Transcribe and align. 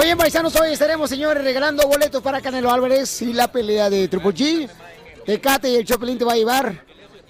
Bien, 0.00 0.18
paisanos, 0.18 0.54
hoy 0.56 0.72
estaremos, 0.72 1.08
señores, 1.08 1.44
regalando 1.44 1.86
boletos 1.86 2.20
para 2.22 2.40
Canelo 2.40 2.70
Álvarez 2.72 3.22
y 3.22 3.32
la 3.32 3.50
pelea 3.50 3.88
de 3.88 4.08
Triple 4.08 4.30
G. 4.30 4.70
Tecate 5.24 5.70
y 5.70 5.76
el 5.76 5.84
Chopelín 5.84 6.18
te 6.18 6.24
va 6.24 6.32
a 6.32 6.36
llevar 6.36 6.84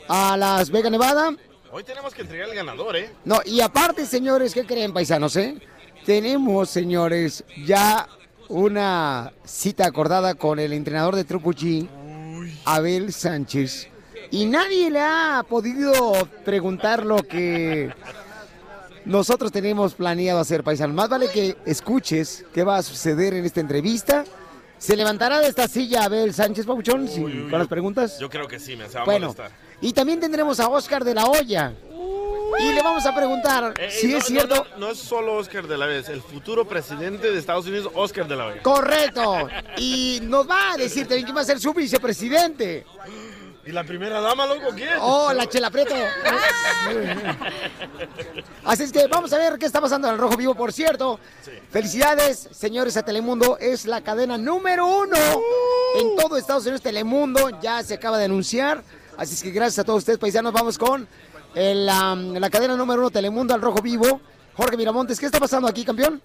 a 0.09 0.37
Las 0.37 0.71
Vegas, 0.71 0.91
Nevada. 0.91 1.35
Hoy 1.71 1.85
tenemos 1.85 2.15
que 2.15 2.23
entregar 2.23 2.49
el 2.49 2.55
ganador, 2.55 2.97
¿eh? 2.97 3.11
No, 3.25 3.41
y 3.45 3.61
aparte, 3.61 4.07
señores, 4.07 4.55
¿qué 4.55 4.65
creen, 4.65 4.93
paisanos, 4.93 5.37
eh? 5.37 5.59
Tenemos, 6.07 6.71
señores, 6.71 7.45
ya 7.65 8.09
una 8.49 9.33
cita 9.45 9.87
acordada 9.87 10.35
con 10.35 10.59
el 10.59 10.73
entrenador 10.73 11.15
de 11.15 11.25
Triple 11.25 11.53
G, 11.53 11.89
Abel 12.65 13.13
Sánchez. 13.13 13.89
Y 14.31 14.47
nadie 14.47 14.91
le 14.91 15.01
ha 15.01 15.45
podido 15.47 16.13
preguntar 16.45 17.05
lo 17.05 17.23
que 17.23 17.93
nosotros 19.05 19.51
tenemos 19.53 19.95
planeado 19.95 20.41
hacer, 20.41 20.63
paisanos. 20.63 20.95
Más 20.97 21.09
vale 21.09 21.29
que 21.31 21.57
escuches 21.67 22.45
qué 22.55 22.63
va 22.65 22.77
a 22.79 22.83
suceder 22.83 23.35
en 23.35 23.45
esta 23.45 23.61
entrevista. 23.61 24.25
¿Se 24.79 24.97
levantará 24.97 25.39
de 25.39 25.47
esta 25.47 25.69
silla 25.69 26.05
Abel 26.05 26.35
Sánchez 26.35 26.67
Pabuchón 26.67 27.07
sí, 27.07 27.21
con 27.49 27.59
las 27.59 27.69
preguntas? 27.69 28.19
Yo 28.19 28.29
creo 28.29 28.49
que 28.49 28.59
sí, 28.59 28.75
me 28.77 28.89
se 28.89 28.95
va 28.97 29.03
a 29.03 29.05
Bueno, 29.05 29.29
molestar. 29.29 29.53
y 29.81 29.93
también 29.93 30.19
tendremos 30.19 30.59
a 30.59 30.69
Oscar 30.69 31.05
de 31.05 31.15
la 31.15 31.25
Hoya. 31.27 31.73
Y 32.59 32.73
le 32.75 32.83
vamos 32.83 33.07
a 33.07 33.15
preguntar 33.15 33.73
Eh, 33.79 33.87
eh, 33.87 33.91
si 33.91 34.09
no, 34.09 34.19
es 34.19 34.25
cierto. 34.25 34.67
No, 34.77 34.87
no 34.87 34.91
es 34.91 34.99
solo 34.99 35.37
Oscar 35.37 35.67
de 35.67 35.79
la 35.79 35.87
Vez, 35.87 36.09
el 36.09 36.21
futuro 36.21 36.67
presidente 36.69 37.31
de 37.31 37.39
Estados 37.39 37.67
Unidos, 37.67 37.91
Oscar 37.95 38.29
de 38.29 38.37
la 38.37 38.47
Vez. 38.47 38.63
Correcto. 38.63 39.49
Y 39.79 40.19
nos 40.25 40.49
va 40.51 40.73
a 40.73 40.77
decir 40.77 41.07
también 41.07 41.25
quién 41.25 41.37
va 41.37 41.41
a 41.41 41.45
ser 41.45 41.59
su 41.61 41.73
vicepresidente. 41.73 42.85
¿Y 43.65 43.71
la 43.71 43.85
primera 43.85 44.21
dama, 44.21 44.45
loco, 44.47 44.71
quién? 44.75 44.91
Oh, 45.01 45.33
la 45.33 45.49
Chela 45.49 45.71
Prieto. 45.71 45.95
Así 48.65 48.83
es 48.83 48.93
que 48.93 49.07
vamos 49.07 49.33
a 49.33 49.39
ver 49.39 49.57
qué 49.57 49.67
está 49.67 49.81
pasando 49.81 50.09
en 50.09 50.15
el 50.15 50.21
Rojo 50.21 50.37
Vivo, 50.37 50.55
por 50.57 50.73
cierto. 50.73 51.21
Felicidades, 51.71 52.49
señores, 52.51 52.97
a 52.97 53.05
Telemundo. 53.05 53.59
Es 53.59 53.87
la 53.87 54.01
cadena 54.01 54.37
número 54.37 54.87
uno 54.87 55.17
en 55.97 56.17
todo 56.17 56.37
Estados 56.37 56.65
Unidos. 56.65 56.83
Telemundo 56.83 57.61
ya 57.61 57.85
se 57.85 57.95
acaba 57.95 58.19
de 58.19 58.25
anunciar. 58.25 58.83
Así 59.17 59.35
es 59.35 59.43
que 59.43 59.51
gracias 59.53 59.79
a 59.79 59.85
todos 59.85 59.99
ustedes, 59.99 60.19
paisanos. 60.19 60.53
Vamos 60.53 60.77
con 60.77 61.07
el, 61.55 61.89
am, 61.89 62.35
la 62.35 62.51
cadena 62.51 62.77
número 62.77 63.01
uno, 63.01 63.11
Telemundo, 63.11 63.55
al 63.55 63.63
Rojo 63.63 63.81
Vivo. 63.81 64.21
Jorge 64.55 64.77
Miramontes, 64.77 65.21
¿qué 65.21 65.27
está 65.27 65.39
pasando 65.39 65.69
aquí, 65.69 65.85
campeón? 65.85 66.21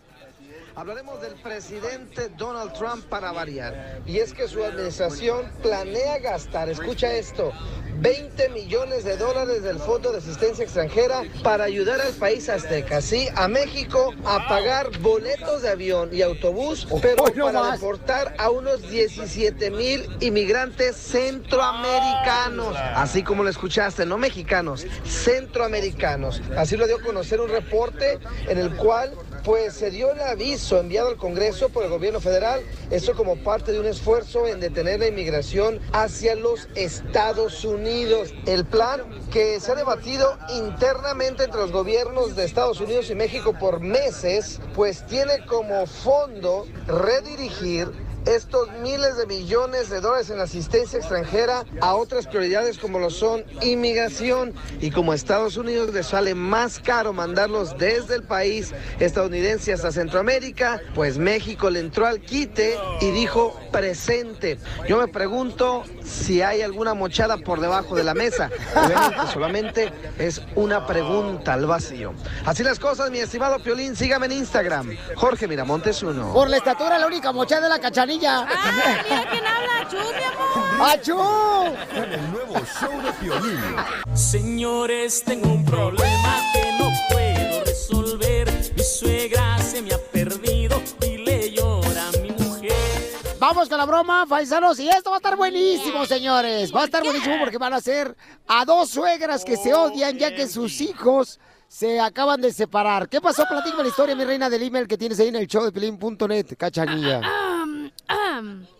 Hablaremos 0.77 1.19
del 1.21 1.33
presidente 1.33 2.29
Donald 2.37 2.71
Trump 2.73 3.03
para 3.05 3.31
variar. 3.31 3.99
Y 4.05 4.19
es 4.19 4.31
que 4.31 4.47
su 4.47 4.63
administración 4.63 5.51
planea 5.63 6.19
gastar, 6.19 6.69
escucha 6.69 7.11
esto, 7.13 7.51
20 7.99 8.49
millones 8.49 9.03
de 9.03 9.17
dólares 9.17 9.63
del 9.63 9.79
Fondo 9.79 10.11
de 10.11 10.19
Asistencia 10.19 10.63
Extranjera 10.63 11.23
para 11.41 11.63
ayudar 11.63 11.99
al 11.99 12.13
país 12.13 12.47
azteca, 12.47 13.01
sí, 13.01 13.27
a 13.35 13.47
México 13.47 14.13
a 14.23 14.47
pagar 14.47 14.95
boletos 14.99 15.63
de 15.63 15.69
avión 15.69 16.09
y 16.13 16.21
autobús, 16.21 16.87
pero 17.01 17.23
para 17.23 17.71
deportar 17.71 18.35
a 18.37 18.51
unos 18.51 18.87
17 18.87 19.71
mil 19.71 20.07
inmigrantes 20.19 20.95
centroamericanos, 20.95 22.77
así 22.95 23.23
como 23.23 23.43
lo 23.43 23.49
escuchaste, 23.49 24.05
no 24.05 24.19
mexicanos, 24.19 24.85
centroamericanos. 25.05 26.39
Así 26.55 26.77
lo 26.77 26.85
dio 26.85 26.97
a 26.97 27.01
conocer 27.01 27.41
un 27.41 27.49
reporte 27.49 28.19
en 28.47 28.59
el 28.59 28.75
cual 28.75 29.13
pues 29.47 29.75
se 29.75 29.91
dio 29.91 30.11
el 30.11 30.19
aviso 30.19 30.77
enviado 30.77 31.07
al 31.07 31.15
Congreso 31.15 31.69
por 31.69 31.85
el 31.85 31.89
gobierno 31.89 32.19
federal, 32.19 32.61
esto 32.91 33.15
como 33.15 33.37
parte 33.37 33.71
de 33.71 33.79
un 33.79 33.85
esfuerzo 33.85 34.45
en 34.45 34.59
detener 34.59 34.99
la 34.99 35.07
inmigración 35.07 35.79
hacia 35.93 36.35
los 36.35 36.67
Estados 36.75 37.63
Unidos. 37.63 38.33
El 38.45 38.65
plan 38.65 39.03
que 39.31 39.61
se 39.61 39.71
ha 39.71 39.75
debatido 39.75 40.37
internamente 40.53 41.45
entre 41.45 41.61
los 41.61 41.71
gobiernos 41.71 42.35
de 42.35 42.43
Estados 42.43 42.81
Unidos 42.81 43.09
y 43.09 43.15
México 43.15 43.55
por 43.57 43.79
meses, 43.79 44.59
pues 44.75 45.05
tiene 45.07 45.45
como 45.45 45.85
fondo 45.85 46.65
redirigir 46.85 47.89
estos 48.27 48.69
miles 48.81 49.17
de 49.17 49.25
millones 49.25 49.89
de 49.89 50.01
dólares 50.01 50.29
en 50.29 50.39
asistencia 50.39 50.99
extranjera 50.99 51.63
a 51.79 51.95
otras 51.95 52.27
prioridades 52.27 52.77
como 52.77 52.99
lo 52.99 53.09
son 53.09 53.43
inmigración 53.61 54.53
y 54.81 54.91
como 54.91 55.13
a 55.13 55.15
Estados 55.15 55.55
Unidos 55.55 55.93
les 55.93 56.07
sale 56.07 56.35
más 56.35 56.79
caro 56.79 57.13
mandarlos 57.13 57.77
desde 57.77 58.15
el 58.15 58.23
país 58.23 58.73
estadounidense 58.99 59.71
hasta 59.71 59.91
Centroamérica, 59.91 60.81
pues 60.93 61.17
México 61.17 61.69
le 61.69 61.79
entró 61.79 62.05
al 62.05 62.19
quite 62.19 62.77
y 62.99 63.11
dijo 63.11 63.57
presente. 63.71 64.59
Yo 64.87 64.97
me 64.97 65.07
pregunto 65.07 65.83
si 66.03 66.41
hay 66.41 66.61
alguna 66.61 66.93
mochada 66.93 67.37
por 67.37 67.61
debajo 67.61 67.95
de 67.95 68.03
la 68.03 68.13
mesa. 68.13 68.49
Obviamente 68.75 69.17
solamente 69.33 69.93
es 70.17 70.41
una 70.55 70.85
pregunta 70.85 71.53
al 71.53 71.65
vacío. 71.65 72.13
Así 72.45 72.63
las 72.63 72.79
cosas, 72.79 73.09
mi 73.09 73.19
estimado 73.19 73.59
Piolín, 73.59 73.95
sígame 73.95 74.25
en 74.25 74.33
Instagram, 74.33 74.97
Jorge 75.15 75.47
Miramontes 75.47 76.03
1. 76.03 76.33
Por 76.33 76.49
la 76.49 76.57
estatura, 76.57 76.97
la 76.97 77.07
única 77.07 77.31
mochada 77.31 77.63
de 77.63 77.69
la 77.69 77.79
cachanilla. 77.79 78.16
Ah, 78.25 79.03
mira 79.03 79.29
quién 79.29 79.45
habla, 79.45 79.87
mi 79.91 80.23
amor. 80.23 80.89
¡Achú! 80.89 81.15
Con 81.15 82.13
el 82.13 82.31
nuevo 82.31 82.65
show 82.79 83.01
de 83.01 83.11
Piolín. 83.13 83.75
Señores, 84.13 85.23
tengo 85.23 85.49
un 85.49 85.63
problema 85.63 86.41
que 86.53 86.71
no 86.79 86.89
puedo 87.11 87.63
resolver. 87.63 88.73
Mi 88.75 88.83
suegra 88.83 89.59
se 89.59 89.81
me 89.81 89.93
ha 89.93 89.99
perdido 89.99 90.81
y 91.01 91.17
le 91.17 91.51
llora 91.51 92.07
a 92.07 92.11
mi 92.21 92.31
mujer. 92.31 93.11
Vamos 93.39 93.69
con 93.69 93.77
la 93.77 93.85
broma, 93.85 94.25
paisanos. 94.27 94.79
Y 94.79 94.89
esto 94.89 95.11
va 95.11 95.17
a 95.17 95.19
estar 95.19 95.35
buenísimo, 95.37 96.05
señores. 96.05 96.73
Va 96.75 96.81
a 96.81 96.85
estar 96.85 97.03
buenísimo 97.03 97.35
porque 97.39 97.59
van 97.59 97.73
a 97.73 97.81
ser 97.81 98.15
a 98.47 98.65
dos 98.65 98.89
suegras 98.89 99.45
que 99.45 99.57
se 99.57 99.73
odian 99.73 100.17
ya 100.17 100.33
que 100.33 100.47
sus 100.47 100.81
hijos 100.81 101.39
se 101.67 101.99
acaban 101.99 102.41
de 102.41 102.51
separar. 102.51 103.09
¿Qué 103.09 103.21
pasó? 103.21 103.43
Platícame 103.47 103.83
la 103.83 103.89
historia, 103.89 104.15
mi 104.15 104.25
reina 104.25 104.49
del 104.49 104.63
email 104.63 104.87
que 104.87 104.97
tienes 104.97 105.19
ahí 105.19 105.27
en 105.27 105.35
el 105.35 105.47
show 105.47 105.63
de 105.63 105.71
pelín.net, 105.71 106.55
cachanilla. 106.57 107.17
Am, 107.17 107.23
am. 107.25 107.76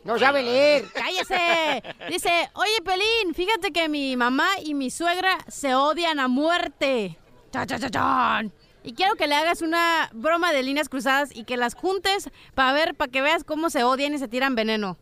No 0.04 0.18
sabe 0.18 0.44
leer. 0.44 0.86
¡Cállese! 0.94 1.84
Dice, 2.10 2.50
oye, 2.54 2.82
Pelín, 2.84 3.34
fíjate 3.34 3.72
que 3.72 3.90
mi 3.90 4.16
mamá 4.16 4.48
y 4.64 4.74
mi 4.74 4.90
suegra 4.90 5.38
se 5.48 5.76
odian 5.76 6.20
a 6.20 6.28
muerte. 6.28 7.18
Cha, 7.52 7.66
cha, 7.66 7.80
cha, 7.80 7.90
chan. 7.90 8.52
Y 8.84 8.94
quiero 8.94 9.16
que 9.16 9.28
le 9.28 9.36
hagas 9.36 9.62
una 9.62 10.10
broma 10.14 10.54
de 10.54 10.64
líneas 10.64 10.88
cruzadas 10.88 11.36
y 11.36 11.44
que 11.44 11.58
las 11.58 11.76
juntes 11.76 12.30
para 12.54 12.72
ver, 12.72 12.96
para 12.96 13.12
que 13.12 13.22
veas 13.22 13.44
cómo 13.44 13.70
se 13.70 13.84
odian 13.84 14.14
y 14.14 14.18
se 14.18 14.28
tiran 14.28 14.56
veneno. 14.56 14.98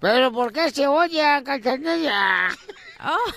¿Pero 0.00 0.32
por 0.32 0.52
qué 0.52 0.70
se 0.70 0.86
odian, 0.86 1.44
cachanilla? 1.44 2.48
Oh. 3.04 3.32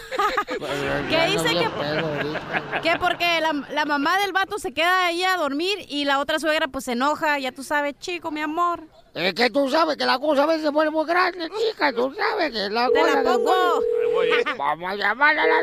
¿Qué 1.09 1.25
dice 1.27 1.49
que, 1.49 2.81
que 2.81 2.99
porque 2.99 3.39
la, 3.41 3.53
la 3.71 3.85
mamá 3.85 4.19
del 4.19 4.33
vato 4.33 4.57
se 4.57 4.73
queda 4.73 5.05
ahí 5.05 5.23
a 5.23 5.37
dormir 5.37 5.85
y 5.87 6.05
la 6.05 6.19
otra 6.19 6.39
suegra 6.39 6.67
pues 6.67 6.85
se 6.85 6.93
enoja, 6.93 7.37
ya 7.37 7.51
tú 7.51 7.63
sabes, 7.63 7.97
chico, 7.99 8.31
mi 8.31 8.41
amor. 8.41 8.79
Es 9.13 9.33
que 9.33 9.49
tú 9.49 9.69
sabes 9.69 9.97
que 9.97 10.05
la 10.05 10.17
cosa 10.17 10.43
a 10.43 10.47
veces 10.47 10.63
se 10.63 10.71
pone 10.71 10.89
muy 10.89 11.05
grande, 11.05 11.49
chica. 11.49 11.93
Tú 11.93 12.13
sabes 12.13 12.51
que 12.51 12.69
la 12.69 12.87
Te 12.89 12.99
cosa... 13.01 13.21
la 13.21 13.33
pongo. 13.33 13.53
Vamos 14.57 14.91
a 14.91 14.95
llamar 14.95 15.37
a 15.37 15.45
la... 15.45 15.61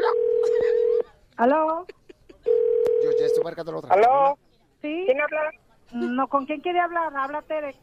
¿Aló? 1.39 1.87
Yo 2.45 3.11
ya 3.19 3.27
estoy 3.27 3.45
marcando 3.45 3.73
la 3.73 3.79
otra. 3.79 3.95
¿Aló? 3.95 4.39
¿Sí? 4.83 5.05
¿Quién 5.07 5.21
habla? 5.21 5.51
No, 5.93 6.29
¿con 6.29 6.47
quién 6.47 6.61
quiere 6.61 6.79
hablar? 6.79 7.13
Habla 7.17 7.43
Tere. 7.43 7.75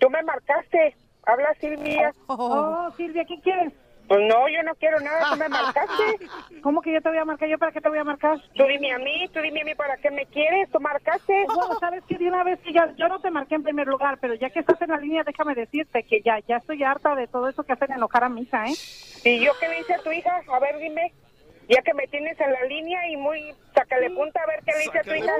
Tú 0.00 0.10
me 0.10 0.22
marcaste. 0.22 0.96
Habla 1.24 1.54
Silvia. 1.60 2.12
Oh, 2.26 2.88
Silvia, 2.96 3.24
¿qué 3.28 3.38
quieres? 3.42 3.72
Pues 4.08 4.20
no, 4.28 4.48
yo 4.48 4.62
no 4.62 4.74
quiero 4.74 5.00
nada. 5.00 5.24
Tú 5.30 5.36
me 5.36 5.48
marcaste. 5.48 6.30
¿Cómo 6.62 6.80
que 6.80 6.92
yo 6.92 7.00
te 7.00 7.08
voy 7.08 7.18
a 7.18 7.24
marcar? 7.24 7.48
¿Yo 7.48 7.58
para 7.58 7.72
qué 7.72 7.80
te 7.80 7.88
voy 7.88 7.98
a 7.98 8.04
marcar? 8.04 8.38
Tú 8.54 8.64
dime 8.66 8.92
a 8.92 8.98
mí, 8.98 9.28
tú 9.32 9.40
dime 9.40 9.62
a 9.62 9.64
mí 9.64 9.74
para 9.74 9.96
qué 9.96 10.10
me 10.10 10.26
quieres. 10.26 10.70
Tú 10.70 10.80
marcaste. 10.80 11.46
Bueno, 11.52 11.76
sabes 11.80 12.04
que 12.04 12.18
de 12.18 12.28
una 12.28 12.44
vez 12.44 12.60
que 12.60 12.72
ya, 12.72 12.92
yo 12.96 13.08
no 13.08 13.20
te 13.20 13.30
marqué 13.30 13.54
en 13.54 13.62
primer 13.62 13.86
lugar, 13.86 14.18
pero 14.20 14.34
ya 14.34 14.50
que 14.50 14.60
estás 14.60 14.80
en 14.82 14.90
la 14.90 14.98
línea, 14.98 15.24
déjame 15.24 15.54
decirte 15.54 16.04
que 16.04 16.20
ya, 16.22 16.38
ya 16.46 16.58
estoy 16.58 16.82
harta 16.82 17.14
de 17.14 17.26
todo 17.26 17.48
eso 17.48 17.64
que 17.64 17.72
hacen 17.72 17.92
enojar 17.92 18.24
a 18.24 18.28
mi 18.28 18.42
hija, 18.42 18.68
¿eh? 18.68 18.76
¿Y 19.24 19.44
yo 19.44 19.52
qué 19.58 19.68
le 19.68 19.80
hice 19.80 19.94
a 19.94 20.02
tu 20.02 20.10
hija? 20.12 20.42
A 20.48 20.58
ver, 20.60 20.78
dime. 20.78 21.12
Ya 21.68 21.80
que 21.82 21.94
me 21.94 22.06
tienes 22.08 22.38
en 22.40 22.52
la 22.52 22.64
línea 22.64 23.08
y 23.08 23.16
muy 23.16 23.54
sácale 23.74 24.10
punta 24.10 24.40
a 24.42 24.46
ver 24.46 24.60
qué 24.64 24.72
le 24.72 24.78
dice 24.78 24.98
a 24.98 25.02
tu 25.02 25.14
hija. 25.14 25.32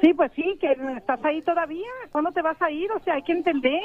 Sí, 0.00 0.14
pues 0.14 0.32
sí, 0.32 0.58
que 0.60 0.76
estás 0.96 1.24
ahí 1.24 1.42
todavía. 1.42 1.88
¿Cuándo 2.12 2.32
te 2.32 2.42
vas 2.42 2.60
a 2.60 2.70
ir? 2.70 2.90
O 2.92 3.00
sea, 3.00 3.14
hay 3.14 3.22
que 3.22 3.32
entender. 3.32 3.80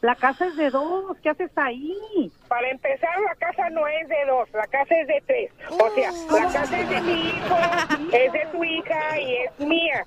La 0.00 0.16
casa 0.16 0.46
es 0.46 0.56
de 0.56 0.68
dos. 0.70 1.16
¿Qué 1.22 1.30
haces 1.30 1.50
ahí? 1.56 2.30
Para 2.48 2.68
empezar, 2.70 3.20
la 3.20 3.36
casa 3.36 3.70
no 3.70 3.86
es 3.86 4.08
de 4.08 4.24
dos, 4.26 4.50
la 4.52 4.66
casa 4.66 4.94
es 5.00 5.06
de 5.06 5.22
tres. 5.26 5.50
O 5.70 5.90
sea, 5.90 6.10
la 6.10 6.52
casa 6.52 6.80
es 6.80 6.88
de 6.90 7.00
mi 7.02 7.28
hijo, 7.28 7.56
es 8.12 8.32
de 8.32 8.46
tu 8.50 8.64
hija 8.64 9.20
y 9.20 9.36
es 9.36 9.60
mía. 9.60 10.04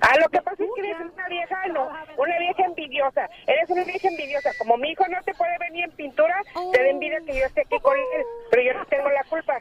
Ah, 0.00 0.16
lo 0.20 0.28
que 0.28 0.42
pasa 0.42 0.62
es 0.62 0.70
que 0.74 0.80
eres 0.80 1.12
una 1.14 1.28
vieja, 1.28 1.66
no, 1.68 1.88
una 2.18 2.38
vieja 2.38 2.64
envidiosa. 2.64 3.30
Eres 3.46 3.70
una 3.70 3.84
vieja 3.84 4.08
envidiosa. 4.08 4.50
Como 4.58 4.76
mi 4.78 4.90
hijo 4.90 5.04
no 5.08 5.22
te 5.22 5.32
puede 5.34 5.56
venir 5.58 5.84
en 5.84 5.92
pintura, 5.92 6.42
te 6.72 6.82
da 6.82 6.88
envidia 6.88 7.20
que 7.20 7.38
yo 7.38 7.46
esté 7.46 7.60
aquí 7.60 7.78
con 7.80 7.96
él, 7.96 8.22
pero 8.50 8.62
yo 8.62 8.74
no 8.74 8.84
tengo 8.86 9.08
la 9.10 9.22
culpa. 9.24 9.58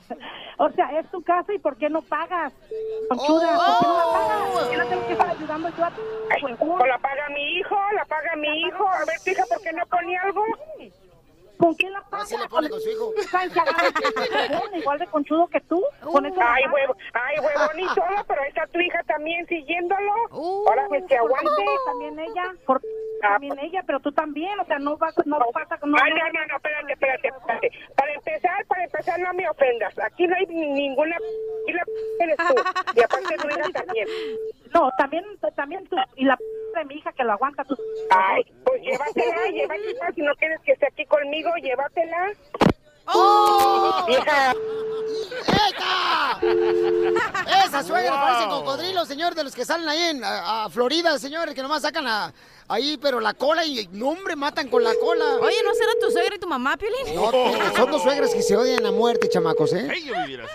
O 0.58 0.70
sea, 0.76 1.00
es 1.00 1.10
tu 1.12 1.22
casa 1.24 1.54
y 1.54 1.60
¿por 1.60 1.78
qué 1.78 1.90
no 1.90 2.02
pagas? 2.02 2.54
Conchuda, 3.10 3.56
¿por 3.56 3.80
qué 3.80 3.88
no 3.88 3.98
la 3.98 4.04
pagas? 4.14 4.50
¿Por 4.52 4.70
qué 4.70 4.78
no 4.78 4.86
tengo 4.88 5.08
que 5.08 5.14
estar 5.14 5.30
ayudando 5.30 5.70
yo 5.70 5.86
a 5.86 5.92
ti? 5.92 6.02
Pues 6.78 6.90
la 6.90 6.98
paga 7.00 7.30
mi 7.30 7.58
hijo, 7.58 7.76
la 7.94 8.06
paga 8.06 8.36
mi 8.36 8.62
hijo. 8.62 8.88
A 8.88 9.00
ver, 9.06 9.16
hija, 9.34 9.44
¿por 9.48 9.62
qué 9.62 9.72
no 9.74 9.86
pone 9.88 10.18
algo? 10.18 10.44
¿Con 11.58 11.74
quién 11.76 11.94
la 11.94 12.02
pagas? 12.10 12.26
Así 12.26 12.38
le 12.38 12.48
pone 12.48 12.70
con 12.70 12.80
su 12.82 12.90
hijo. 12.90 13.14
Igual 14.76 15.00
de 15.00 15.08
conchudo 15.08 15.48
que 15.48 15.62
tú. 15.62 15.84
Con 16.02 16.26
eso 16.26 16.36
la 16.36 16.54
Ay, 16.54 16.64
huevo, 16.72 16.96
ay, 17.14 17.40
huevón 17.40 17.80
y 17.80 17.86
todo, 17.96 18.26
pero 18.28 18.44
está 18.44 18.68
tu 18.68 18.80
hija 18.80 19.02
también 19.04 19.46
siguiéndolo. 19.48 20.12
Ahora 20.32 20.86
pues 20.90 21.04
que 21.08 21.18
aguante. 21.18 21.50
También 21.86 22.20
ella, 22.20 22.54
por, 22.66 22.82
también 23.22 23.58
ella, 23.60 23.84
pero 23.86 24.00
tú 24.00 24.12
también, 24.12 24.60
o 24.60 24.66
sea, 24.66 24.80
no 24.80 24.98
vas, 24.98 25.16
no 25.26 25.38
pasa, 25.54 25.78
no, 25.86 25.98
Ay, 26.02 26.12
no, 26.12 26.26
no, 26.34 26.46
no, 26.48 26.56
espérate, 26.56 26.94
espérate, 26.94 27.28
espérate. 27.30 27.72
Para 27.96 28.14
empezar, 28.14 28.66
para 28.68 28.84
empezar, 28.84 29.20
no 29.20 29.34
me 29.34 29.50
ofendas. 29.50 29.98
Aquí 30.00 30.28
no 30.28 30.36
hay 30.36 30.46
ni- 30.48 30.72
ninguna... 30.74 31.18
Y 31.68 31.74
la 31.74 31.84
eres 32.20 32.38
tú. 32.38 32.56
Y 32.96 33.02
aparte 33.02 33.36
tu 33.38 33.48
hija 33.60 33.70
también. 33.74 34.08
No, 34.76 34.90
también, 34.98 35.24
también 35.56 35.88
tú, 35.88 35.96
y 36.18 36.26
la 36.26 36.38
de 36.76 36.84
mi 36.86 36.96
hija 36.96 37.12
que 37.14 37.24
lo 37.24 37.32
aguanta 37.32 37.64
tú. 37.64 37.78
Ay, 38.10 38.44
pues 38.66 38.82
llévatela, 38.82 39.48
llévatela. 39.54 40.12
Si 40.14 40.22
no 40.22 40.36
quieres 40.36 40.60
que 40.66 40.74
esté 40.74 40.88
aquí 40.88 41.06
conmigo, 41.06 41.50
llévatela. 41.64 42.34
¡Oh! 43.08 44.04
Vieja. 44.06 44.54
¡Eta! 45.70 46.40
Esa 47.66 47.84
suegra 47.84 48.12
parece 48.22 48.50
cocodrilo, 48.50 49.06
señor, 49.06 49.34
de 49.36 49.44
los 49.46 49.56
que 49.56 49.64
salen 49.64 49.88
ahí 49.88 50.02
en 50.10 50.24
a, 50.26 50.66
a 50.66 50.70
Florida, 50.70 51.18
señores, 51.20 51.56
que 51.56 51.62
nomás 51.62 51.84
sacan 51.84 52.06
a- 52.08 52.34
ahí, 52.68 52.98
pero 53.02 53.22
la 53.22 53.34
cola 53.34 53.64
y 53.66 53.88
no, 53.94 54.10
hombre, 54.10 54.36
matan 54.36 54.68
con 54.68 54.84
la 54.84 54.94
cola. 54.96 55.38
Oye, 55.42 55.58
¿no 55.64 55.74
será 55.74 55.92
tu 56.02 56.12
suegra 56.12 56.36
y 56.36 56.40
tu 56.40 56.48
mamá, 56.48 56.76
Piolín? 56.76 57.16
No, 57.16 57.32
son 57.78 57.92
dos 57.92 58.02
suegras 58.04 58.34
que 58.34 58.42
se 58.42 58.58
odian 58.58 58.86
a 58.86 58.92
muerte, 58.92 59.30
chamacos, 59.30 59.72
¿eh? 59.74 59.88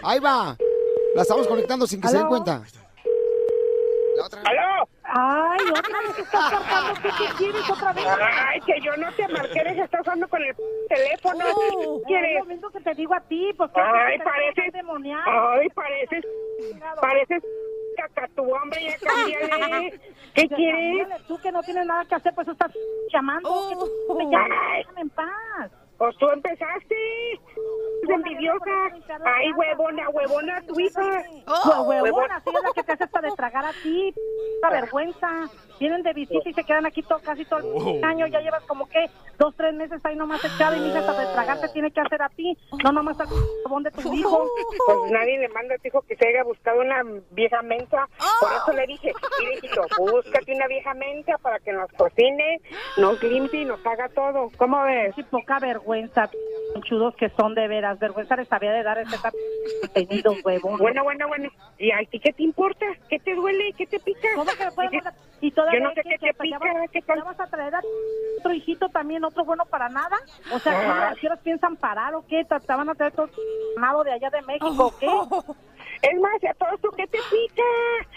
Ahí 0.03 0.19
va. 0.19 0.57
La 1.15 1.23
estamos 1.23 1.47
conectando 1.47 1.87
sin 1.87 2.01
que 2.03 2.09
se 2.09 2.19
den 2.19 2.29
¿Aló? 4.21 4.29
cuenta. 4.31 4.51
¿Aló? 4.51 4.89
Ay, 5.03 5.65
otra 5.73 6.01
vez 6.03 6.19
estás 6.19 6.51
cortando, 6.53 6.95
¿qué, 7.03 7.11
qué 7.19 7.35
quieres 7.37 7.71
otra 7.71 7.93
vez? 7.93 8.07
Ay, 8.49 8.61
que 8.61 8.81
yo 8.81 8.97
no 8.97 9.13
te 9.13 9.29
marqué, 9.29 9.61
eres 9.61 9.79
estás 9.79 10.01
usando 10.03 10.29
con 10.29 10.43
el 10.43 10.55
teléfono. 10.89 11.45
Oh, 11.49 12.01
¿Qué 12.03 12.07
quieres? 12.09 12.31
Es 12.37 12.39
lo 12.41 12.55
mismo 12.55 12.71
que 12.71 12.81
te 12.81 12.95
digo 12.95 13.15
a 13.15 13.21
ti, 13.21 13.53
pues 13.57 13.71
¿qué 13.75 13.81
Ay, 13.81 14.19
pareces... 14.19 14.75
Ay, 15.27 15.69
pareces... 15.71 16.25
Pareces... 17.01 17.43
Cacatú, 17.97 18.43
hombre, 18.55 18.85
ya 18.85 18.99
cámbiale. 18.99 20.01
¿Qué 20.35 20.47
Ya, 20.49 20.57
quieres? 20.57 21.27
Tú 21.27 21.39
que 21.41 21.51
no 21.51 21.63
tienes 21.65 21.85
nada 21.87 22.05
que 22.05 22.15
hacer, 22.15 22.33
pues 22.35 22.47
estás 22.49 22.71
llamando. 23.13 23.69
que 23.69 23.75
tú- 23.75 24.17
que 24.19 24.25
ya, 24.31 24.47
déjame 24.79 25.01
en 25.01 25.11
paz. 25.11 25.90
Pues 26.01 26.17
tú 26.17 26.31
empezaste. 26.31 26.97
Es 27.35 28.09
envidiosa. 28.09 28.65
Ay, 29.27 29.53
huevona, 29.53 30.09
huevona, 30.09 30.63
tu 30.63 30.81
hija. 30.81 31.23
Hue- 31.47 32.03
Huevona, 32.03 32.37
así 32.37 32.49
es 32.49 32.63
la 32.63 32.71
que 32.75 32.83
te 32.83 32.93
hace 32.93 33.05
hasta 33.05 33.21
de 33.21 33.31
tragar 33.33 33.67
a 33.67 33.73
ti, 33.83 34.15
la 34.63 34.71
vergüenza. 34.71 35.29
Vienen 35.79 36.03
de 36.03 36.13
visita 36.13 36.47
y 36.47 36.53
se 36.53 36.65
quedan 36.65 36.85
aquí 36.85 37.03
todo, 37.03 37.21
casi 37.21 37.45
todo 37.47 37.61
el 37.89 38.05
año. 38.05 38.27
Ya 38.27 38.41
llevas 38.41 38.63
como 38.65 38.87
que 38.87 39.07
dos, 39.39 39.55
tres 39.57 39.73
meses 39.75 39.99
ahí 40.05 40.15
nomás 40.15 40.43
echado 40.45 40.77
y 40.77 40.81
mi 40.81 40.89
hija 40.91 40.99
hasta 41.01 41.19
de 41.19 41.33
tragar 41.33 41.59
te 41.61 41.69
tiene 41.71 41.91
que 41.91 42.01
hacer 42.03 42.21
a 42.23 42.29
ti. 42.31 42.57
No 42.85 42.93
nomás 42.93 43.19
al 43.21 43.29
jabón 43.65 43.83
de 43.83 43.91
tu 43.91 44.13
hijo. 44.13 44.47
Pues 44.87 45.11
nadie 45.11 45.39
le 45.39 45.49
manda 45.49 45.75
a 45.75 45.79
tu 45.79 45.89
hijo 45.89 46.03
que 46.03 46.17
se 46.17 46.29
haya 46.29 46.45
buscado 46.45 46.81
una 46.81 47.03
vieja 47.31 47.63
mensa. 47.63 48.07
Por 48.41 48.51
eso 48.53 48.73
le 48.75 48.87
dije, 48.89 49.13
mire, 49.41 49.55
hijito, 49.55 49.83
búscate 49.99 50.55
una 50.55 50.67
vieja 50.67 50.93
mensa 50.95 51.39
para 51.39 51.59
que 51.61 51.73
nos 51.73 51.91
cocine, 51.93 52.61
nos 52.99 53.23
limpie 53.23 53.63
y 53.63 53.65
nos 53.65 53.85
haga 53.87 54.09
todo. 54.11 54.51
¿Cómo 54.59 54.83
ves? 54.83 55.15
Sí, 55.15 55.23
poca 55.25 55.59
vergüenza, 55.61 55.90
chudos 56.83 57.15
que 57.17 57.29
son 57.31 57.55
de 57.55 57.67
veras. 57.69 57.99
Vergüenza 57.99 58.37
les 58.37 58.51
había 58.53 58.73
de 58.73 58.83
dar 58.83 58.99
ese 58.99 59.17
contenido, 59.81 60.35
huevón. 60.45 60.79
Bueno, 60.79 61.03
bueno, 61.05 61.27
bueno. 61.29 61.49
¿Y 61.79 61.91
a 61.91 61.99
ti 62.11 62.19
qué 62.21 62.33
te 62.33 62.43
importa? 62.43 62.87
¿Qué 63.09 63.19
te 63.19 63.35
duele? 63.35 63.73
¿Qué 63.77 63.87
te 63.87 63.99
pica? 63.99 64.29
¿Cómo 64.35 64.51
que? 64.91 65.01
Y 65.43 65.51
todavía 65.53 65.81
Yo 65.81 65.85
no 65.89 65.95
sé 65.95 66.03
que- 66.03 66.11
qué 66.11 66.19
te 66.19 66.35
pica, 66.35 66.59
vas- 66.59 66.91
¿qué 66.93 67.01
ya 67.01 67.07
tal? 67.07 67.23
vas 67.23 67.41
a 67.41 67.47
traer 67.47 67.75
a 67.75 67.81
otro 68.39 68.53
hijito 68.53 68.89
también, 68.91 69.25
otro 69.25 69.45
bueno 69.45 69.65
para 69.67 69.89
nada? 69.89 70.17
O 70.53 70.59
sea, 70.59 71.09
Ah. 71.11 71.15
¿qué 71.21 71.27
horas 71.27 71.41
piensan 71.43 71.77
parar 71.77 72.15
o 72.15 72.25
qué? 72.27 72.45
¿Te 72.45 72.61
te 72.61 72.73
van 72.75 72.89
a 72.91 72.95
traer 72.95 73.13
todo 73.13 73.29
de 74.05 74.13
allá 74.13 74.31
de 74.31 74.43
México 74.43 74.87
o 74.87 74.99
qué? 74.99 75.07
Es 76.03 76.19
más, 76.19 76.33
¿a 76.49 76.55
todo 76.55 76.71
esto 76.75 76.91
qué 76.97 77.07
te 77.07 77.19
pica? 77.31 77.63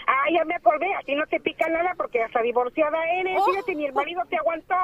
Ah, 0.06 0.24
ya 0.32 0.44
me 0.44 0.54
acordé, 0.54 0.86
a 0.94 1.00
ti 1.00 1.14
no 1.14 1.26
te 1.26 1.38
pica 1.40 1.68
nada 1.68 1.92
porque 1.96 2.22
hasta 2.22 2.40
divorciada 2.40 2.98
eres. 3.20 3.38
Fíjate, 3.44 3.74
ni 3.74 3.84
el 3.86 3.92
marido 3.92 4.22
te 4.30 4.38
aguantó. 4.38 4.74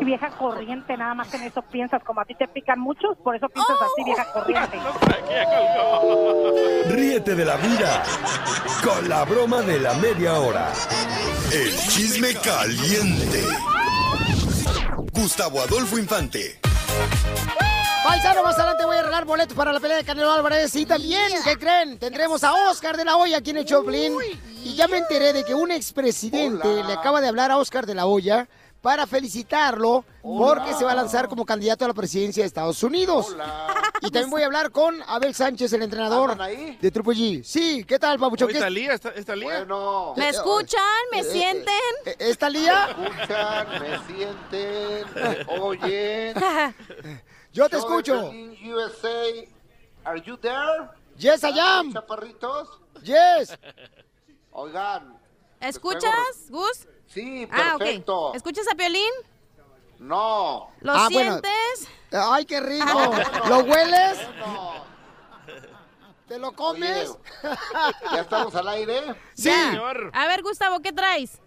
Vieja 0.04 0.30
corriente, 0.30 0.96
nada 0.96 1.14
más 1.14 1.32
en 1.34 1.44
eso 1.44 1.62
piensas. 1.62 2.02
Como 2.02 2.20
a 2.20 2.24
ti 2.24 2.34
te 2.34 2.48
pican 2.48 2.80
muchos, 2.80 3.16
por 3.18 3.36
eso 3.36 3.48
piensas 3.48 3.76
así, 3.80 4.04
vieja 4.04 4.32
corriente. 4.32 4.78
Ríete 6.94 7.34
de 7.36 7.44
la 7.44 7.56
vida 7.56 8.02
con 8.82 9.08
la 9.08 9.24
broma 9.24 9.62
de 9.62 9.78
la 9.78 9.94
media 9.94 10.34
hora. 10.34 10.72
El 11.52 11.70
chisme 11.76 12.34
caliente. 12.42 13.44
Gustavo 15.12 15.60
Adolfo 15.60 15.96
Infante. 15.96 16.58
Paisano, 18.06 18.42
más 18.44 18.56
adelante 18.56 18.84
voy 18.84 18.96
a 18.96 19.00
regalar 19.02 19.24
boletos 19.24 19.56
para 19.56 19.72
la 19.72 19.80
pelea 19.80 19.96
de 19.96 20.04
Canelo 20.04 20.30
Álvarez. 20.32 20.74
Y 20.76 20.86
también, 20.86 21.32
¿qué 21.44 21.56
creen? 21.58 21.98
Tendremos 21.98 22.44
a 22.44 22.70
Oscar 22.70 22.96
de 22.96 23.04
la 23.04 23.16
Hoya 23.16 23.38
aquí 23.38 23.50
en 23.50 23.58
el 23.58 23.64
Choplin. 23.64 24.14
Y 24.62 24.74
ya 24.74 24.86
me 24.86 24.98
enteré 24.98 25.32
de 25.32 25.44
que 25.44 25.54
un 25.54 25.70
expresidente 25.72 26.84
le 26.84 26.92
acaba 26.92 27.20
de 27.20 27.28
hablar 27.28 27.50
a 27.50 27.56
Oscar 27.58 27.84
de 27.86 27.94
la 27.94 28.06
Hoya 28.06 28.48
para 28.80 29.06
felicitarlo 29.08 30.04
porque 30.22 30.72
se 30.74 30.84
va 30.84 30.92
a 30.92 30.94
lanzar 30.94 31.26
como 31.28 31.44
candidato 31.44 31.84
a 31.84 31.88
la 31.88 31.94
presidencia 31.94 32.44
de 32.44 32.46
Estados 32.46 32.80
Unidos. 32.84 33.34
Y 34.00 34.10
también 34.10 34.30
voy 34.30 34.42
a 34.42 34.46
hablar 34.46 34.70
con 34.70 35.02
Abel 35.08 35.34
Sánchez, 35.34 35.72
el 35.72 35.82
entrenador 35.82 36.36
de 36.38 36.90
Triple 36.92 37.14
G. 37.14 37.42
Sí, 37.42 37.84
¿qué 37.84 37.98
tal, 37.98 38.18
¿Qué- 38.36 38.44
¿Está 38.52 38.70
Lía? 38.70 38.92
¿Está, 38.94 39.08
está 39.10 39.34
Lía? 39.34 39.58
Bueno. 39.58 40.14
¿Me 40.16 40.28
escuchan? 40.28 40.80
¿Me 41.10 41.18
Eh, 41.18 41.22
eh, 41.22 41.32
sienten? 41.32 41.74
eh, 42.04 42.16
¿Esta 42.20 42.48
Lía? 42.48 42.88
Me 42.96 43.06
escuchan, 43.08 43.66
me 43.80 44.14
sienten, 44.14 45.04
me 45.48 45.58
oyen. 45.58 46.34
Yo 47.56 47.70
te 47.70 47.78
escucho. 47.78 48.30
USA. 48.64 49.48
Are 50.04 50.20
you 50.20 50.36
there? 50.36 50.90
Yes, 51.16 51.42
I 51.42 51.58
am. 51.58 51.90
Chaparritos. 51.90 52.68
Yes. 53.02 53.56
Oigan. 54.52 55.18
¿Escuchas, 55.60 56.50
Gus? 56.50 56.86
Sí, 57.06 57.48
Ah, 57.50 57.76
perfecto. 57.78 58.26
ok. 58.28 58.36
¿Escuchas 58.36 58.66
a 58.70 58.74
Piolín? 58.74 59.10
No. 59.98 60.70
¿Lo 60.80 60.92
Ah, 60.92 61.08
bueno. 61.10 61.40
sientes? 61.40 61.88
Ay, 62.12 62.44
qué 62.44 62.60
rico. 62.60 63.14
¿Lo 63.48 63.60
hueles? 63.60 64.18
¿Te 66.28 66.38
lo 66.38 66.52
comes? 66.52 67.16
¿Ya 68.12 68.20
estamos 68.20 68.54
al 68.54 68.68
aire? 68.68 69.14
Sí. 69.34 69.50
A 70.12 70.26
ver, 70.26 70.42
Gustavo, 70.42 70.80
¿qué 70.80 70.92
traes? 70.92 71.40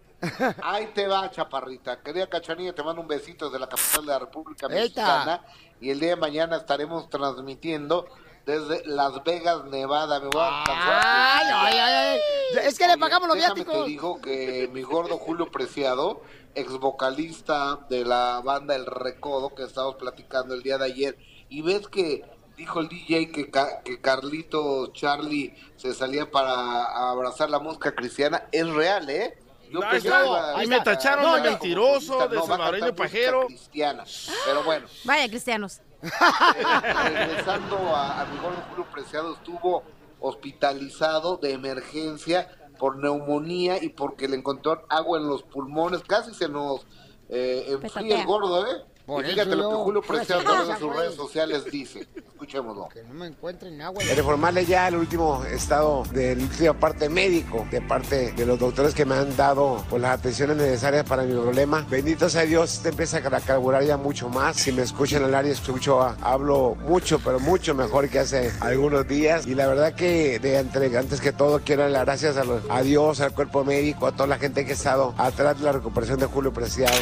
Ahí 0.63 0.88
te 0.88 1.05
va, 1.07 1.29
chaparrita. 1.29 2.01
Querida 2.01 2.27
Cachanilla, 2.27 2.74
te 2.74 2.81
mando 2.81 3.00
un 3.01 3.07
besito 3.07 3.45
desde 3.45 3.60
la 3.60 3.69
capital 3.69 4.01
de 4.01 4.07
la 4.12 4.19
República 4.19 4.67
Eita. 4.72 5.43
Y 5.81 5.91
el 5.91 6.00
día 6.00 6.09
de 6.09 6.15
mañana 6.17 6.57
estaremos 6.57 7.09
transmitiendo 7.09 8.07
desde 8.45 8.86
Las 8.86 9.24
Vegas, 9.24 9.65
Nevada. 9.65 10.19
Me 10.19 10.27
voy 10.27 10.41
a 10.41 10.59
alcanzar. 10.59 11.01
Ay, 11.03 11.48
ay, 11.53 11.77
ay, 11.77 12.19
ay. 12.57 12.67
Es 12.67 12.77
que 12.77 12.88
le 12.88 12.98
pagamos 12.98 13.27
los 13.27 13.38
viáticos. 13.38 13.86
te 13.86 13.89
digo 13.89 14.19
que 14.21 14.69
mi 14.74 14.81
gordo 14.81 15.17
Julio 15.17 15.51
Preciado, 15.51 16.21
ex 16.55 16.71
vocalista 16.79 17.79
de 17.89 18.05
la 18.05 18.41
banda 18.43 18.75
El 18.75 18.86
Recodo, 18.86 19.53
que 19.53 19.63
estábamos 19.63 19.95
platicando 19.95 20.53
el 20.53 20.63
día 20.63 20.77
de 20.77 20.86
ayer, 20.86 21.17
y 21.48 21.62
ves 21.62 21.88
que 21.88 22.25
dijo 22.57 22.81
el 22.81 22.89
DJ 22.89 23.31
que, 23.31 23.51
que 23.86 24.01
Carlito 24.01 24.88
Charlie 24.88 25.55
se 25.77 25.93
salía 25.93 26.29
para 26.29 27.12
abrazar 27.12 27.50
la 27.50 27.59
música 27.59 27.95
cristiana, 27.95 28.48
es 28.51 28.67
real, 28.67 29.09
¿eh? 29.09 29.38
Yo 29.69 29.83
Ahí 29.83 29.91
pensé 29.91 30.07
está. 30.07 30.21
que 30.21 30.27
iba- 30.27 30.57
Ahí 30.57 30.67
me 30.67 30.81
tacharon 30.81 31.23
No, 31.25 31.35
de 31.35 31.41
mentiroso, 31.41 32.27
de 32.27 32.35
no, 32.38 32.45
salvadoreño 32.45 32.95
pajero. 32.95 33.45
cristiana, 33.47 34.03
pero 34.45 34.63
bueno. 34.63 34.88
Vaya, 35.05 35.27
cristianos. 35.29 35.81
regresando 36.01 37.95
a, 37.95 38.21
a 38.21 38.25
mi 38.25 38.39
gordo 38.39 38.57
Julio 38.69 38.85
Preciado, 38.91 39.33
estuvo 39.33 39.83
hospitalizado 40.19 41.38
de 41.38 41.53
emergencia 41.53 42.49
por 42.77 42.97
neumonía 42.97 43.83
y 43.83 43.89
porque 43.89 44.27
le 44.27 44.38
encontraron 44.38 44.83
agua 44.89 45.19
en 45.19 45.27
los 45.27 45.43
pulmones. 45.43 46.01
Casi 46.07 46.33
se 46.33 46.47
nos 46.49 46.85
eh, 47.29 47.65
enfría 47.69 48.19
el 48.21 48.25
gordo, 48.25 48.65
¿eh? 48.67 48.83
Por 49.09 49.25
y 49.25 49.29
fíjate 49.31 49.49
eso 49.49 49.57
lo 49.57 49.69
que 49.69 49.75
Julio 49.75 50.01
Preciado 50.01 50.41
a 50.41 50.43
hacer 50.43 50.45
través 50.45 50.67
de 50.67 50.73
esa, 50.73 50.79
sus 50.79 50.95
redes 50.95 51.15
sociales 51.15 51.65
dice. 51.71 52.07
Escuchémoslo. 52.15 52.87
Que 52.89 53.03
no 53.03 53.13
me 53.15 53.27
encuentren 53.27 53.81
agua. 53.81 54.01
En 54.03 54.17
informarle 54.17 54.65
ya 54.65 54.87
el 54.87 54.95
último 54.95 55.43
estado 55.45 56.03
de 56.13 56.35
la 56.35 56.43
última 56.43 56.73
parte 56.73 57.09
médico, 57.09 57.67
de 57.71 57.81
parte 57.81 58.31
de 58.33 58.45
los 58.45 58.57
doctores 58.59 58.93
que 58.93 59.03
me 59.05 59.15
han 59.15 59.35
dado 59.35 59.83
pues, 59.89 60.01
las 60.01 60.19
atenciones 60.19 60.55
necesarias 60.57 61.03
para 61.05 61.23
mi 61.23 61.33
problema. 61.33 61.85
Bendito 61.89 62.29
sea 62.29 62.43
Dios, 62.43 62.79
te 62.81 62.89
empieza 62.89 63.17
a 63.17 63.21
carburar 63.41 63.83
ya 63.83 63.97
mucho 63.97 64.29
más. 64.29 64.55
Si 64.57 64.71
me 64.71 64.83
escuchan 64.83 65.23
al 65.23 65.35
área, 65.35 65.51
escucho, 65.51 65.99
hablo 66.21 66.75
mucho, 66.87 67.19
pero 67.19 67.39
mucho 67.39 67.73
mejor 67.75 68.07
que 68.09 68.19
hace 68.19 68.51
algunos 68.61 69.07
días. 69.07 69.45
Y 69.47 69.55
la 69.55 69.67
verdad 69.67 69.93
que 69.95 70.39
de 70.39 70.59
entre, 70.59 70.95
antes 70.97 71.19
que 71.19 71.33
todo 71.33 71.59
quiero 71.65 71.81
dar 71.81 71.91
las 71.91 72.05
gracias 72.05 72.37
a, 72.37 72.43
los- 72.43 72.61
a 72.69 72.81
Dios, 72.83 73.19
al 73.21 73.33
cuerpo 73.33 73.65
médico, 73.65 74.07
a 74.07 74.11
toda 74.13 74.27
la 74.27 74.37
gente 74.37 74.63
que 74.65 74.71
ha 74.71 74.75
estado 74.75 75.13
atrás 75.17 75.57
de 75.59 75.65
la 75.65 75.71
recuperación 75.71 76.19
de 76.19 76.27
Julio 76.27 76.53
Preciado. 76.53 76.95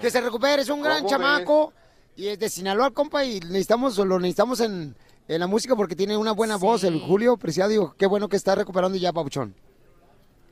Que 0.00 0.10
se 0.10 0.20
recupere, 0.20 0.62
es 0.62 0.68
un 0.68 0.82
gran 0.82 0.98
¿Cómo 0.98 1.10
chamaco. 1.10 1.72
Y 2.16 2.28
es 2.28 2.38
de 2.38 2.48
Sinaloa, 2.48 2.90
compa, 2.90 3.24
y 3.24 3.40
necesitamos, 3.40 3.96
lo 3.98 4.18
necesitamos 4.18 4.60
en, 4.60 4.94
en 5.28 5.40
la 5.40 5.46
música 5.46 5.74
porque 5.76 5.96
tiene 5.96 6.16
una 6.16 6.32
buena 6.32 6.56
voz, 6.56 6.84
el 6.84 7.00
Julio 7.00 7.36
Preciado. 7.36 7.70
Digo, 7.70 7.94
qué 7.96 8.06
bueno 8.06 8.28
que 8.28 8.36
está 8.36 8.54
recuperando 8.54 8.98
ya, 8.98 9.12
Pabuchón. 9.12 9.54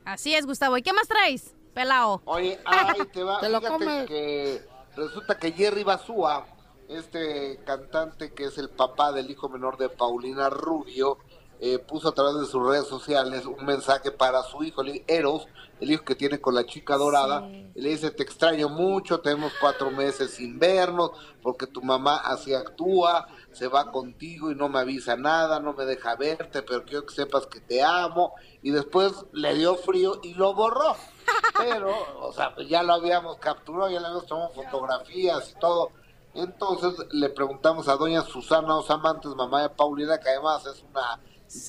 Así 0.05 0.33
es, 0.33 0.45
Gustavo. 0.45 0.77
¿Y 0.77 0.81
qué 0.81 0.93
más 0.93 1.07
traes? 1.07 1.53
Pelao. 1.73 2.21
Oye, 2.25 2.59
ahí 2.65 2.99
te 3.13 3.23
va. 3.23 3.39
Te 3.39 3.49
lo 3.49 3.59
Fíjate 3.59 3.77
comes. 3.77 4.07
que 4.07 4.61
resulta 4.95 5.37
que 5.37 5.51
Jerry 5.51 5.83
Basúa, 5.83 6.47
este 6.87 7.59
cantante 7.65 8.33
que 8.33 8.45
es 8.45 8.57
el 8.57 8.69
papá 8.69 9.11
del 9.11 9.29
hijo 9.29 9.49
menor 9.49 9.77
de 9.77 9.89
Paulina 9.89 10.49
Rubio, 10.49 11.19
eh, 11.61 11.77
puso 11.77 12.09
a 12.09 12.13
través 12.13 12.39
de 12.39 12.45
sus 12.45 12.65
redes 12.65 12.87
sociales 12.87 13.45
un 13.45 13.65
mensaje 13.65 14.11
para 14.11 14.43
su 14.43 14.63
hijo, 14.63 14.81
Eros, 15.07 15.47
el 15.81 15.91
hijo 15.91 16.05
que 16.05 16.15
tiene 16.15 16.39
con 16.39 16.55
la 16.55 16.65
chica 16.65 16.95
dorada. 16.95 17.49
Y 17.49 17.81
le 17.81 17.89
dice, 17.89 18.11
te 18.11 18.23
extraño 18.23 18.69
mucho, 18.69 19.19
tenemos 19.19 19.51
cuatro 19.59 19.91
meses 19.91 20.31
sin 20.31 20.57
vernos, 20.57 21.11
porque 21.41 21.67
tu 21.67 21.81
mamá 21.81 22.17
así 22.17 22.53
actúa, 22.53 23.27
se 23.51 23.67
va 23.67 23.91
contigo 23.91 24.51
y 24.51 24.55
no 24.55 24.69
me 24.69 24.79
avisa 24.79 25.17
nada, 25.17 25.59
no 25.59 25.73
me 25.73 25.85
deja 25.85 26.15
verte, 26.15 26.61
pero 26.61 26.85
quiero 26.85 27.05
que 27.05 27.13
sepas 27.13 27.45
que 27.45 27.59
te 27.59 27.83
amo. 27.83 28.33
Y 28.61 28.71
después 28.71 29.25
le 29.33 29.53
dio 29.55 29.75
frío 29.75 30.19
y 30.23 30.33
lo 30.35 30.53
borró. 30.53 30.95
Pero, 31.57 31.93
o 32.21 32.31
sea, 32.33 32.55
pues 32.55 32.67
ya 32.67 32.83
lo 32.83 32.93
habíamos 32.93 33.37
capturado, 33.37 33.89
ya 33.89 33.99
le 33.99 34.07
habíamos 34.07 34.25
tomado 34.25 34.49
fotografías 34.49 35.53
y 35.55 35.59
todo. 35.59 35.91
Entonces 36.33 36.93
le 37.11 37.29
preguntamos 37.29 37.87
a 37.87 37.95
doña 37.95 38.21
Susana 38.21 38.77
Osamantes, 38.77 39.35
mamá 39.35 39.63
de 39.63 39.69
Paulina, 39.69 40.19
que 40.19 40.29
además 40.29 40.65
es 40.65 40.83
una 40.83 41.19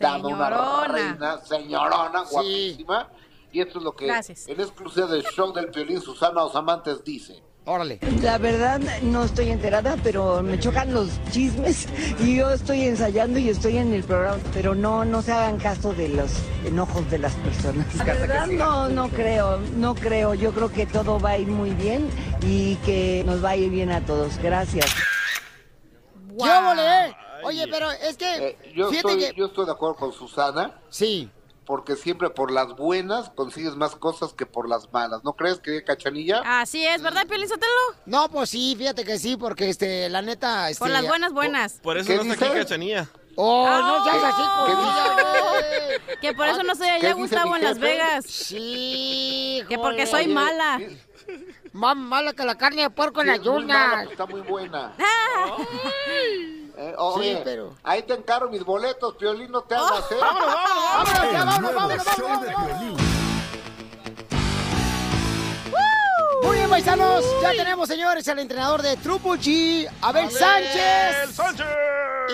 dama, 0.00 0.28
una 0.28 0.48
Señorona. 0.48 0.88
reina, 0.92 1.40
señorona, 1.44 2.24
Sí. 2.26 2.32
guapísima. 2.32 3.08
Y 3.52 3.60
esto 3.60 3.78
es 3.78 3.84
lo 3.84 3.92
que 3.96 4.06
Gracias. 4.06 4.46
en 4.48 4.60
exclusiva 4.60 5.06
del 5.08 5.24
show 5.24 5.52
del 5.52 5.66
violín 5.66 6.00
Susana 6.00 6.44
Osamantes 6.44 7.02
dice. 7.04 7.42
Órale. 7.66 7.98
La 8.22 8.38
verdad 8.38 8.80
no 9.02 9.22
estoy 9.24 9.50
enterada, 9.50 9.96
pero 10.02 10.42
me 10.42 10.58
chocan 10.58 10.94
los 10.94 11.08
chismes 11.30 11.86
y 12.18 12.36
yo 12.36 12.50
estoy 12.50 12.82
ensayando 12.84 13.38
y 13.38 13.50
estoy 13.50 13.76
en 13.76 13.92
el 13.92 14.02
programa, 14.02 14.38
pero 14.54 14.74
no 14.74 15.04
no 15.04 15.20
se 15.20 15.32
hagan 15.32 15.58
caso 15.58 15.92
de 15.92 16.08
los 16.08 16.30
enojos 16.64 17.08
de 17.10 17.18
las 17.18 17.34
personas. 17.34 17.94
La 17.96 18.04
verdad 18.04 18.46
no 18.46 18.88
no 18.88 19.08
creo, 19.10 19.58
no 19.76 19.94
creo. 19.94 20.32
Yo 20.34 20.52
creo 20.52 20.72
que 20.72 20.86
todo 20.86 21.20
va 21.20 21.30
a 21.30 21.38
ir 21.38 21.48
muy 21.48 21.70
bien 21.72 22.08
y 22.42 22.76
que 22.76 23.22
nos 23.26 23.44
va 23.44 23.50
a 23.50 23.56
ir 23.56 23.68
bien 23.70 23.90
a 23.90 24.04
todos. 24.06 24.38
Gracias. 24.38 24.86
¿Qué 26.38 26.50
óvole, 26.50 26.82
eh? 27.08 27.16
Oye, 27.44 27.66
pero 27.68 27.90
es 27.90 28.16
que, 28.16 28.36
Eh, 28.48 28.58
yo, 28.74 28.90
fíjate 28.90 28.96
estoy, 29.12 29.18
que... 29.32 29.34
yo 29.38 29.46
estoy 29.46 29.66
de 29.66 29.72
acuerdo 29.72 29.96
con 29.96 30.12
Susana. 30.12 30.80
Sí. 30.88 31.30
Porque 31.66 31.94
siempre 31.94 32.30
por 32.30 32.50
las 32.50 32.74
buenas 32.74 33.30
consigues 33.30 33.76
más 33.76 33.94
cosas 33.94 34.32
que 34.32 34.44
por 34.44 34.68
las 34.68 34.92
malas. 34.92 35.22
¿No 35.22 35.34
crees 35.34 35.60
que 35.60 35.84
Cachanilla? 35.84 36.42
Así 36.60 36.84
es, 36.84 37.00
¿verdad, 37.00 37.26
Piolín 37.28 37.48
Sotelo? 37.48 37.72
No, 38.06 38.28
pues 38.28 38.50
sí, 38.50 38.74
fíjate 38.76 39.04
que 39.04 39.18
sí, 39.18 39.36
porque 39.36 39.68
este, 39.68 40.08
la 40.08 40.20
neta... 40.20 40.68
Este, 40.68 40.80
Por 40.80 40.90
las 40.90 41.06
buenas, 41.06 41.32
buenas. 41.32 41.74
Por 41.80 41.96
eso 41.96 42.08
¿Qué 42.08 42.16
no 42.24 42.32
está 42.32 42.46
aquí? 42.46 42.54
Cachanilla. 42.56 43.08
Oh, 43.36 43.68
no 43.68 44.04
seas 44.04 44.24
así 44.24 44.42
¿Qué 44.66 44.72
conmigo, 44.72 45.50
güey. 45.50 46.18
Que 46.20 46.34
por 46.34 46.48
eso 46.48 46.62
no 46.64 46.72
estoy 46.72 46.88
¿Qué 46.98 47.06
allá, 47.06 47.12
Gustavo, 47.14 47.54
en 47.56 47.62
Las? 47.62 47.78
Vegas. 47.78 48.24
Sí, 48.26 49.62
Que 49.68 49.78
porque 49.78 50.06
soy 50.06 50.24
Oye, 50.24 50.34
mala. 50.34 50.80
Más 51.72 51.96
mala 51.96 52.32
que 52.32 52.44
la 52.44 52.56
carne 52.58 52.82
de 52.82 52.90
puerco 52.90 53.20
en 53.20 53.26
sí, 53.28 53.30
las 53.30 53.40
es 53.40 53.46
muy 53.46 53.64
mala, 53.64 53.84
yunas. 53.84 53.98
pero 54.00 54.10
está 54.10 54.26
muy 54.26 54.40
buena. 54.40 54.92
Ah. 54.98 55.56
Eh, 56.82 56.94
oye, 56.96 57.34
Sí, 57.36 57.40
pero- 57.44 57.76
ahí 57.82 58.02
te 58.02 58.14
encargo 58.14 58.48
mis 58.48 58.64
boletos, 58.64 59.14
Piolín, 59.16 59.50
no 59.50 59.60
te 59.60 59.74
hagas, 59.74 60.10
¿eh? 60.10 60.14
¡Vámonos, 60.20 61.12
ya, 61.12 61.22
El 61.28 61.32
vámonos, 61.34 61.60
nuevo 61.60 61.76
vámonos, 61.78 62.06
show 62.16 62.26
vámonos, 62.26 62.46
de 62.46 62.54
vámonos! 62.54 62.78
Piolín. 62.78 62.96
Muy 66.42 66.56
bien, 66.56 66.70
paisanos, 66.70 67.24
ya 67.42 67.50
tenemos, 67.50 67.86
señores, 67.86 68.26
al 68.28 68.38
entrenador 68.38 68.80
de 68.80 68.96
Triple 68.96 69.32
G, 69.32 69.90
Abel 70.00 70.30
Sánchez. 70.30 71.34
Sánchez! 71.34 71.66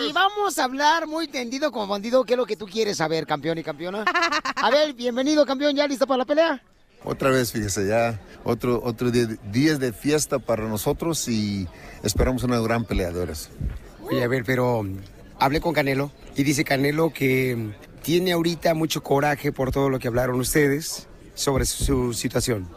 Y 0.09 0.13
vamos 0.13 0.57
a 0.61 0.65
hablar 0.65 1.09
muy 1.09 1.27
tendido 1.27 1.73
como 1.73 1.89
bandido, 1.89 2.23
¿qué 2.25 2.35
es 2.35 2.39
lo 2.39 2.47
que 2.47 2.55
tú 2.57 2.67
quieres 2.67 2.99
saber, 2.99 3.27
campeón 3.27 3.59
y 3.59 3.65
campeona? 3.65 4.05
Abel, 4.63 4.93
bienvenido, 4.95 5.45
campeón, 5.45 5.75
¿ya 5.75 5.89
listo 5.89 6.07
para 6.07 6.19
la 6.19 6.25
pelea? 6.25 6.63
Otra 7.05 7.31
vez, 7.31 7.51
fíjese, 7.51 7.89
ya 7.89 8.21
otro, 8.45 8.81
otro 8.85 9.11
día, 9.11 9.27
días 9.51 9.81
de 9.81 9.93
fiesta 9.93 10.39
para 10.39 10.65
nosotros 10.69 11.27
y 11.27 11.67
esperamos 12.05 12.45
una 12.45 12.61
gran 12.61 12.85
pelea 12.85 13.11
de 13.11 13.21
horas. 13.21 13.51
Oye, 14.11 14.23
a 14.25 14.29
ver, 14.29 14.45
pero 14.45 14.85
hablé 15.39 15.61
con 15.61 15.75
Canelo 15.75 16.11
y 16.37 16.43
dice 16.43 16.65
Canelo 16.65 17.13
que 17.13 17.71
tiene 18.03 18.33
ahorita 18.33 18.75
mucho 18.75 19.03
coraje 19.03 19.53
por 19.53 19.73
todo 19.73 19.91
lo 19.91 19.99
que 19.99 20.09
hablaron 20.09 20.39
ustedes 20.41 21.09
sobre 21.35 21.65
su, 21.67 21.85
su 21.85 22.13
situación. 22.13 22.69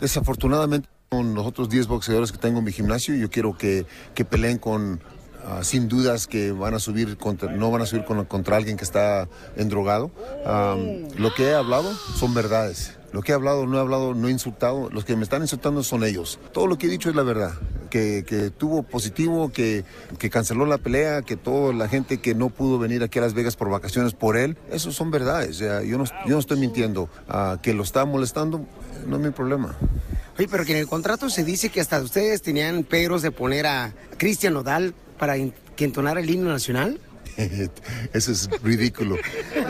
Desafortunadamente, 0.00 0.88
con 1.08 1.34
los 1.34 1.46
otros 1.46 1.68
10 1.68 1.88
boxeadores 1.88 2.32
que 2.32 2.38
tengo 2.38 2.60
en 2.60 2.64
mi 2.64 2.72
gimnasio, 2.72 3.14
yo 3.14 3.28
quiero 3.28 3.56
que, 3.58 3.84
que 4.14 4.24
peleen 4.24 4.58
con, 4.58 5.00
ah, 5.46 5.60
sin 5.62 5.88
dudas, 5.88 6.26
que 6.26 6.52
van 6.52 6.74
a 6.74 6.78
subir 6.78 7.18
contra, 7.18 7.52
no 7.52 7.70
van 7.70 7.82
a 7.82 7.86
subir 7.86 8.04
con- 8.04 8.24
contra 8.24 8.56
alguien 8.56 8.76
que 8.78 8.84
está 8.84 9.28
endrogado. 9.56 10.10
Am, 10.46 11.08
lo 11.18 11.34
que 11.34 11.48
he 11.50 11.54
hablado 11.54 11.92
son 12.18 12.32
verdades. 12.34 12.96
Lo 13.12 13.22
que 13.22 13.32
he 13.32 13.34
hablado, 13.34 13.66
no 13.66 13.76
he 13.76 13.80
hablado, 13.80 14.14
no 14.14 14.28
he 14.28 14.30
insultado. 14.30 14.88
Los 14.90 15.04
que 15.04 15.16
me 15.16 15.22
están 15.22 15.42
insultando 15.42 15.82
son 15.82 16.02
ellos. 16.02 16.38
Todo 16.52 16.66
lo 16.66 16.78
que 16.78 16.86
he 16.86 16.90
dicho 16.90 17.10
es 17.10 17.14
la 17.16 17.22
verdad. 17.22 17.52
Que, 17.90 18.24
que 18.26 18.48
tuvo 18.48 18.82
positivo, 18.82 19.52
que, 19.52 19.84
que 20.18 20.30
canceló 20.30 20.64
la 20.64 20.78
pelea, 20.78 21.20
que 21.20 21.36
toda 21.36 21.74
la 21.74 21.88
gente 21.88 22.20
que 22.20 22.34
no 22.34 22.48
pudo 22.48 22.78
venir 22.78 23.02
aquí 23.02 23.18
a 23.18 23.22
Las 23.22 23.34
Vegas 23.34 23.54
por 23.54 23.68
vacaciones 23.68 24.14
por 24.14 24.38
él, 24.38 24.56
eso 24.70 24.92
son 24.92 25.10
verdades. 25.10 25.58
Yo, 25.58 25.98
no, 25.98 26.04
yo 26.04 26.28
no 26.28 26.38
estoy 26.38 26.58
mintiendo. 26.58 27.10
Que 27.60 27.74
lo 27.74 27.82
está 27.82 28.06
molestando, 28.06 28.66
no 29.06 29.16
es 29.16 29.22
mi 29.22 29.30
problema. 29.30 29.76
Oye, 30.38 30.48
pero 30.50 30.64
que 30.64 30.72
en 30.72 30.78
el 30.78 30.86
contrato 30.86 31.28
se 31.28 31.44
dice 31.44 31.68
que 31.68 31.82
hasta 31.82 32.00
ustedes 32.00 32.40
tenían 32.40 32.84
peros 32.84 33.20
de 33.20 33.30
poner 33.30 33.66
a 33.66 33.92
Cristian 34.16 34.54
Nodal 34.54 34.94
para 35.18 35.34
que 35.36 35.84
entonara 35.84 36.20
el 36.20 36.30
himno 36.30 36.50
nacional. 36.50 36.98
Eso 38.12 38.32
es 38.32 38.48
ridículo. 38.62 39.16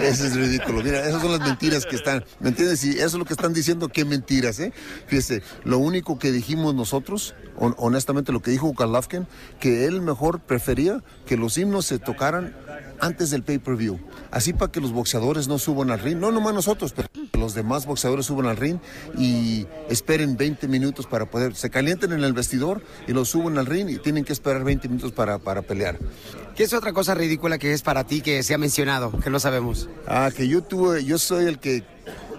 Eso 0.00 0.26
es 0.26 0.35
ridículo. 0.37 0.83
Mira, 0.83 1.07
esas 1.07 1.23
son 1.23 1.33
las 1.33 1.40
mentiras 1.40 1.87
que 1.87 1.97
están. 1.97 2.25
¿Me 2.40 2.49
entiendes? 2.50 2.85
Y 2.85 2.90
eso 2.92 3.07
es 3.07 3.14
lo 3.14 3.25
que 3.25 3.35
están 3.35 3.52
diciendo, 3.52 3.88
qué 3.88 4.04
mentiras, 4.04 4.59
¿eh? 4.61 4.73
Fíjese, 5.07 5.42
lo 5.64 5.78
único 5.78 6.19
que 6.19 6.33
dijimos 6.33 6.75
nosotros, 6.75 7.35
hon- 7.57 7.75
honestamente, 7.78 8.33
lo 8.33 8.40
que 8.40 8.50
dijo 8.50 8.73
Golovkin, 8.73 9.26
que 9.61 9.85
él 9.87 10.00
mejor 10.00 10.40
prefería 10.40 11.02
que 11.26 11.37
los 11.37 11.57
himnos 11.59 11.87
se 11.87 11.99
tocaran 11.99 12.54
antes 13.00 13.31
del 13.31 13.43
pay-per-view. 13.43 13.99
Así 14.31 14.52
para 14.52 14.73
que 14.73 14.81
los 14.81 14.93
boxeadores 14.93 15.49
no 15.49 15.59
suban 15.59 15.91
al 15.91 15.99
ring. 15.99 16.19
No 16.19 16.31
nomás 16.31 16.55
nosotros, 16.55 16.93
pero 16.93 17.09
los 17.38 17.55
demás 17.55 17.87
boxeadores 17.87 18.26
suban 18.26 18.47
al 18.47 18.57
ring 18.57 18.79
y 19.19 19.67
esperen 19.88 20.37
20 20.37 20.69
minutos 20.69 21.07
para 21.07 21.26
poder. 21.26 21.55
Se 21.55 21.71
calienten 21.71 22.12
en 22.12 22.25
el 22.25 22.33
vestidor 22.33 22.83
y 23.07 23.12
los 23.12 23.29
suben 23.29 23.59
al 23.59 23.67
ring 23.67 23.88
y 23.88 23.99
tienen 23.99 24.25
que 24.25 24.33
esperar 24.33 24.64
20 24.64 24.88
minutos 24.88 25.12
para, 25.12 25.38
para 25.38 25.62
pelear. 25.62 25.99
¿Qué 26.55 26.64
es 26.64 26.73
otra 26.73 26.93
cosa 26.93 27.14
ridícula 27.14 27.59
que 27.59 27.73
es 27.73 27.83
para 27.83 28.05
ti 28.05 28.21
que 28.21 28.43
se 28.43 28.55
ha 28.55 28.59
mencionado, 28.59 29.19
que 29.21 29.31
no 29.31 29.41
sabemos? 29.41 29.88
Ah, 30.07 30.31
que 30.35 30.49
yo 30.49 30.62
tuve, 30.62 31.05
yo 31.05 31.19
soy 31.19 31.47
el 31.47 31.59
que 31.59 31.83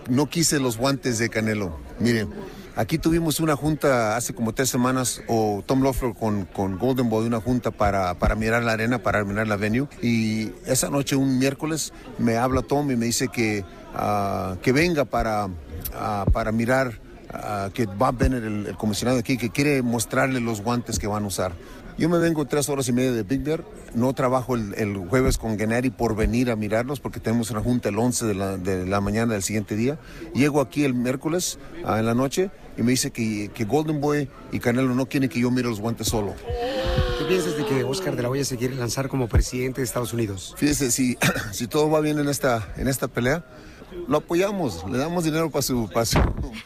no 0.10 0.30
quise 0.30 0.60
los 0.60 0.78
guantes 0.78 1.18
de 1.18 1.30
Canelo. 1.30 1.78
Miren, 2.00 2.30
aquí 2.76 2.98
tuvimos 2.98 3.40
una 3.40 3.56
junta 3.56 4.16
hace 4.16 4.34
como 4.34 4.54
tres 4.54 4.70
semanas, 4.70 5.22
o 5.28 5.64
Tom 5.66 5.82
Loeffler 5.82 6.14
con, 6.14 6.78
Golden 6.78 7.10
Boy, 7.10 7.28
una 7.28 7.42
junta 7.42 7.72
para, 7.72 8.14
para 8.16 8.36
mirar 8.36 8.64
la 8.64 8.74
arena, 8.74 9.00
para 9.00 9.24
mirar 9.24 9.48
la 9.48 9.56
venue. 9.56 9.88
Y 10.02 10.52
esa 10.66 10.90
noche, 10.90 11.16
un 11.16 11.38
miércoles, 11.38 11.94
me 12.18 12.38
habla 12.38 12.62
Tom 12.62 12.92
y 12.92 12.96
me 12.96 13.06
dice 13.06 13.28
que, 13.28 13.66
ah, 13.96 14.56
que 14.62 14.72
venga 14.72 15.06
para, 15.06 15.50
ah, 15.94 16.26
para 16.32 16.52
mirar 16.52 17.00
ah, 17.32 17.70
que 17.74 17.86
Bob 17.86 18.18
Bennett, 18.18 18.44
el, 18.44 18.68
el 18.68 18.78
comisionado 18.78 19.20
aquí, 19.20 19.38
que 19.38 19.50
quiere 19.50 19.82
mostrarle 19.82 20.40
los 20.40 20.62
guantes 20.62 21.00
que 21.00 21.08
van 21.08 21.24
a 21.24 21.28
usar. 21.28 21.54
Yo 21.98 22.10
me 22.10 22.18
vengo 22.18 22.46
tres 22.46 22.70
horas 22.70 22.88
y 22.88 22.94
media 22.94 23.12
de 23.12 23.24
Big 23.24 23.42
Bear. 23.44 23.64
No 23.94 24.14
trabajo 24.14 24.56
el, 24.56 24.74
el 24.76 24.98
jueves 24.98 25.38
con 25.38 25.58
Gennady 25.58 25.92
por 25.92 26.16
venir 26.16 26.50
a 26.50 26.56
mirarlos 26.56 27.00
porque 27.00 27.20
tenemos 27.20 27.52
una 27.52 27.62
junta 27.62 27.90
el 27.90 28.00
11 28.00 28.26
de 28.26 28.34
la, 28.34 28.58
de 28.58 28.86
la 28.86 29.00
mañana 29.00 29.34
del 29.34 29.44
siguiente 29.44 29.76
día. 29.76 30.00
Llego 30.34 30.62
aquí 30.62 30.84
el 30.84 30.94
miércoles 30.96 31.60
ah, 31.86 32.00
en 32.00 32.06
la 32.06 32.16
noche 32.16 32.50
y 32.78 32.82
me 32.82 32.92
dice 32.92 33.12
que, 33.12 33.52
que 33.54 33.66
Golden 33.66 34.02
Boy 34.02 34.28
y 34.52 34.60
Canelo 34.60 34.96
no 34.96 35.06
quieren 35.06 35.30
que 35.30 35.40
yo 35.40 35.52
mire 35.52 35.70
los 35.70 35.80
guantes 35.80 36.08
solo. 36.08 36.34
¿Qué 37.20 37.26
piensas 37.26 37.56
de 37.58 37.66
que 37.66 37.84
Oscar 37.84 38.16
de 38.16 38.24
la 38.24 38.30
Hoya 38.30 38.44
se 38.44 38.58
quiere 38.58 38.76
lanzar 38.76 39.08
como 39.08 39.28
presidente 39.28 39.82
de 39.82 39.86
Estados 39.86 40.14
Unidos? 40.14 40.56
Fíjese, 40.58 40.92
si, 40.92 41.18
si 41.52 41.68
todo 41.68 41.90
va 41.90 42.00
bien 42.02 42.18
en 42.18 42.28
esta, 42.28 42.68
en 42.78 42.88
esta 42.88 43.08
pelea, 43.08 43.46
lo 44.08 44.18
apoyamos, 44.18 44.84
le 44.90 44.98
damos 44.98 45.24
dinero 45.24 45.50
para 45.50 45.62
su, 45.62 45.90
para 45.90 46.06
su, 46.06 46.20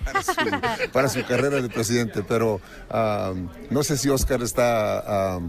para 0.03 0.23
su, 0.23 0.33
para 0.91 1.09
su 1.09 1.25
carrera 1.25 1.61
de 1.61 1.69
presidente, 1.69 2.23
pero 2.23 2.61
ah, 2.89 3.33
no 3.69 3.83
sé 3.83 3.97
si 3.97 4.09
Oscar 4.09 4.41
está... 4.41 5.03
ah, 5.05 5.39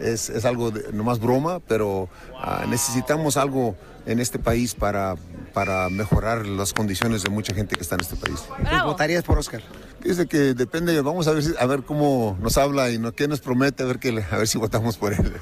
es, 0.00 0.30
es 0.30 0.44
algo 0.44 0.70
de, 0.70 0.92
nomás 0.92 1.20
broma, 1.20 1.60
pero 1.60 2.08
ah, 2.38 2.64
necesitamos 2.68 3.36
algo 3.36 3.76
en 4.06 4.18
este 4.18 4.38
país 4.38 4.74
para, 4.74 5.16
para 5.52 5.88
mejorar 5.88 6.46
las 6.46 6.72
condiciones 6.72 7.22
de 7.22 7.28
mucha 7.28 7.54
gente 7.54 7.76
que 7.76 7.82
está 7.82 7.96
en 7.96 8.00
este 8.00 8.16
país. 8.16 8.42
Pues 8.48 8.82
votarías 8.82 9.22
por 9.22 9.38
Oscar. 9.38 9.62
Dice 10.02 10.26
que 10.26 10.54
depende, 10.54 10.98
vamos 11.02 11.28
a 11.28 11.32
ver, 11.32 11.44
a 11.58 11.66
ver 11.66 11.82
cómo 11.82 12.36
nos 12.40 12.56
habla 12.56 12.90
y 12.90 12.98
no, 12.98 13.12
qué 13.12 13.28
nos 13.28 13.40
promete, 13.40 13.82
a 13.82 13.86
ver, 13.86 13.98
que, 13.98 14.08
a 14.30 14.36
ver 14.36 14.48
si 14.48 14.58
votamos 14.58 14.96
por 14.96 15.12
él. 15.12 15.32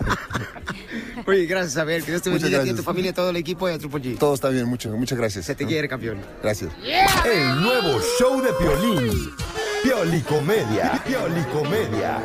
Oye, 1.28 1.44
gracias, 1.44 1.76
Abel. 1.76 2.02
Que 2.02 2.12
Dios 2.12 2.22
te 2.22 2.30
bendiga 2.30 2.60
a 2.60 2.64
ti, 2.64 2.70
a 2.70 2.74
tu 2.74 2.82
familia, 2.82 3.10
a 3.10 3.14
todo 3.14 3.28
el 3.28 3.36
equipo 3.36 3.68
y 3.68 3.72
a 3.72 3.78
Triple 3.78 4.00
G. 4.00 4.18
Todo 4.18 4.32
está 4.32 4.48
bien, 4.48 4.64
mucho, 4.64 4.88
muchas 4.96 5.18
gracias. 5.18 5.44
Se 5.44 5.54
te 5.54 5.66
quiere, 5.66 5.86
campeón. 5.86 6.22
Gracias. 6.42 6.72
El 6.82 7.60
nuevo 7.60 8.00
show 8.18 8.40
de 8.40 8.50
Piolín. 8.54 9.34
Piolicomedia. 9.82 11.02
Piolicomedia. 11.06 12.16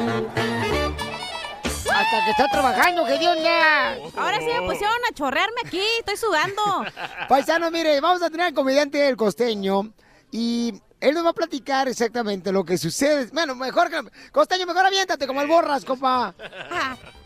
Hasta 1.94 2.24
que 2.24 2.32
está 2.32 2.48
trabajando, 2.50 3.06
que 3.06 3.20
Dios 3.20 3.38
ya. 3.44 3.98
Ahora 4.16 4.40
sí 4.40 4.46
me 4.46 4.66
pusieron 4.72 4.96
a 5.10 5.14
chorrearme 5.14 5.62
aquí, 5.66 5.82
estoy 6.00 6.16
sudando. 6.16 6.62
Paisano, 7.28 7.70
mire, 7.72 8.00
vamos 8.00 8.22
a 8.24 8.30
tener 8.30 8.46
al 8.46 8.54
comediante 8.54 9.10
El 9.10 9.18
Costeño 9.18 9.94
y 10.32 10.82
él 11.02 11.14
nos 11.14 11.26
va 11.26 11.32
a 11.32 11.34
platicar 11.34 11.90
exactamente 11.90 12.54
lo 12.54 12.64
que 12.64 12.78
sucede. 12.78 13.30
Bueno, 13.34 13.54
mejor 13.54 13.90
que... 13.90 14.00
Costeño, 14.32 14.66
mejor 14.66 14.86
aviéntate 14.86 15.28
como 15.28 15.42
el 15.42 15.50
borras, 15.50 15.84
compa. 15.84 16.34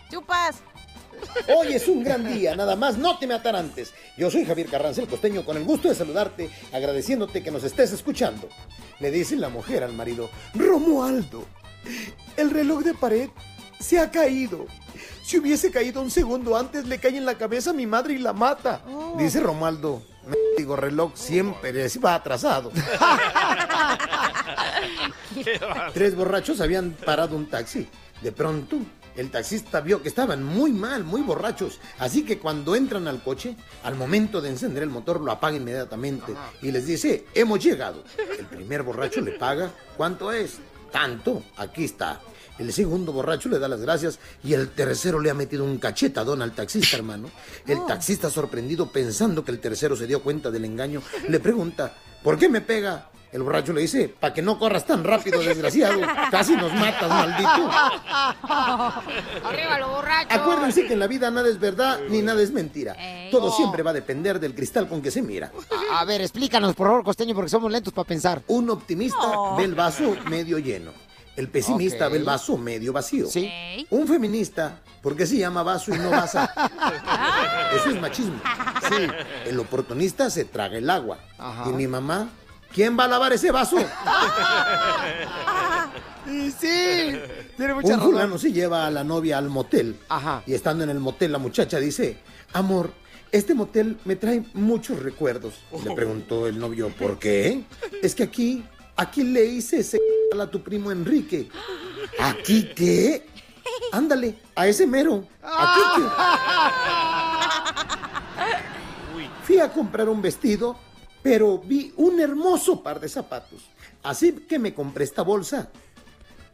Chupas. 0.10 0.63
Hoy 1.56 1.74
es 1.74 1.88
un 1.88 2.04
gran 2.04 2.26
día, 2.32 2.56
nada 2.56 2.76
más 2.76 2.98
no 2.98 3.18
te 3.18 3.28
me 3.28 3.34
atarantes. 3.34 3.94
Yo 4.18 4.30
soy 4.30 4.46
Javier 4.46 4.68
Carranza, 4.68 5.02
el 5.02 5.08
costeño, 5.08 5.46
con 5.46 5.58
el 5.58 5.64
gusto 5.64 5.90
de 5.90 5.96
saludarte, 5.96 6.50
agradeciéndote 6.72 7.44
que 7.44 7.52
nos 7.52 7.64
estés 7.64 7.92
escuchando. 7.94 8.50
Le 9.00 9.12
dice 9.12 9.36
la 9.36 9.50
mujer 9.50 9.84
al 9.84 9.94
marido, 9.94 10.30
Romualdo, 10.54 11.46
el 12.36 12.52
reloj 12.52 12.84
de 12.84 12.94
pared 12.94 13.30
se 13.80 14.00
ha 14.00 14.12
caído. 14.12 14.66
Si 15.24 15.38
hubiese 15.38 15.72
caído 15.72 16.02
un 16.02 16.10
segundo 16.10 16.58
antes, 16.58 16.86
le 16.86 17.00
cae 17.00 17.18
en 17.18 17.26
la 17.26 17.38
cabeza 17.38 17.72
a 17.72 17.74
mi 17.74 17.86
madre 17.86 18.14
y 18.14 18.18
la 18.18 18.34
mata. 18.34 18.82
Dice 19.18 19.40
Romualdo, 19.40 20.02
digo, 20.58 20.76
reloj 20.76 21.12
siempre 21.16 21.72
va 22.04 22.16
atrasado. 22.16 22.72
Tres 25.94 26.16
borrachos 26.16 26.62
habían 26.62 26.92
parado 26.92 27.36
un 27.36 27.48
taxi. 27.48 27.88
De 28.22 28.32
pronto, 28.32 28.78
el 29.18 29.32
taxista 29.32 29.82
vio 29.82 30.02
que 30.02 30.10
estaban 30.10 30.44
muy 30.44 30.72
mal, 30.72 31.04
muy 31.04 31.22
borrachos. 31.22 31.80
Así 32.00 32.24
que 32.24 32.40
cuando 32.40 32.76
entran 32.76 33.08
al 33.08 33.22
coche, 33.22 33.56
al 33.84 33.96
momento 33.96 34.40
de 34.42 34.50
encender 34.50 34.84
el 34.84 34.90
motor, 34.90 35.20
lo 35.20 35.32
apaga 35.32 35.58
inmediatamente 35.58 36.34
y 36.62 36.72
les 36.72 36.86
dice, 36.86 37.26
hemos 37.34 37.62
llegado. 37.62 38.04
El 38.38 38.46
primer 38.46 38.84
borracho 38.84 39.22
le 39.22 39.32
paga, 39.34 39.72
¿cuánto 39.98 40.32
es? 40.32 40.60
Tanto, 40.92 41.44
aquí 41.58 41.84
está. 41.84 42.22
El 42.60 42.74
segundo 42.74 43.12
borracho 43.12 43.50
le 43.50 43.60
da 43.60 43.68
las 43.68 43.82
gracias 43.82 44.20
y 44.44 44.54
el 44.54 44.70
tercero 44.70 45.20
le 45.20 45.30
ha 45.30 45.34
metido 45.34 45.64
un 45.64 45.78
cachetadón 45.78 46.42
al 46.42 46.54
taxista, 46.54 46.98
hermano. 46.98 47.30
El 47.68 47.86
taxista, 47.88 48.30
sorprendido, 48.30 48.92
pensando 48.92 49.44
que 49.44 49.52
el 49.52 49.60
tercero 49.60 49.96
se 49.96 50.08
dio 50.08 50.22
cuenta 50.22 50.50
del 50.52 50.66
engaño, 50.66 51.02
le 51.28 51.40
pregunta, 51.40 51.96
¿por 52.24 52.38
qué 52.38 52.50
me 52.50 52.62
pega? 52.62 53.10
El 53.38 53.44
borracho 53.44 53.72
le 53.72 53.82
dice, 53.82 54.10
para 54.10 54.34
que 54.34 54.41
no 54.41 54.58
corras 54.58 54.84
tan 54.84 55.03
rápido, 55.03 55.39
desgraciado. 55.39 56.01
Casi 56.32 56.56
nos 56.56 56.74
matas, 56.74 57.08
maldito. 57.08 57.70
Arriba 59.48 59.77
los 59.77 59.89
borrachos. 59.91 60.39
Acuérdense 60.39 60.88
que 60.88 60.94
en 60.94 61.00
la 61.00 61.06
vida 61.06 61.29
nada 61.29 61.48
es 61.48 61.60
verdad 61.60 62.00
ni 62.10 62.24
nada 62.24 62.41
es 62.41 62.51
mentira. 62.51 62.96
Todo 63.29 63.51
siempre 63.51 63.84
va 63.84 63.91
a 63.91 63.94
depender 63.94 64.39
del 64.39 64.56
cristal 64.56 64.88
con 64.88 65.03
que 65.03 65.12
se 65.12 65.22
mira. 65.22 65.51
A, 65.91 66.00
a 66.00 66.06
ver, 66.06 66.22
explícanos, 66.22 66.74
por 66.74 66.88
favor, 66.88 67.03
Costeño, 67.03 67.36
porque 67.36 67.51
somos 67.51 67.72
lentos 67.72 67.94
para 67.94 68.08
pensar. 68.08 68.41
Un 68.48 68.72
optimista 68.72 69.56
ve 69.56 69.65
el 69.65 69.75
vaso 69.75 70.15
medio 70.27 70.58
lleno. 70.58 70.91
El 71.36 71.50
pesimista 71.50 72.10
ve 72.10 72.17
el 72.17 72.24
vaso 72.24 72.58
medio 72.58 72.91
vacío. 72.91 73.27
Sí. 73.27 73.48
Un 73.91 74.08
feminista, 74.08 74.79
porque 75.03 75.27
se 75.27 75.38
llama 75.38 75.62
vaso 75.62 75.94
y 75.94 76.00
no 76.00 76.10
vaza. 76.10 76.51
Eso 77.75 77.91
es 77.91 78.01
machismo. 78.01 78.41
Sí. 78.89 79.08
El 79.46 79.60
oportunista 79.60 80.32
se 80.32 80.46
traga 80.46 80.79
el 80.79 80.89
agua. 80.89 81.20
Ajá. 81.38 81.70
Y 81.70 81.74
mi 81.74 81.86
mamá, 81.86 82.29
¿quién 82.77 82.96
va 82.98 83.05
a 83.05 83.07
lavar 83.07 83.34
ese 83.34 83.51
vaso? 83.51 83.77
Y 86.29 86.51
sí, 86.51 87.17
tiene 87.55 87.74
mucha 87.74 87.88
Un 87.88 87.93
razón. 87.93 88.12
fulano 88.12 88.38
se 88.38 88.51
lleva 88.51 88.86
a 88.86 88.91
la 88.91 89.05
novia 89.05 89.38
al 89.38 89.48
motel. 89.50 89.98
Y 90.46 90.53
estando 90.53 90.84
en 90.84 90.89
el 90.89 91.00
motel, 91.00 91.31
la 91.31 91.38
muchacha 91.38 91.79
dice, 91.79 92.17
amor, 92.51 92.91
este 93.31 93.53
motel 93.53 93.98
me 94.03 94.17
trae 94.17 94.43
muchos 94.53 95.01
recuerdos. 95.01 95.53
Le 95.86 95.96
preguntó 95.96 96.46
el 96.46 96.60
novio, 96.60 96.89
¿por 96.89 97.17
qué? 97.17 97.63
Es 98.03 98.13
que 98.13 98.24
aquí, 98.24 98.65
aquí 98.98 99.24
le 99.24 99.46
hice 99.46 99.79
ese 99.79 100.01
a 100.38 100.48
tu 100.48 100.62
primo 100.62 100.91
Enrique. 100.91 101.48
¿Aquí 102.19 102.72
qué? 102.75 103.25
Ándale, 103.93 104.36
a 104.53 104.67
ese 104.67 104.86
mero. 104.86 105.24
Aquí 105.41 105.81
qué. 105.96 106.03
Fui 109.46 109.59
a 109.61 109.72
comprar 109.72 110.09
un 110.09 110.22
vestido, 110.22 110.77
pero 111.27 111.57
vi 111.57 111.92
un 111.98 112.22
hermoso 112.22 112.81
par 112.81 113.01
de 113.01 113.09
zapatos. 113.09 113.59
Así 114.01 114.31
que 114.48 114.57
me 114.57 114.74
compré 114.74 115.03
esta 115.03 115.24
bolsa. 115.24 115.68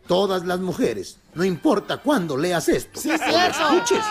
Todas 0.07 0.43
las 0.45 0.59
mujeres, 0.59 1.19
no 1.35 1.45
importa 1.45 1.97
cuándo 1.97 2.35
leas 2.35 2.67
esto. 2.69 2.99
Sí, 2.99 3.11
o 3.11 3.15
lo 3.15 3.21
escuches. 3.21 4.03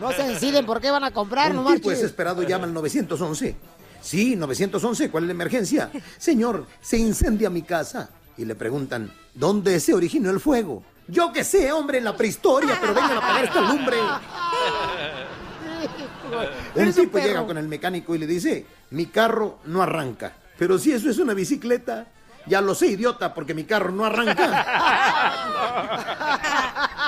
No 0.00 0.10
se 0.10 0.22
deciden 0.22 0.64
por 0.64 0.80
qué 0.80 0.90
van 0.90 1.04
a 1.04 1.10
comprar, 1.10 1.54
no 1.54 1.60
Un 1.60 1.74
tipo 1.74 1.88
marches. 1.88 2.00
desesperado 2.00 2.42
llama 2.44 2.64
al 2.64 2.72
911. 2.72 3.56
Sí, 4.00 4.36
911, 4.36 5.10
¿cuál 5.10 5.24
es 5.24 5.28
la 5.28 5.34
emergencia? 5.34 5.90
Señor, 6.16 6.66
se 6.80 6.96
incendia 6.96 7.50
mi 7.50 7.60
casa. 7.60 8.08
Y 8.38 8.46
le 8.46 8.54
preguntan, 8.54 9.12
¿dónde 9.34 9.80
se 9.80 9.92
originó 9.92 10.30
el 10.30 10.40
fuego? 10.40 10.82
Yo 11.08 11.30
que 11.30 11.44
sé, 11.44 11.70
hombre, 11.72 11.98
en 11.98 12.04
la 12.04 12.16
prehistoria, 12.16 12.78
pero 12.80 12.94
vengan 12.94 13.12
a 13.12 13.18
apagar 13.18 13.44
esta 13.44 13.60
lumbre. 13.60 13.98
Un 16.74 16.92
tipo 16.92 17.18
llega 17.18 17.46
con 17.46 17.58
el 17.58 17.68
mecánico 17.68 18.14
y 18.14 18.18
le 18.18 18.26
dice, 18.26 18.66
mi 18.90 19.06
carro 19.06 19.58
no 19.66 19.82
arranca. 19.82 20.36
Pero 20.58 20.78
si 20.78 20.92
eso 20.92 21.08
es 21.08 21.18
una 21.18 21.34
bicicleta, 21.34 22.06
ya 22.46 22.60
lo 22.60 22.74
sé, 22.74 22.88
idiota, 22.88 23.32
porque 23.32 23.54
mi 23.54 23.64
carro 23.64 23.92
no 23.92 24.04
arranca. 24.04 24.66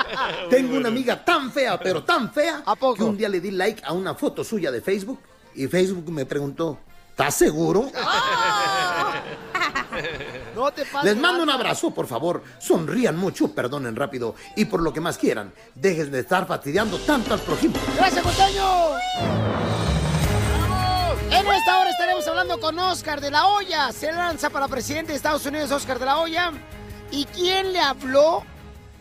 Tengo 0.49 0.77
una 0.77 0.87
amiga 0.87 1.23
tan 1.23 1.51
fea, 1.51 1.79
pero 1.79 2.03
tan 2.03 2.31
fea, 2.31 2.63
que 2.95 3.03
un 3.03 3.17
día 3.17 3.29
le 3.29 3.39
di 3.39 3.51
like 3.51 3.81
a 3.85 3.93
una 3.93 4.13
foto 4.15 4.43
suya 4.43 4.71
de 4.71 4.81
Facebook 4.81 5.19
y 5.55 5.67
Facebook 5.67 6.09
me 6.11 6.25
preguntó, 6.25 6.79
¿estás 7.09 7.35
seguro? 7.35 7.91
No 10.55 10.71
te 10.71 10.85
pases. 10.85 11.03
Les 11.13 11.21
mando 11.21 11.43
un 11.43 11.49
abrazo, 11.49 11.91
por 11.91 12.07
favor. 12.07 12.43
Sonrían 12.59 13.17
mucho, 13.17 13.53
perdonen 13.53 13.95
rápido 13.95 14.35
y 14.55 14.65
por 14.65 14.81
lo 14.81 14.93
que 14.93 15.01
más 15.01 15.17
quieran, 15.17 15.53
dejen 15.75 16.11
de 16.11 16.19
estar 16.19 16.47
fastidiando 16.47 16.97
tanto 16.99 17.33
al 17.33 17.39
prójimo. 17.41 17.75
¡Gracias, 17.97 18.23
Costeño! 18.23 19.90
En 21.51 21.57
esta 21.57 21.79
hora 21.81 21.89
estaremos 21.89 22.25
hablando 22.29 22.61
con 22.61 22.79
Oscar 22.79 23.19
de 23.19 23.29
la 23.29 23.45
Hoya. 23.47 23.91
Se 23.91 24.09
lanza 24.09 24.49
para 24.49 24.69
presidente 24.69 25.11
de 25.11 25.17
Estados 25.17 25.45
Unidos, 25.45 25.69
Oscar 25.69 25.99
de 25.99 26.05
la 26.05 26.17
Hoya. 26.19 26.53
¿Y 27.11 27.25
quién 27.25 27.73
le 27.73 27.81
habló? 27.81 28.45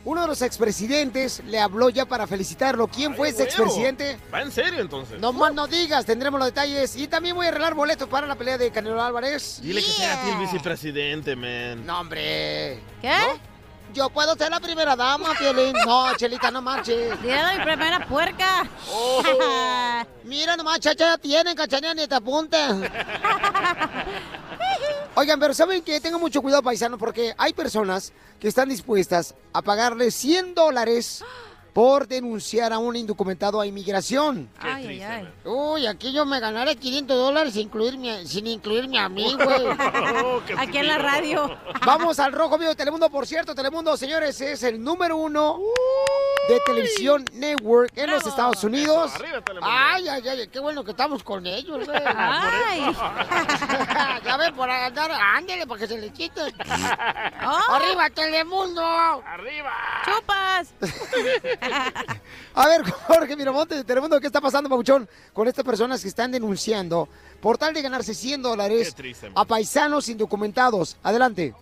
Uno 0.05 0.23
de 0.23 0.27
los 0.27 0.43
expresidentes 0.43 1.45
le 1.45 1.61
habló 1.61 1.91
ya 1.91 2.07
para 2.07 2.27
felicitarlo. 2.27 2.89
¿Quién 2.89 3.15
fue 3.15 3.29
ese 3.29 3.45
Huevo. 3.45 3.51
expresidente? 3.51 4.19
¿Va 4.35 4.43
en 4.43 4.51
serio 4.51 4.81
entonces? 4.81 5.21
No 5.21 5.33
más 5.33 5.55
no 5.55 5.69
digas, 5.69 6.05
tendremos 6.05 6.41
los 6.41 6.49
detalles. 6.49 6.97
Y 6.97 7.07
también 7.07 7.37
voy 7.37 7.47
a 7.47 7.51
arreglar 7.51 7.75
boletos 7.75 8.09
para 8.09 8.27
la 8.27 8.35
pelea 8.35 8.59
de 8.59 8.73
Canelo 8.73 9.01
Álvarez. 9.01 9.61
Dile 9.63 9.81
que 9.81 9.93
sea 9.93 10.21
a 10.21 10.25
ti 10.25 10.31
el 10.31 10.39
vicepresidente, 10.39 11.37
man. 11.37 11.87
No, 11.87 12.01
hombre. 12.01 12.81
¿Qué? 13.01 13.15
Yo 13.93 14.09
puedo 14.09 14.35
ser 14.37 14.51
la 14.51 14.61
primera 14.61 14.95
dama, 14.95 15.35
Piolín. 15.39 15.75
No, 15.85 16.15
Chelita, 16.17 16.51
no 16.51 16.63
marches. 16.63 17.21
Dile 17.23 17.59
mi 17.59 17.65
primera 17.65 18.07
puerca. 18.07 18.69
Mira 20.25 20.57
nomás, 20.57 20.81
chacha, 20.81 21.13
ya 21.13 21.19
tienen, 21.19 21.57
cachanea, 21.57 21.95
ni 21.95 22.07
te 22.07 22.15
apunta. 22.15 22.77
Oigan, 25.17 25.41
pero 25.41 25.53
¿saben 25.55 25.83
qué? 25.83 26.01
Tengan 26.01 26.21
mucho 26.21 26.41
cuidado, 26.41 26.63
paisanos, 26.63 26.99
porque 26.99 27.35
hay 27.37 27.53
personas 27.53 28.13
que 28.39 28.49
están 28.49 28.69
dispuestas 28.69 29.35
a 29.53 29.61
pagarle 29.61 30.11
100 30.11 30.55
dólares 30.55 31.25
por 31.73 32.09
denunciar 32.09 32.73
a 32.73 32.79
un 32.79 32.97
indocumentado 32.97 33.61
a 33.61 33.67
inmigración. 33.67 34.51
Ay, 34.59 34.87
ay, 34.87 35.03
ay. 35.03 35.29
Uy, 35.45 35.87
aquí 35.87 36.13
yo 36.13 36.27
me 36.27 36.41
ganaré 36.41 36.77
500 36.77 37.17
dólares 37.17 37.53
sin 37.53 37.63
incluirme, 37.63 38.27
sin 38.27 38.47
incluirme 38.47 38.99
a 38.99 39.09
mí, 39.09 39.35
güey. 39.35 39.67
Aquí 40.59 40.79
en 40.79 40.87
la 40.89 40.99
radio. 40.99 41.57
Vamos 41.87 42.19
al 42.19 42.33
Rojo 42.33 42.59
Vivo 42.59 42.71
de 42.71 42.77
Telemundo, 42.77 43.09
por 43.11 43.27
cierto, 43.27 43.55
Telemundo, 43.55 43.97
señores, 43.97 44.41
es 44.41 44.63
el 44.63 44.83
número 44.83 45.17
uno 45.17 45.59
de 46.49 46.61
Televisión 46.67 47.25
Network 47.35 47.93
en 47.97 48.11
los 48.11 48.27
Estados 48.27 48.63
Unidos. 48.65 49.15
Arriba, 49.15 49.41
Telemundo. 49.41 49.73
Ay, 49.73 50.09
ay, 50.09 50.29
ay, 50.29 50.49
qué 50.49 50.59
bueno 50.59 50.83
que 50.83 50.91
estamos 50.91 51.23
con 51.23 51.47
ellos, 51.47 51.87
güey. 51.87 52.01
Ay. 52.05 52.81
ya 54.25 54.37
ven 54.37 54.55
por 54.55 54.69
andar, 54.69 55.11
ándele 55.13 55.67
para 55.67 55.81
que 55.81 55.87
se 55.87 55.99
le 55.99 56.11
quite. 56.11 56.41
Oh. 56.41 57.73
¡Arriba, 57.73 58.11
Telemundo! 58.11 58.83
¡Arriba! 58.83 59.73
¡Chupas! 60.05 60.75
A 62.55 62.69
ver, 62.69 62.83
Jorge 62.83 63.37
Miramonte 63.37 63.75
de 63.75 63.85
Telemundo, 63.85 64.21
¿qué 64.21 64.27
está 64.27 64.41
pasando, 64.41 64.69
Pabuchón, 64.69 65.09
con 65.33 65.49
estas 65.49 65.65
personas 65.65 66.03
que 66.03 66.09
están 66.09 66.31
denunciando 66.31 67.09
por 67.41 67.59
tal 67.59 67.75
de 67.75 67.83
ganarse 67.83 68.15
100 68.15 68.43
dólares 68.43 68.95
triste, 68.95 69.31
a 69.35 69.45
paisanos 69.45 70.09
indocumentados? 70.09 70.97
Adelante. 71.03 71.55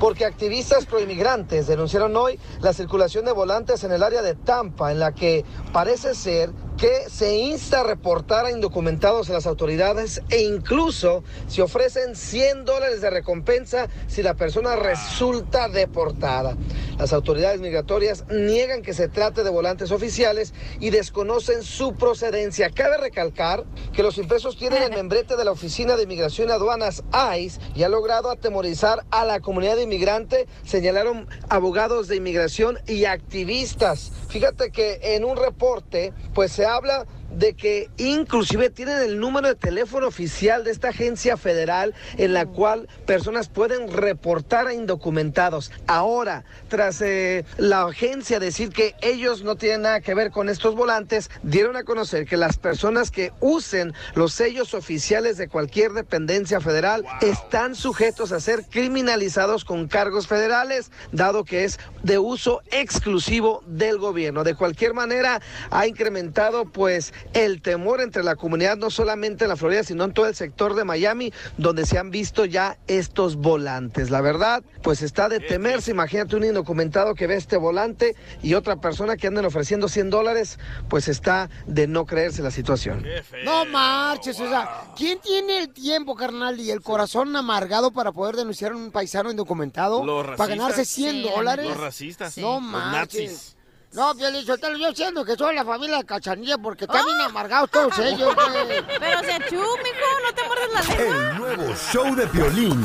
Porque 0.00 0.24
activistas 0.24 0.86
proinmigrantes 0.86 1.66
denunciaron 1.66 2.16
hoy 2.16 2.38
la 2.60 2.72
circulación 2.72 3.26
de 3.26 3.32
volantes 3.32 3.84
en 3.84 3.92
el 3.92 4.02
área 4.02 4.22
de 4.22 4.34
Tampa, 4.34 4.90
en 4.90 5.00
la 5.00 5.12
que 5.12 5.44
parece 5.72 6.14
ser 6.14 6.50
que 6.76 7.08
se 7.10 7.36
insta 7.36 7.80
a 7.80 7.84
reportar 7.84 8.44
a 8.44 8.50
indocumentados 8.50 9.30
a 9.30 9.32
las 9.32 9.46
autoridades 9.46 10.22
e 10.28 10.42
incluso 10.42 11.24
se 11.46 11.62
ofrecen 11.62 12.14
100 12.14 12.66
dólares 12.66 13.00
de 13.00 13.10
recompensa 13.10 13.88
si 14.06 14.22
la 14.22 14.34
persona 14.34 14.76
resulta 14.76 15.68
deportada. 15.68 16.56
Las 16.98 17.12
autoridades 17.12 17.60
migratorias 17.60 18.24
niegan 18.30 18.80
que 18.80 18.94
se 18.94 19.08
trate 19.08 19.44
de 19.44 19.50
volantes 19.50 19.90
oficiales 19.90 20.54
y 20.80 20.88
desconocen 20.88 21.62
su 21.62 21.94
procedencia. 21.94 22.70
Cabe 22.70 22.96
recalcar 22.96 23.64
que 23.92 24.02
los 24.02 24.16
impresos 24.16 24.56
tienen 24.56 24.82
el 24.82 24.90
membrete 24.96 25.36
de 25.36 25.44
la 25.44 25.50
Oficina 25.50 25.96
de 25.96 26.04
Inmigración 26.04 26.48
y 26.48 26.52
Aduanas 26.52 27.02
ICE 27.38 27.60
y 27.74 27.82
ha 27.82 27.90
logrado 27.90 28.30
atemorizar 28.30 29.04
a 29.10 29.26
la 29.26 29.40
comunidad 29.40 29.76
inmigrante, 29.76 30.46
señalaron 30.64 31.28
abogados 31.50 32.08
de 32.08 32.16
inmigración 32.16 32.78
y 32.86 33.04
activistas. 33.04 34.12
Fíjate 34.28 34.70
que 34.70 34.98
en 35.02 35.24
un 35.24 35.36
reporte, 35.36 36.14
pues 36.34 36.52
se 36.52 36.64
habla 36.64 37.06
de 37.30 37.54
que 37.54 37.90
inclusive 37.96 38.70
tienen 38.70 38.98
el 38.98 39.18
número 39.18 39.48
de 39.48 39.54
teléfono 39.54 40.06
oficial 40.06 40.64
de 40.64 40.70
esta 40.70 40.88
agencia 40.88 41.36
federal 41.36 41.94
en 42.16 42.32
la 42.32 42.46
cual 42.46 42.88
personas 43.06 43.48
pueden 43.48 43.92
reportar 43.92 44.66
a 44.66 44.74
indocumentados. 44.74 45.70
Ahora, 45.86 46.44
tras 46.68 47.00
eh, 47.00 47.44
la 47.58 47.82
agencia 47.82 48.40
decir 48.40 48.70
que 48.70 48.94
ellos 49.00 49.42
no 49.42 49.56
tienen 49.56 49.82
nada 49.82 50.00
que 50.00 50.14
ver 50.14 50.30
con 50.30 50.48
estos 50.48 50.74
volantes, 50.74 51.30
dieron 51.42 51.76
a 51.76 51.84
conocer 51.84 52.26
que 52.26 52.36
las 52.36 52.56
personas 52.58 53.10
que 53.10 53.32
usen 53.40 53.92
los 54.14 54.32
sellos 54.32 54.74
oficiales 54.74 55.36
de 55.36 55.48
cualquier 55.48 55.92
dependencia 55.92 56.60
federal 56.60 57.04
están 57.20 57.74
sujetos 57.74 58.32
a 58.32 58.40
ser 58.40 58.64
criminalizados 58.64 59.64
con 59.64 59.88
cargos 59.88 60.26
federales, 60.26 60.90
dado 61.12 61.44
que 61.44 61.64
es 61.64 61.78
de 62.02 62.18
uso 62.18 62.62
exclusivo 62.70 63.62
del 63.66 63.98
gobierno. 63.98 64.44
De 64.44 64.54
cualquier 64.54 64.94
manera, 64.94 65.40
ha 65.70 65.86
incrementado 65.86 66.64
pues 66.66 67.12
el 67.32 67.62
temor 67.62 68.00
entre 68.00 68.22
la 68.22 68.36
comunidad, 68.36 68.76
no 68.76 68.90
solamente 68.90 69.44
en 69.44 69.50
la 69.50 69.56
Florida, 69.56 69.82
sino 69.84 70.04
en 70.04 70.12
todo 70.12 70.26
el 70.26 70.34
sector 70.34 70.74
de 70.74 70.84
Miami, 70.84 71.32
donde 71.58 71.86
se 71.86 71.98
han 71.98 72.10
visto 72.10 72.44
ya 72.44 72.78
estos 72.86 73.36
volantes. 73.36 74.10
La 74.10 74.20
verdad, 74.20 74.62
pues 74.82 75.02
está 75.02 75.28
de 75.28 75.40
temerse. 75.40 75.90
Imagínate 75.90 76.36
un 76.36 76.44
indocumentado 76.44 77.14
que 77.14 77.26
ve 77.26 77.36
este 77.36 77.56
volante 77.56 78.14
y 78.42 78.54
otra 78.54 78.76
persona 78.76 79.16
que 79.16 79.26
andan 79.26 79.44
ofreciendo 79.44 79.88
100 79.88 80.10
dólares, 80.10 80.58
pues 80.88 81.08
está 81.08 81.50
de 81.66 81.86
no 81.86 82.06
creerse 82.06 82.42
la 82.42 82.50
situación. 82.50 83.04
No 83.44 83.64
marches, 83.66 84.38
o 84.40 84.48
sea, 84.48 84.84
¿quién 84.96 85.18
tiene 85.20 85.58
el 85.58 85.68
tiempo, 85.72 86.14
carnal, 86.14 86.60
y 86.60 86.70
el 86.70 86.80
corazón 86.82 87.34
amargado 87.36 87.90
para 87.90 88.12
poder 88.12 88.36
denunciar 88.36 88.72
a 88.72 88.76
un 88.76 88.90
paisano 88.90 89.30
indocumentado? 89.30 90.04
Los 90.04 90.24
Para 90.24 90.36
racistas. 90.36 90.48
ganarse 90.48 90.84
100 90.84 91.12
Sí, 91.16 91.22
dólares. 91.34 91.66
Los 91.66 91.76
racistas. 91.76 92.38
No 92.38 92.54
Los 92.54 92.62
marches. 92.62 93.22
nazis. 93.32 93.55
No, 93.92 94.14
Pielichotelo, 94.14 94.76
yo 94.76 94.92
siento 94.94 95.24
que 95.24 95.34
soy 95.36 95.54
la 95.54 95.64
familia 95.64 95.98
de 95.98 96.04
Cachanilla 96.04 96.58
porque 96.58 96.84
están 96.84 97.04
bien 97.04 97.20
amargados 97.20 97.70
todos 97.70 97.98
ellos, 97.98 98.34
güey. 98.34 98.84
Pero 98.98 99.20
se 99.20 99.32
achú, 99.32 99.56
mijo, 99.56 100.20
no 100.22 100.34
te 100.34 100.44
muerdes 100.44 100.72
la 100.74 100.82
lengua. 100.96 101.30
El 101.30 101.36
nuevo 101.38 101.74
show 101.74 102.14
de 102.14 102.26
Piolín. 102.26 102.84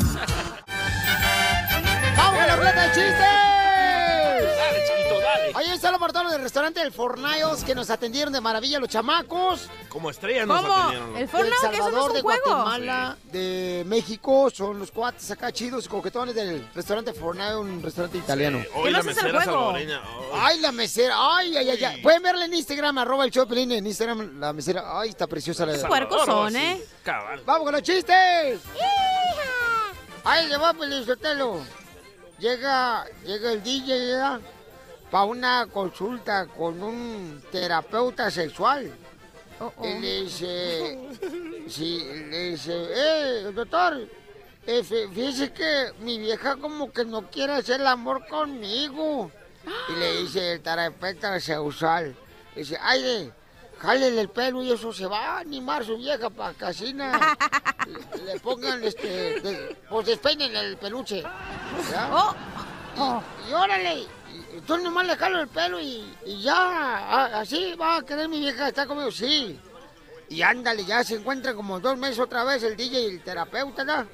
¡Vamos 2.16 2.38
con 2.40 2.48
la 2.48 2.56
ruleta 2.56 2.82
de 2.84 2.88
chistes! 2.94 3.51
Ahí 5.56 5.70
está 5.70 5.92
los 5.92 6.00
portales 6.00 6.32
del 6.32 6.42
restaurante 6.42 6.80
del 6.80 6.92
Fornayos 6.92 7.64
que 7.64 7.76
nos 7.76 7.90
atendieron 7.90 8.32
de 8.34 8.42
maravilla 8.42 8.80
los 8.80 8.90
chamacos. 8.90 9.68
Como 9.90 10.10
estrellas 10.10 10.48
nos 10.48 10.62
¿Cómo? 10.62 10.74
atendieron. 10.74 11.10
El 11.18 11.22
De 11.22 11.28
Fortnite, 11.28 11.56
El 11.66 11.70
que 11.72 11.76
eso 11.78 11.86
no 11.86 11.92
Salvador, 11.92 12.14
de 12.14 12.18
un 12.20 12.24
juego. 12.24 12.44
Guatemala, 12.64 13.18
de 13.32 13.84
México, 13.88 14.50
son 14.50 14.80
los 14.80 14.92
cuates 14.92 15.30
acá 15.32 15.52
chidos 15.52 15.86
y 15.86 15.88
coquetones 15.90 16.36
del 16.36 16.68
restaurante 16.74 17.14
Fornayo, 17.14 17.62
un 17.62 17.82
restaurante 17.84 18.18
italiano. 18.18 18.60
Hoy 18.76 18.84
¿Qué 18.86 18.92
la 18.92 18.98
no 19.04 19.10
haces 19.10 19.18
el 19.18 19.24
mesera 19.24 19.44
juego? 19.44 19.58
salvadoreña. 19.60 20.02
Ay, 20.34 20.60
la 20.60 20.72
mesera, 20.72 21.16
ay, 21.18 21.58
ay, 21.58 21.70
ay, 21.70 21.84
ay. 21.84 22.02
Pueden 22.02 22.22
verla 22.24 22.46
en 22.46 22.54
Instagram, 22.54 22.98
arroba 22.98 23.26
el 23.26 23.32
Choplin, 23.32 23.72
en 23.72 23.86
Instagram, 23.88 24.40
la 24.40 24.54
mesera. 24.54 25.00
Ay, 25.00 25.10
está 25.10 25.28
preciosa 25.28 25.66
la 25.66 25.88
Puercos 25.88 26.26
son, 26.26 26.56
¿eh? 26.56 26.78
Sí, 26.82 26.90
Cabal. 27.04 27.42
¡Vamos 27.46 27.64
con 27.64 27.74
los 27.74 27.82
chistes! 27.84 28.60
¡Ay, 30.24 30.48
le 30.48 30.58
va 30.58 30.74
Pelizotelo! 30.74 31.60
Llega, 32.38 33.06
llega 33.26 33.52
el 33.52 33.64
DJ, 33.64 34.40
Para 35.12 35.26
una 35.26 35.68
consulta 35.72 36.48
con 36.48 36.82
un 36.82 37.44
terapeuta 37.52 38.32
sexual. 38.32 38.92
Y 39.84 40.00
le 40.00 40.22
dice, 40.24 41.00
sí, 41.68 42.04
le 42.30 42.52
dice, 42.52 42.74
eh, 42.74 43.52
doctor, 43.54 44.08
eh, 44.66 44.82
fí- 44.84 45.12
fíjese 45.14 45.52
que 45.54 45.92
mi 46.00 46.18
vieja 46.18 46.56
como 46.56 46.92
que 46.92 47.06
no 47.06 47.30
quiere 47.30 47.54
hacer 47.54 47.82
el 47.82 47.88
amor 47.88 48.26
conmigo. 48.28 49.30
Y 49.90 50.00
le 50.00 50.14
dice 50.22 50.54
el 50.54 50.62
terapeuta 50.62 51.40
sexual, 51.40 52.16
dice, 52.56 52.78
ay, 52.82 53.32
jálele 53.80 54.22
el 54.22 54.30
pelo 54.30 54.64
y 54.64 54.72
eso 54.72 54.92
se 54.94 55.06
va 55.06 55.36
a 55.36 55.40
animar 55.40 55.86
su 55.86 55.98
vieja 55.98 56.30
para 56.32 56.54
que 56.56 56.66
así 56.66 56.94
na- 56.94 57.38
le, 58.16 58.24
le 58.34 58.40
pongan, 58.40 58.84
este, 58.84 59.42
de- 59.42 59.78
pues 59.90 60.08
despeinen 60.08 60.56
el 60.56 60.78
peluche. 60.78 61.22
Oh, 62.12 62.34
Y, 62.98 63.50
y 63.50 63.54
órale, 63.54 64.08
tú 64.68 64.78
nomás 64.78 65.06
le 65.08 65.16
jalo 65.16 65.40
el 65.42 65.48
pelo 65.48 65.80
y, 65.80 66.14
y 66.26 66.42
ya, 66.42 66.56
a- 66.56 67.40
así 67.42 67.74
va 67.76 67.98
a 67.98 68.02
querer 68.04 68.28
mi 68.30 68.40
vieja 68.40 68.68
estar 68.70 68.88
conmigo, 68.88 69.12
sí. 69.12 69.60
Y 70.30 70.42
ándale, 70.42 70.86
ya 70.86 71.04
se 71.04 71.16
encuentran 71.16 71.56
como 71.56 71.80
dos 71.80 71.98
meses 71.98 72.20
otra 72.20 72.44
vez 72.44 72.64
el 72.64 72.76
DJ 72.78 73.02
y 73.02 73.06
el 73.16 73.22
terapeuta, 73.24 73.84
¿no? 73.84 74.08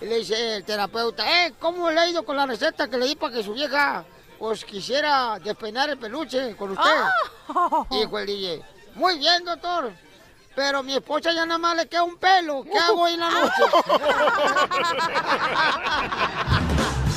Y 0.00 0.06
le 0.06 0.16
dice 0.18 0.56
el 0.56 0.64
terapeuta, 0.64 1.24
eh, 1.46 1.54
¿cómo 1.58 1.90
le 1.90 2.00
ha 2.00 2.06
ido 2.08 2.24
con 2.24 2.36
la 2.36 2.46
receta 2.46 2.88
que 2.88 2.96
le 2.96 3.06
di 3.06 3.16
para 3.16 3.34
que 3.34 3.42
su 3.42 3.52
vieja, 3.52 4.04
pues, 4.38 4.64
quisiera 4.64 5.38
despeinar 5.40 5.90
el 5.90 5.98
peluche 5.98 6.54
con 6.56 6.70
usted? 6.70 6.90
Y 7.90 7.98
dijo 8.00 8.18
el 8.18 8.26
DJ, 8.26 8.62
muy 8.94 9.18
bien, 9.18 9.44
doctor. 9.44 9.92
Pero 10.54 10.82
mi 10.82 10.94
esposa 10.94 11.32
ya 11.32 11.46
nada 11.46 11.58
más 11.58 11.76
le 11.76 11.86
queda 11.86 12.02
un 12.02 12.16
pelo. 12.16 12.64
¿Qué 12.64 12.76
hago 12.78 13.02
hoy 13.02 13.12
en 13.14 13.20
la 13.20 13.30
noche? 13.30 13.62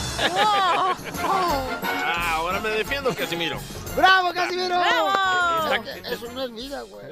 Ah, 1.24 2.34
ahora 2.36 2.60
me 2.60 2.70
defiendo, 2.70 3.14
Casimiro. 3.16 3.60
¡Bravo, 3.96 4.34
Casimiro! 4.34 4.78
¡Bravo! 4.80 5.10
Está 5.76 6.10
Eso 6.14 6.32
no 6.32 6.44
es 6.44 6.52
vida, 6.54 6.82
güey. 6.84 7.06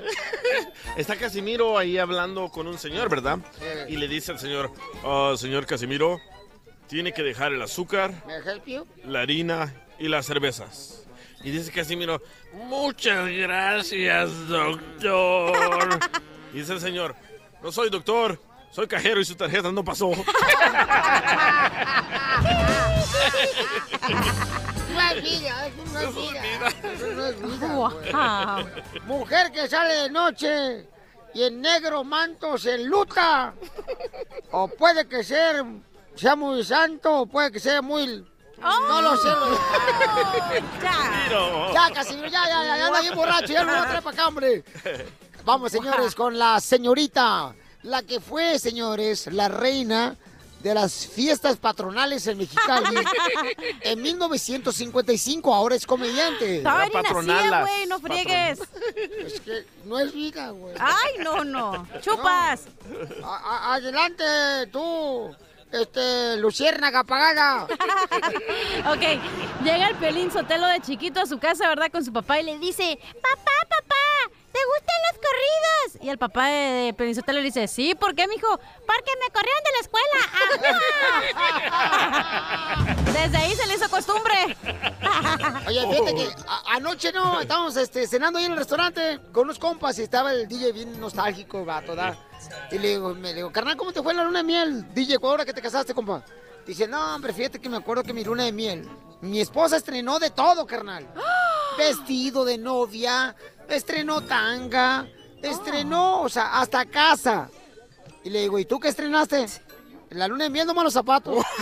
Está 0.97 1.15
Casimiro 1.17 1.77
ahí 1.77 1.97
hablando 1.97 2.49
con 2.49 2.67
un 2.67 2.77
señor, 2.77 3.09
¿verdad? 3.09 3.39
Y 3.87 3.97
le 3.97 4.07
dice 4.07 4.31
al 4.31 4.39
señor, 4.39 4.71
"Ah, 5.03 5.33
señor 5.37 5.65
Casimiro, 5.65 6.19
tiene 6.87 7.13
que 7.13 7.23
dejar 7.23 7.53
el 7.53 7.61
azúcar, 7.61 8.11
¿Me 8.25 8.35
help 8.37 8.65
you? 8.65 8.87
la 9.05 9.21
harina 9.21 9.73
y 9.99 10.07
las 10.07 10.25
cervezas. 10.25 11.03
Y 11.43 11.51
dice 11.51 11.71
Casimiro, 11.71 12.21
muchas 12.53 13.27
gracias, 13.29 14.47
doctor. 14.47 15.99
Y 16.53 16.57
dice 16.59 16.73
el 16.73 16.81
señor, 16.81 17.15
no 17.61 17.71
soy 17.71 17.89
doctor, 17.89 18.41
soy 18.71 18.87
cajero 18.87 19.19
y 19.19 19.25
su 19.25 19.35
tarjeta 19.35 19.71
no 19.71 19.83
pasó. 19.83 20.11
No 24.93 25.01
es 25.11 25.23
vida, 25.23 25.67
eso 25.67 25.83
no 25.93 25.99
es 25.99 26.15
vida. 26.15 26.41
Eso 26.93 27.07
no 27.07 27.25
es 27.25 27.41
vida, 27.41 27.67
güey. 27.75 29.01
Mujer 29.05 29.51
que 29.51 29.67
sale 29.67 29.93
de 29.93 30.09
noche 30.09 30.87
y 31.33 31.43
en 31.43 31.61
negro 31.61 32.03
manto 32.03 32.57
se 32.57 32.75
enluta. 32.75 33.53
O 34.51 34.67
puede 34.67 35.07
que 35.07 35.23
ser, 35.23 35.63
sea 36.15 36.35
muy 36.35 36.63
santo, 36.63 37.21
o 37.21 37.25
puede 37.25 37.51
que 37.51 37.59
sea 37.59 37.81
muy... 37.81 38.25
No 38.61 39.01
lo 39.01 39.15
sé. 39.15 39.29
Ya. 40.81 41.71
Ya, 41.73 41.93
Casimiro, 41.93 42.27
ya, 42.27 42.45
ya, 42.47 42.63
ya, 42.65 42.77
ya 42.77 42.87
anda 42.87 43.01
bien 43.01 43.15
borracho, 43.15 43.53
ya 43.53 43.63
no 43.63 43.73
lo 43.73 43.83
trae 43.83 44.01
para 44.01 44.13
acá, 44.13 44.27
hombre. 44.27 44.63
Vamos, 45.45 45.71
señores, 45.71 46.13
con 46.13 46.37
la 46.37 46.59
señorita, 46.59 47.55
la 47.83 48.03
que 48.03 48.19
fue, 48.19 48.59
señores, 48.59 49.27
la 49.27 49.47
reina 49.47 50.15
de 50.61 50.73
las 50.73 51.07
fiestas 51.07 51.55
patronales 51.55 52.27
en 52.27 52.37
Mexicali 52.37 52.97
en 53.81 54.01
1955, 54.01 55.53
ahora 55.55 55.75
es 55.75 55.85
comediante. 55.85 56.61
Nacía, 56.61 56.91
patronalas, 56.91 57.61
güey, 57.69 57.85
no 57.87 57.99
friegues. 57.99 58.59
Es 59.25 59.39
que 59.39 59.65
no 59.85 59.97
es 59.99 60.13
vida, 60.13 60.49
güey. 60.49 60.75
Ay, 60.79 61.23
no, 61.23 61.43
no. 61.45 61.87
Chupas. 62.01 62.63
A- 63.23 63.37
a- 63.37 63.73
adelante, 63.75 64.23
tú. 64.71 65.33
este, 65.71 66.35
luciérnaga 66.37 66.99
apagada. 67.01 67.63
ok, 68.91 69.63
llega 69.63 69.87
el 69.89 69.95
Pelín 69.95 70.29
Sotelo 70.31 70.67
de 70.67 70.81
chiquito 70.81 71.21
a 71.21 71.25
su 71.25 71.39
casa, 71.39 71.67
¿verdad? 71.69 71.89
Con 71.91 72.03
su 72.03 72.11
papá 72.11 72.39
y 72.39 72.43
le 72.43 72.57
dice, 72.59 72.99
papá, 73.21 73.51
papá, 73.69 73.95
¿te 74.51 74.59
gustan 74.65 74.95
los 75.11 75.17
corridos? 75.19 76.05
Y 76.05 76.09
el 76.09 76.17
papá 76.17 76.47
de, 76.47 76.93
de 76.97 77.33
le 77.33 77.41
dice, 77.41 77.67
sí, 77.67 77.95
¿por 77.95 78.15
qué, 78.15 78.27
mijo? 78.27 78.47
Porque 78.47 79.11
me 79.21 79.29
corrieron 79.31 79.63
de 79.63 79.71
la 79.71 79.79
escuela. 79.81 80.19
Desde 83.13 83.37
ahí 83.37 83.53
se 83.55 83.67
le 83.67 83.75
hizo 83.75 83.89
costumbre. 83.89 84.33
Oye, 85.67 85.87
fíjate 85.89 86.15
que 86.15 86.29
a- 86.47 86.75
anoche 86.75 87.11
no, 87.11 87.41
estábamos 87.41 87.75
este, 87.77 88.07
cenando 88.07 88.39
ahí 88.39 88.45
en 88.45 88.53
el 88.53 88.57
restaurante 88.57 89.19
con 89.31 89.43
unos 89.43 89.59
compas 89.59 89.97
y 89.99 90.03
estaba 90.03 90.31
el 90.33 90.47
DJ 90.47 90.71
bien 90.71 90.99
nostálgico, 90.99 91.65
vato, 91.65 91.95
¿da? 91.95 92.17
Y 92.71 92.77
le 92.77 92.89
digo, 92.89 93.13
me 93.15 93.29
le 93.29 93.35
digo, 93.35 93.51
carnal, 93.51 93.75
¿cómo 93.77 93.91
te 93.91 94.01
fue 94.01 94.13
la 94.13 94.23
luna 94.23 94.39
de 94.39 94.43
miel? 94.45 94.93
DJ, 94.93 95.17
ahora 95.21 95.45
que 95.45 95.53
te 95.53 95.61
casaste, 95.61 95.93
compa. 95.93 96.23
Dice, 96.65 96.87
no, 96.87 97.15
hombre, 97.15 97.33
fíjate 97.33 97.59
que 97.59 97.67
me 97.69 97.77
acuerdo 97.77 98.03
que 98.03 98.13
mi 98.13 98.23
luna 98.23 98.43
de 98.45 98.51
miel, 98.51 98.87
mi 99.21 99.41
esposa 99.41 99.77
estrenó 99.77 100.19
de 100.19 100.29
todo, 100.29 100.65
carnal. 100.65 101.07
Vestido 101.77 102.45
de 102.45 102.57
novia, 102.57 103.35
estrenó 103.69 104.21
tanga, 104.21 105.07
estrenó, 105.41 106.21
o 106.21 106.29
sea, 106.29 106.59
hasta 106.59 106.85
casa. 106.85 107.49
Y 108.23 108.29
le 108.29 108.41
digo, 108.41 108.59
¿y 108.59 108.65
tú 108.65 108.79
qué 108.79 108.89
estrenaste? 108.89 109.45
La 110.09 110.27
luna 110.27 110.45
de 110.45 110.49
miel, 110.49 110.67
nomás 110.67 110.85
los 110.85 110.93
zapatos. 110.93 111.43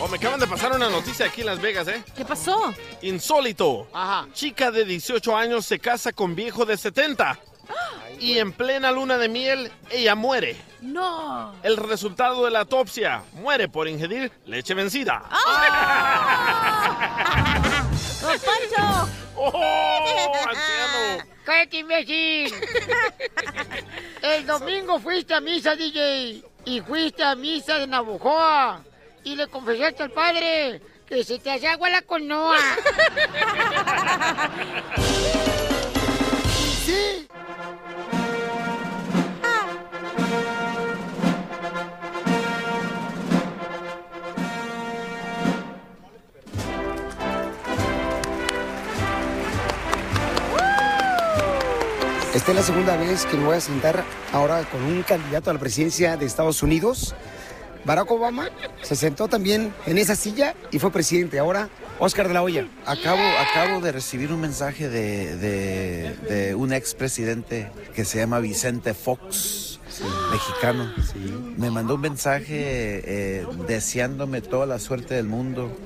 Oh, 0.00 0.08
me 0.08 0.16
acaban 0.16 0.40
de 0.40 0.48
pasar 0.48 0.72
una 0.72 0.88
noticia 0.88 1.26
aquí 1.26 1.42
en 1.42 1.46
Las 1.46 1.60
Vegas, 1.60 1.86
¿eh? 1.86 2.02
¿Qué 2.16 2.24
pasó? 2.24 2.74
Insólito. 3.02 3.86
Ajá. 3.92 4.26
Chica 4.32 4.72
de 4.72 4.84
18 4.84 5.36
años 5.36 5.64
se 5.64 5.78
casa 5.78 6.12
con 6.12 6.34
viejo 6.34 6.64
de 6.64 6.76
70. 6.76 7.38
Y 8.22 8.38
en 8.38 8.52
plena 8.52 8.92
luna 8.92 9.18
de 9.18 9.28
miel, 9.28 9.72
ella 9.90 10.14
muere. 10.14 10.56
No. 10.80 11.52
El 11.64 11.76
resultado 11.76 12.44
de 12.44 12.52
la 12.52 12.60
autopsia, 12.60 13.24
muere 13.32 13.68
por 13.68 13.88
ingerir 13.88 14.30
leche 14.46 14.74
vencida. 14.74 15.24
¡Don 18.22 18.38
Poncho! 18.38 19.08
¡Oh, 19.34 20.32
anciano! 20.36 21.24
¡Cállate, 21.44 21.78
imbécil! 21.78 22.54
El 24.22 24.46
domingo 24.46 25.00
fuiste 25.00 25.34
a 25.34 25.40
misa, 25.40 25.74
DJ, 25.74 26.44
y 26.64 26.80
fuiste 26.80 27.24
a 27.24 27.34
misa 27.34 27.80
de 27.80 27.88
Navojoa, 27.88 28.82
y 29.24 29.34
le 29.34 29.48
confesaste 29.48 30.04
al 30.04 30.12
padre 30.12 30.80
que 31.08 31.24
se 31.24 31.40
te 31.40 31.50
hace 31.50 31.66
agua 31.66 31.90
la 31.90 32.02
conoa. 32.02 32.56
sí. 36.86 37.26
Esta 52.34 52.52
es 52.52 52.56
la 52.56 52.62
segunda 52.62 52.96
vez 52.96 53.26
que 53.26 53.36
me 53.36 53.44
voy 53.44 53.56
a 53.56 53.60
sentar 53.60 54.04
ahora 54.32 54.62
con 54.64 54.82
un 54.82 55.02
candidato 55.02 55.50
a 55.50 55.52
la 55.54 55.60
presidencia 55.60 56.16
de 56.16 56.24
Estados 56.24 56.62
Unidos. 56.62 57.14
Barack 57.84 58.10
Obama 58.10 58.48
se 58.82 58.96
sentó 58.96 59.28
también 59.28 59.72
en 59.86 59.98
esa 59.98 60.14
silla 60.16 60.54
y 60.70 60.78
fue 60.78 60.90
presidente. 60.90 61.38
Ahora, 61.38 61.68
Oscar 61.98 62.28
de 62.28 62.34
la 62.34 62.42
Hoya. 62.42 62.66
Acabo, 62.86 63.20
acabo 63.50 63.80
de 63.80 63.92
recibir 63.92 64.32
un 64.32 64.40
mensaje 64.40 64.88
de, 64.88 65.36
de- 65.36 66.16
de 66.28 66.54
un 66.54 66.72
expresidente 66.72 67.70
que 67.94 68.04
se 68.04 68.18
llama 68.18 68.38
Vicente 68.38 68.94
Fox, 68.94 69.78
mexicano. 70.30 70.92
Me 71.58 71.70
mandó 71.70 71.96
un 71.96 72.00
mensaje 72.00 72.54
eh, 73.04 73.46
deseándome 73.68 74.40
toda 74.40 74.64
la 74.66 74.78
suerte 74.78 75.14
del 75.14 75.26
mundo, 75.26 75.76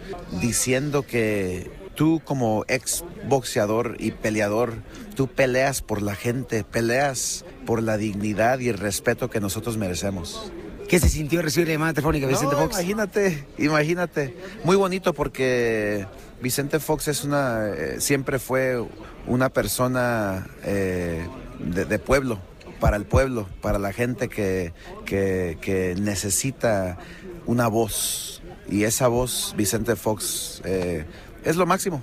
diciendo 0.41 1.03
que 1.03 1.71
tú 1.97 2.23
como 2.25 2.65
ex 2.69 3.05
boxeador 3.29 3.97
y 3.99 4.13
peleador, 4.13 4.75
tú 5.17 5.27
peleas 5.27 5.83
por 5.83 6.03
la 6.03 6.15
gente, 6.15 6.63
peleas 6.63 7.45
por 7.65 7.83
la 7.83 7.97
dignidad 7.97 8.61
y 8.61 8.69
el 8.69 8.79
respeto 8.79 9.29
que 9.29 9.41
nosotros 9.41 9.77
merecemos. 9.77 10.53
¿Qué 10.89 11.01
se 11.01 11.09
sintió 11.09 11.43
recibir 11.43 11.67
la 11.67 11.75
llamada 11.75 11.95
telefónica 11.95 12.27
de 12.27 12.35
Vicente 12.35 12.55
No, 12.55 12.63
Fox? 12.63 12.77
Imagínate, 12.77 13.45
imagínate. 13.59 14.37
Muy 14.63 14.77
bonito 14.77 15.13
porque 15.15 16.07
Vicente 16.41 16.79
Fox 16.79 17.09
es 17.09 17.25
una, 17.25 17.67
eh, 17.69 17.97
siempre 17.99 18.39
fue 18.39 18.87
una 19.27 19.49
persona 19.49 20.47
eh, 20.63 21.27
de, 21.59 21.87
de 21.87 21.99
pueblo, 21.99 22.39
para 22.79 22.97
el 22.97 23.05
pueblo, 23.05 23.49
para 23.61 23.81
la 23.81 23.93
gente 23.93 24.29
que, 24.29 24.73
que, 25.05 25.59
que 25.61 25.97
necesita 25.99 26.99
una 27.47 27.67
voz. 27.67 28.43
Y 28.69 28.85
esa 28.85 29.09
voz, 29.09 29.55
Vicente 29.57 29.97
Fox, 29.97 30.61
eh, 30.65 31.05
es 31.47 31.57
lo 31.57 31.65
máximo. 31.67 32.03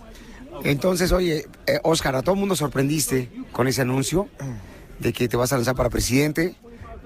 Entonces, 0.64 1.12
oye, 1.12 1.46
eh, 1.68 1.80
Oscar, 1.84 2.16
a 2.16 2.22
todo 2.22 2.36
el 2.36 2.40
mundo 2.40 2.56
sorprendiste 2.56 3.30
con 3.52 3.68
ese 3.68 3.82
anuncio 3.82 4.30
de 5.00 5.14
que 5.14 5.28
te 5.28 5.36
vas 5.38 5.52
a 5.52 5.58
lanzar 5.58 5.76
para 5.76 5.90
presidente. 5.90 6.56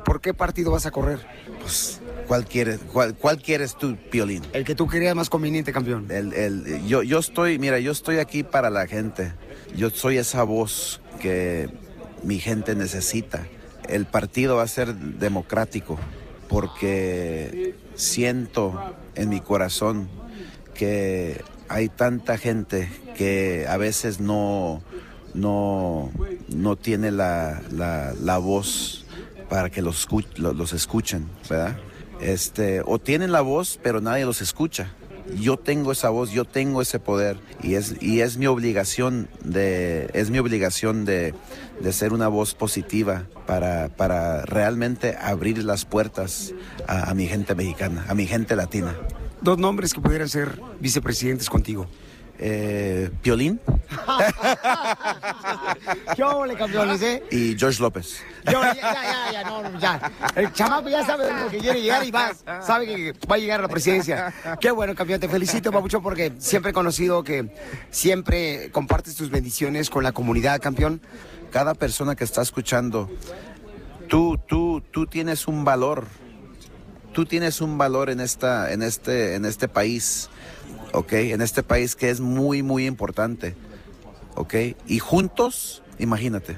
¿Por 0.05 0.21
qué 0.21 0.33
partido 0.33 0.71
vas 0.71 0.85
a 0.85 0.91
correr? 0.91 1.19
Pues, 1.61 1.99
¿cuál 2.27 2.45
quieres, 2.45 2.79
cuál, 2.93 3.15
cuál 3.15 3.41
quieres 3.41 3.75
tú, 3.77 3.97
Piolín? 4.11 4.43
El 4.53 4.63
que 4.63 4.75
tú 4.75 4.87
creas 4.87 5.15
más 5.15 5.29
conveniente, 5.29 5.73
campeón. 5.73 6.07
El, 6.09 6.33
el- 6.33 6.85
yo, 6.87 7.03
yo 7.03 7.19
estoy, 7.19 7.59
mira, 7.59 7.79
yo 7.79 7.91
estoy 7.91 8.19
aquí 8.19 8.43
para 8.43 8.69
la 8.69 8.87
gente. 8.87 9.33
Yo 9.75 9.89
soy 9.89 10.17
esa 10.17 10.43
voz 10.43 11.01
que 11.19 11.69
mi 12.23 12.39
gente 12.39 12.75
necesita. 12.75 13.45
El 13.89 14.05
partido 14.05 14.57
va 14.57 14.63
a 14.63 14.67
ser 14.67 14.93
democrático 14.95 15.97
porque 16.47 17.75
siento 17.95 18.95
en 19.15 19.29
mi 19.29 19.39
corazón 19.41 20.07
que 20.73 21.41
hay 21.69 21.89
tanta 21.89 22.37
gente 22.37 22.89
que 23.17 23.65
a 23.67 23.77
veces 23.77 24.19
no, 24.19 24.81
no, 25.33 26.11
no 26.49 26.75
tiene 26.75 27.11
la, 27.11 27.61
la- 27.71 28.13
la 28.21 28.37
voz 28.37 29.05
para 29.49 29.69
que 29.69 29.81
los, 29.81 30.07
los 30.37 30.73
escuchen, 30.73 31.27
¿verdad? 31.49 31.77
Este, 32.21 32.81
o 32.85 32.99
tienen 32.99 33.31
la 33.31 33.41
voz, 33.41 33.79
pero 33.81 34.01
nadie 34.01 34.25
los 34.25 34.41
escucha. 34.41 34.91
Yo 35.39 35.57
tengo 35.57 35.91
esa 35.91 36.09
voz, 36.09 36.31
yo 36.31 36.45
tengo 36.45 36.81
ese 36.81 36.99
poder 36.99 37.37
y 37.61 37.75
es, 37.75 37.95
y 38.01 38.21
es 38.21 38.37
mi 38.37 38.47
obligación 38.47 39.27
de, 39.43 40.09
es 40.13 40.29
mi 40.29 40.39
obligación 40.39 41.03
de, 41.03 41.33
de 41.81 41.93
ser 41.93 42.13
una 42.13 42.29
voz 42.29 42.55
positiva 42.55 43.23
para, 43.45 43.89
para 43.89 44.43
realmente 44.45 45.17
abrir 45.19 45.63
las 45.65 45.83
puertas 45.83 46.53
a 46.87 47.13
mi 47.13 47.27
gente 47.27 47.55
mexicana, 47.55 48.05
a 48.07 48.15
mi 48.15 48.25
gente 48.25 48.55
latina. 48.55 48.95
Dos 49.41 49.57
nombres 49.57 49.93
que 49.93 50.01
pudieran 50.01 50.29
ser 50.29 50.61
vicepresidentes 50.79 51.49
contigo. 51.49 51.87
Eh, 52.39 53.09
Piolín 53.23 53.59
¿Qué 56.15 56.23
ole, 56.23 56.55
campeones, 56.55 57.01
eh? 57.01 57.23
y 57.31 57.57
George 57.57 57.81
López. 57.81 58.21
Yo, 58.45 58.61
ya, 58.61 59.31
ya, 59.31 59.43
no, 59.43 59.79
ya. 59.79 60.11
El 60.35 60.53
chamaco 60.53 60.87
ya 60.87 61.03
sabe 61.03 61.33
lo 61.33 61.49
que 61.49 61.57
quiere 61.57 61.81
llegar 61.81 62.05
y 62.05 62.11
va, 62.11 62.31
sabe 62.61 62.85
que 62.85 63.13
va 63.27 63.35
a 63.35 63.39
llegar 63.39 63.59
a 63.59 63.63
la 63.63 63.69
presidencia. 63.69 64.33
Qué 64.59 64.71
bueno, 64.71 64.93
campeón, 64.93 65.19
te 65.19 65.27
felicito, 65.27 65.71
Papucho, 65.71 66.01
porque 66.01 66.33
siempre 66.37 66.71
he 66.71 66.73
conocido 66.73 67.23
que 67.23 67.51
siempre 67.89 68.69
compartes 68.71 69.15
tus 69.15 69.31
bendiciones 69.31 69.89
con 69.89 70.03
la 70.03 70.11
comunidad, 70.11 70.61
campeón. 70.61 71.01
Cada 71.51 71.73
persona 71.73 72.15
que 72.15 72.23
está 72.23 72.41
escuchando, 72.41 73.09
tú, 74.07 74.37
tú, 74.47 74.81
tú 74.91 75.07
tienes 75.07 75.47
un 75.47 75.63
valor. 75.63 76.05
Tú 77.17 77.25
tienes 77.25 77.61
un 77.61 77.79
valor 77.79 78.11
en 78.11 78.19
esta, 78.19 78.71
en 78.71 78.83
este, 78.83 79.33
en 79.33 79.45
este 79.45 79.67
país, 79.67 80.29
¿ok? 80.93 81.13
En 81.13 81.41
este 81.41 81.63
país 81.63 81.95
que 81.95 82.11
es 82.11 82.19
muy, 82.19 82.61
muy 82.61 82.85
importante, 82.85 83.55
¿ok? 84.35 84.53
Y 84.85 84.99
juntos, 84.99 85.81
imagínate. 85.97 86.57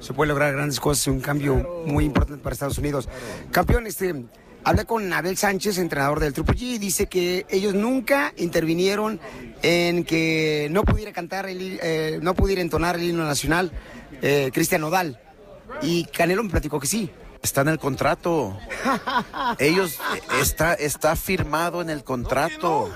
Se 0.00 0.12
puede 0.12 0.28
lograr 0.28 0.52
grandes 0.52 0.78
cosas, 0.78 1.06
un 1.06 1.20
cambio 1.20 1.86
muy 1.86 2.04
importante 2.04 2.42
para 2.42 2.52
Estados 2.52 2.76
Unidos. 2.76 3.08
Campeón, 3.50 3.86
este, 3.86 4.26
hablé 4.62 4.84
con 4.84 5.10
Abel 5.10 5.38
Sánchez, 5.38 5.78
entrenador 5.78 6.20
del 6.20 6.34
Triple 6.34 6.54
G, 6.54 6.62
y 6.74 6.78
dice 6.78 7.06
que 7.06 7.46
ellos 7.48 7.72
nunca 7.72 8.34
intervinieron 8.36 9.18
en 9.62 10.04
que 10.04 10.68
no 10.70 10.82
pudiera 10.82 11.14
cantar, 11.14 11.48
el, 11.48 11.80
eh, 11.82 12.18
no 12.20 12.34
pudiera 12.34 12.60
entonar 12.60 12.96
el 12.96 13.04
himno 13.04 13.24
nacional 13.24 13.72
eh, 14.20 14.50
Cristian 14.52 14.82
Nodal. 14.82 15.18
Y 15.80 16.04
Canelo 16.04 16.42
me 16.42 16.50
platicó 16.50 16.78
que 16.78 16.88
sí. 16.88 17.10
Está 17.44 17.60
en 17.60 17.68
el 17.68 17.78
contrato. 17.78 18.58
Ellos 19.58 19.98
está, 20.40 20.72
está 20.72 21.14
firmado 21.14 21.82
en 21.82 21.90
el 21.90 22.02
contrato. 22.02 22.90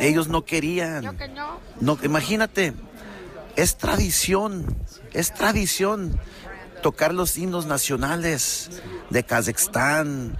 Ellos 0.00 0.28
no 0.28 0.46
querían. 0.46 1.16
No, 1.78 1.98
imagínate, 2.02 2.72
es 3.56 3.76
tradición, 3.76 4.74
es 5.12 5.34
tradición 5.34 6.18
tocar 6.82 7.12
los 7.12 7.36
himnos 7.36 7.66
nacionales 7.66 8.70
de 9.10 9.22
Kazajstán, 9.22 10.38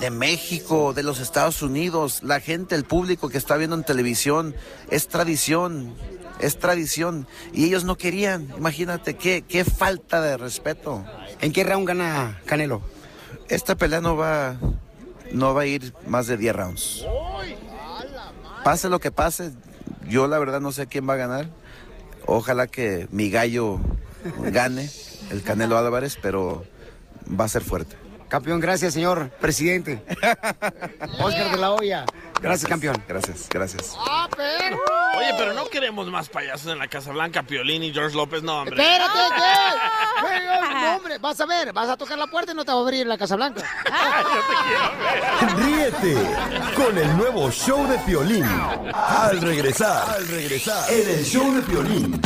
de 0.00 0.10
México, 0.10 0.92
de 0.92 1.04
los 1.04 1.20
Estados 1.20 1.62
Unidos, 1.62 2.24
la 2.24 2.40
gente, 2.40 2.74
el 2.74 2.84
público 2.84 3.28
que 3.28 3.38
está 3.38 3.56
viendo 3.56 3.76
en 3.76 3.84
televisión, 3.84 4.56
es 4.90 5.06
tradición. 5.06 5.94
es 6.40 6.58
tradición. 6.58 7.28
Y 7.52 7.66
ellos 7.66 7.84
no 7.84 7.96
querían, 7.96 8.52
imagínate, 8.56 9.16
qué, 9.16 9.42
qué 9.42 9.64
falta 9.64 10.20
de 10.20 10.36
respeto. 10.36 11.04
¿En 11.40 11.52
qué 11.52 11.64
round 11.64 11.86
gana 11.86 12.40
Canelo? 12.46 12.82
Esta 13.48 13.76
pelea 13.76 14.00
no 14.00 14.16
va, 14.16 14.56
no 15.32 15.54
va 15.54 15.62
a 15.62 15.66
ir 15.66 15.94
más 16.06 16.26
de 16.26 16.36
10 16.36 16.56
rounds. 16.56 17.06
Pase 18.64 18.88
lo 18.88 18.98
que 18.98 19.10
pase, 19.10 19.52
yo 20.08 20.26
la 20.26 20.38
verdad 20.38 20.60
no 20.60 20.72
sé 20.72 20.86
quién 20.86 21.08
va 21.08 21.14
a 21.14 21.18
ganar. 21.18 21.48
Ojalá 22.26 22.66
que 22.66 23.08
mi 23.10 23.30
gallo 23.30 23.78
gane, 24.38 24.90
el 25.30 25.42
Canelo 25.42 25.78
Álvarez, 25.78 26.18
pero 26.20 26.64
va 27.28 27.44
a 27.44 27.48
ser 27.48 27.62
fuerte. 27.62 27.96
Campeón, 28.28 28.60
gracias, 28.60 28.94
señor 28.94 29.30
presidente. 29.40 30.02
Oscar 31.18 31.50
de 31.50 31.56
la 31.56 31.72
Hoya. 31.72 32.04
Gracias, 32.40 32.68
campeón. 32.68 33.02
Gracias, 33.08 33.48
gracias. 33.48 33.96
¡Ah, 33.98 34.28
perro! 34.36 34.78
Oye, 35.16 35.34
pero 35.36 35.54
no 35.54 35.66
queremos 35.66 36.08
más 36.08 36.28
payasos 36.28 36.70
en 36.70 36.78
la 36.78 36.86
Casa 36.86 37.10
Blanca, 37.10 37.42
Piolín 37.42 37.82
y 37.82 37.92
George 37.92 38.16
López, 38.16 38.42
no, 38.42 38.60
hombre. 38.60 38.76
Espérate, 38.80 39.18
¿qué? 39.34 40.28
¿Qué? 40.28 40.74
No, 40.74 40.96
hombre, 40.96 41.18
vas 41.18 41.40
a 41.40 41.46
ver, 41.46 41.72
vas 41.72 41.88
a 41.88 41.96
tocar 41.96 42.18
la 42.18 42.26
puerta 42.26 42.52
y 42.52 42.54
no 42.54 42.64
te 42.64 42.70
va 42.70 42.78
a 42.78 42.82
abrir 42.82 43.06
la 43.06 43.18
Casa 43.18 43.34
Blanca. 43.34 43.62
Ríete 45.56 46.14
con 46.76 46.96
el 46.96 47.16
nuevo 47.16 47.50
show 47.50 47.86
de 47.88 47.98
Piolín. 48.00 48.44
Al 48.94 49.40
regresar, 49.40 50.08
al 50.10 50.28
regresar, 50.28 50.90
en 50.92 51.08
el 51.08 51.24
show 51.24 51.52
de 51.54 51.62
Piolín. 51.62 52.20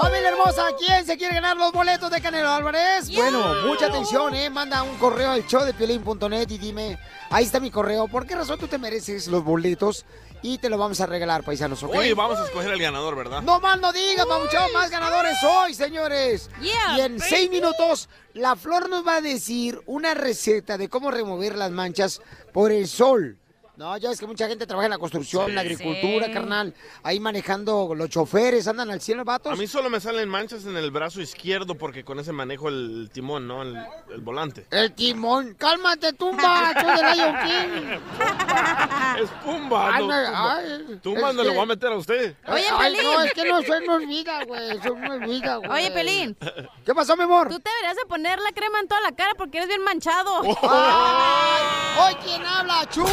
Familia 0.00 0.28
hermosa, 0.28 0.62
¿quién 0.78 1.04
se 1.04 1.16
quiere 1.16 1.34
ganar 1.34 1.56
los 1.56 1.72
boletos 1.72 2.08
de 2.08 2.20
Canelo 2.20 2.48
Álvarez? 2.50 3.10
Bueno, 3.12 3.66
mucha 3.66 3.86
atención, 3.86 4.32
¿eh? 4.32 4.48
Manda 4.48 4.84
un 4.84 4.96
correo 4.96 5.32
al 5.32 5.44
showdepiolín.net 5.44 6.48
y 6.50 6.58
dime, 6.58 6.98
ahí 7.30 7.44
está 7.44 7.58
mi 7.58 7.72
correo, 7.72 8.06
¿por 8.06 8.24
qué 8.24 8.36
razón 8.36 8.60
tú 8.60 8.68
te 8.68 8.78
mereces 8.78 9.26
los 9.26 9.42
boletos? 9.42 10.06
Y 10.40 10.58
te 10.58 10.70
lo 10.70 10.78
vamos 10.78 11.00
a 11.00 11.06
regalar, 11.06 11.42
paisanos, 11.42 11.82
¿ok? 11.82 11.96
Oye, 11.96 12.14
vamos 12.14 12.38
a 12.38 12.44
escoger 12.44 12.70
al 12.70 12.78
ganador, 12.78 13.16
¿verdad? 13.16 13.42
No 13.42 13.58
más 13.58 13.80
no 13.80 13.92
digas, 13.92 14.24
mucho 14.24 14.58
más 14.72 14.88
ganadores 14.88 15.36
hoy, 15.42 15.74
señores. 15.74 16.48
y 16.60 17.00
en 17.00 17.18
seis 17.18 17.50
minutos, 17.50 18.08
la 18.34 18.54
Flor 18.54 18.88
nos 18.88 19.04
va 19.04 19.16
a 19.16 19.20
decir 19.20 19.80
una 19.86 20.14
receta 20.14 20.78
de 20.78 20.88
cómo 20.88 21.10
remover 21.10 21.56
las 21.56 21.72
manchas 21.72 22.22
por 22.52 22.70
el 22.70 22.86
sol. 22.86 23.36
No, 23.78 23.96
ya 23.96 24.10
es 24.10 24.18
que 24.18 24.26
mucha 24.26 24.48
gente 24.48 24.66
trabaja 24.66 24.86
en 24.86 24.90
la 24.90 24.98
construcción, 24.98 25.50
en 25.50 25.54
la 25.54 25.60
agricultura, 25.60 26.26
Sí. 26.26 26.32
carnal. 26.32 26.74
Ahí 27.04 27.20
manejando 27.20 27.94
los 27.94 28.10
choferes, 28.10 28.66
andan 28.66 28.90
al 28.90 29.00
cielo, 29.00 29.24
vatos. 29.24 29.52
A 29.52 29.56
mí 29.56 29.68
solo 29.68 29.88
me 29.88 30.00
salen 30.00 30.28
manchas 30.28 30.64
en 30.64 30.76
el 30.76 30.90
brazo 30.90 31.20
izquierdo 31.20 31.76
porque 31.76 32.02
con 32.04 32.18
ese 32.18 32.32
manejo 32.32 32.68
el 32.68 33.08
timón, 33.12 33.46
¿no? 33.46 33.62
El, 33.62 33.76
el 34.12 34.20
volante. 34.20 34.66
El 34.72 34.92
timón. 34.94 35.54
Cálmate, 35.56 36.12
tumba. 36.14 36.72
Soy 36.74 36.96
de 36.96 37.14
Lion 37.14 37.36
King. 37.44 37.98
Es 39.22 39.30
Pumba. 39.44 39.94
Ay, 39.96 40.06
no, 40.06 40.14
ay, 40.14 41.00
Tumba 41.02 41.30
es 41.30 41.34
no 41.34 41.42
le 41.42 41.48
que- 41.50 41.54
voy 41.56 41.62
a 41.64 41.66
meter 41.66 41.92
a 41.92 41.96
usted. 41.96 42.34
Oye, 42.46 42.64
Ay, 42.72 42.94
Pelín. 42.94 43.10
no, 43.12 43.22
es 43.22 43.32
que 43.32 43.44
no, 43.44 43.58
eso 43.58 43.80
no 43.80 43.94
olvida, 43.94 44.44
güey. 44.44 44.70
Eso 44.76 44.94
no 44.96 45.14
olvida, 45.14 45.56
güey. 45.58 45.70
Oye, 45.70 45.90
Pelín. 45.90 46.36
¿Qué 46.84 46.94
pasó, 46.94 47.16
mi 47.16 47.24
amor? 47.24 47.48
Tú 47.48 47.58
te 47.58 47.68
deberías 47.70 47.96
de 47.96 48.06
poner 48.06 48.38
la 48.40 48.52
crema 48.52 48.78
en 48.80 48.86
toda 48.88 49.00
la 49.00 49.12
cara 49.12 49.32
porque 49.36 49.58
eres 49.58 49.68
bien 49.68 49.82
manchado. 49.82 50.40
Ay, 50.62 51.64
¡Hoy 52.00 52.14
quién 52.24 52.44
habla, 52.46 52.86
Chu! 52.90 53.04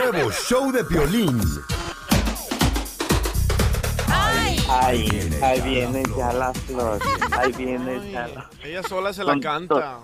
Nuevo 0.00 0.32
show 0.32 0.72
de 0.72 0.82
Piolín. 0.82 1.38
Ahí, 4.72 5.08
ahí 5.42 5.60
viene 5.62 6.02
ya 6.16 6.32
la 6.32 6.52
flor. 6.54 6.98
Ahí 7.36 7.52
viene 7.52 8.12
ya 8.12 8.28
la 8.28 8.48
Ella 8.62 8.82
sola 8.84 9.12
se 9.12 9.24
la 9.24 9.38
canta. 9.40 9.98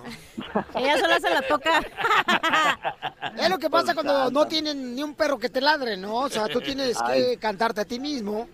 Ella 0.75 0.99
sola 0.99 1.21
se 1.21 1.31
la 1.31 1.43
toca. 1.43 1.81
Es 3.37 3.51
lo 3.51 3.59
que 3.59 3.69
pasa 3.69 3.93
cuando 3.93 4.31
no 4.31 4.47
tienen 4.47 4.95
ni 4.95 5.03
un 5.03 5.15
perro 5.15 5.39
que 5.39 5.51
te 5.51 5.61
ladre, 5.61 5.97
¿no? 5.97 6.15
O 6.15 6.29
sea, 6.29 6.47
tú 6.49 6.61
tienes 6.61 6.97
que 7.03 7.13
Ay. 7.13 7.37
cantarte 7.37 7.83
a 7.83 7.85
ti 7.85 7.99
mismo. 8.01 8.49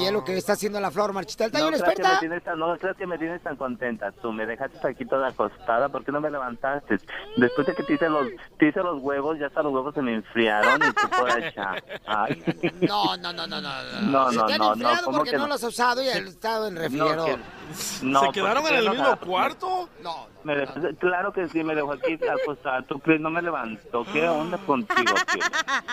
Y 0.00 0.04
es 0.06 0.12
lo 0.12 0.24
que 0.24 0.36
está 0.36 0.54
haciendo 0.54 0.80
la 0.80 0.90
Flor 0.90 1.12
Marchita. 1.12 1.46
¿Está 1.46 1.58
No 1.58 1.66
creas, 1.66 1.82
que 1.82 1.86
me 1.86 1.92
experta? 1.92 2.20
tienes 2.20 2.44
tan, 2.44 2.58
no 2.58 2.76
creas 2.78 2.96
que 2.96 3.06
me 3.06 3.18
tienes 3.18 3.42
tan 3.42 3.56
contenta. 3.56 4.12
Tú 4.12 4.32
me 4.32 4.46
dejaste 4.46 4.78
aquí 4.88 5.04
toda 5.04 5.28
acostada. 5.28 5.88
¿Por 5.90 6.04
qué 6.04 6.12
no 6.12 6.20
me 6.20 6.30
levantaste? 6.30 6.98
Después 7.36 7.66
de 7.66 7.74
que 7.74 7.82
te 7.82 7.94
hice 7.94 8.08
los, 8.08 8.28
te 8.58 8.68
hice 8.68 8.80
los 8.82 9.02
huevos, 9.02 9.38
ya 9.38 9.46
hasta 9.46 9.62
los 9.62 9.72
huevos 9.74 9.94
se 9.94 10.00
me 10.00 10.14
enfriaron 10.14 10.80
y 10.82 10.92
tú 10.92 11.08
por 11.18 11.30
allá. 11.30 11.74
Ay. 12.06 12.42
No, 12.80 13.16
no, 13.18 13.32
no, 13.32 13.46
no, 13.46 13.60
no. 13.60 13.68
No, 14.02 14.32
no, 14.32 14.48
no, 14.48 14.74
no, 14.74 14.88
¿cómo 15.04 15.18
porque 15.18 15.27
que 15.30 15.36
no 15.36 15.42
no? 15.44 15.54
los 15.54 15.62
has 15.62 15.68
usado 15.70 16.02
y 16.02 16.08
han 16.08 16.26
estado 16.26 16.68
en 16.68 16.76
refrigerador. 16.76 17.38
No, 17.38 17.44
¿Se 17.74 18.32
quedaron 18.32 18.62
porque 18.62 18.74
en 18.74 18.78
el 18.80 18.84
no, 18.86 18.90
mismo 18.92 19.08
no, 19.08 19.20
cuarto? 19.20 19.88
No. 20.02 20.26
Dejó- 20.44 20.96
claro 20.98 21.32
que 21.32 21.48
sí, 21.48 21.62
me 21.62 21.74
dejó 21.74 21.92
aquí 21.92 22.18
acostada. 22.42 22.82
¿Tú 22.82 22.98
crees? 23.00 23.20
No 23.20 23.28
me 23.30 23.42
levantó. 23.42 24.04
¿Qué 24.12 24.26
onda 24.28 24.56
contigo, 24.58 25.14
tío? 25.32 25.42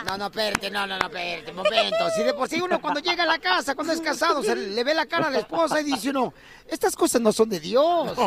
No, 0.06 0.18
no, 0.18 0.26
espérate, 0.28 0.70
no, 0.72 0.88
no, 0.88 0.98
no, 0.98 1.06
espérate, 1.08 1.52
momento. 1.52 2.10
Si 2.16 2.24
de 2.24 2.34
por 2.34 2.48
sí 2.48 2.62
uno 2.62 2.80
cuando 2.80 3.00
llega 3.02 3.24
a 3.24 3.28
la 3.28 3.40
casa, 3.40 3.76
cuando 3.76 3.92
es 3.94 4.02
casado, 4.02 4.42
se 4.44 4.56
le 4.56 4.84
ve 4.84 4.94
la 4.94 5.06
cara 5.08 5.28
a 5.28 5.32
la 5.32 5.40
esposa 5.40 5.82
y 5.82 5.84
dice 5.84 6.10
uno, 6.12 6.34
estas 6.68 6.96
cosas 6.96 7.20
no 7.22 7.32
son 7.34 7.50
de 7.50 7.60
Dios. 7.60 8.14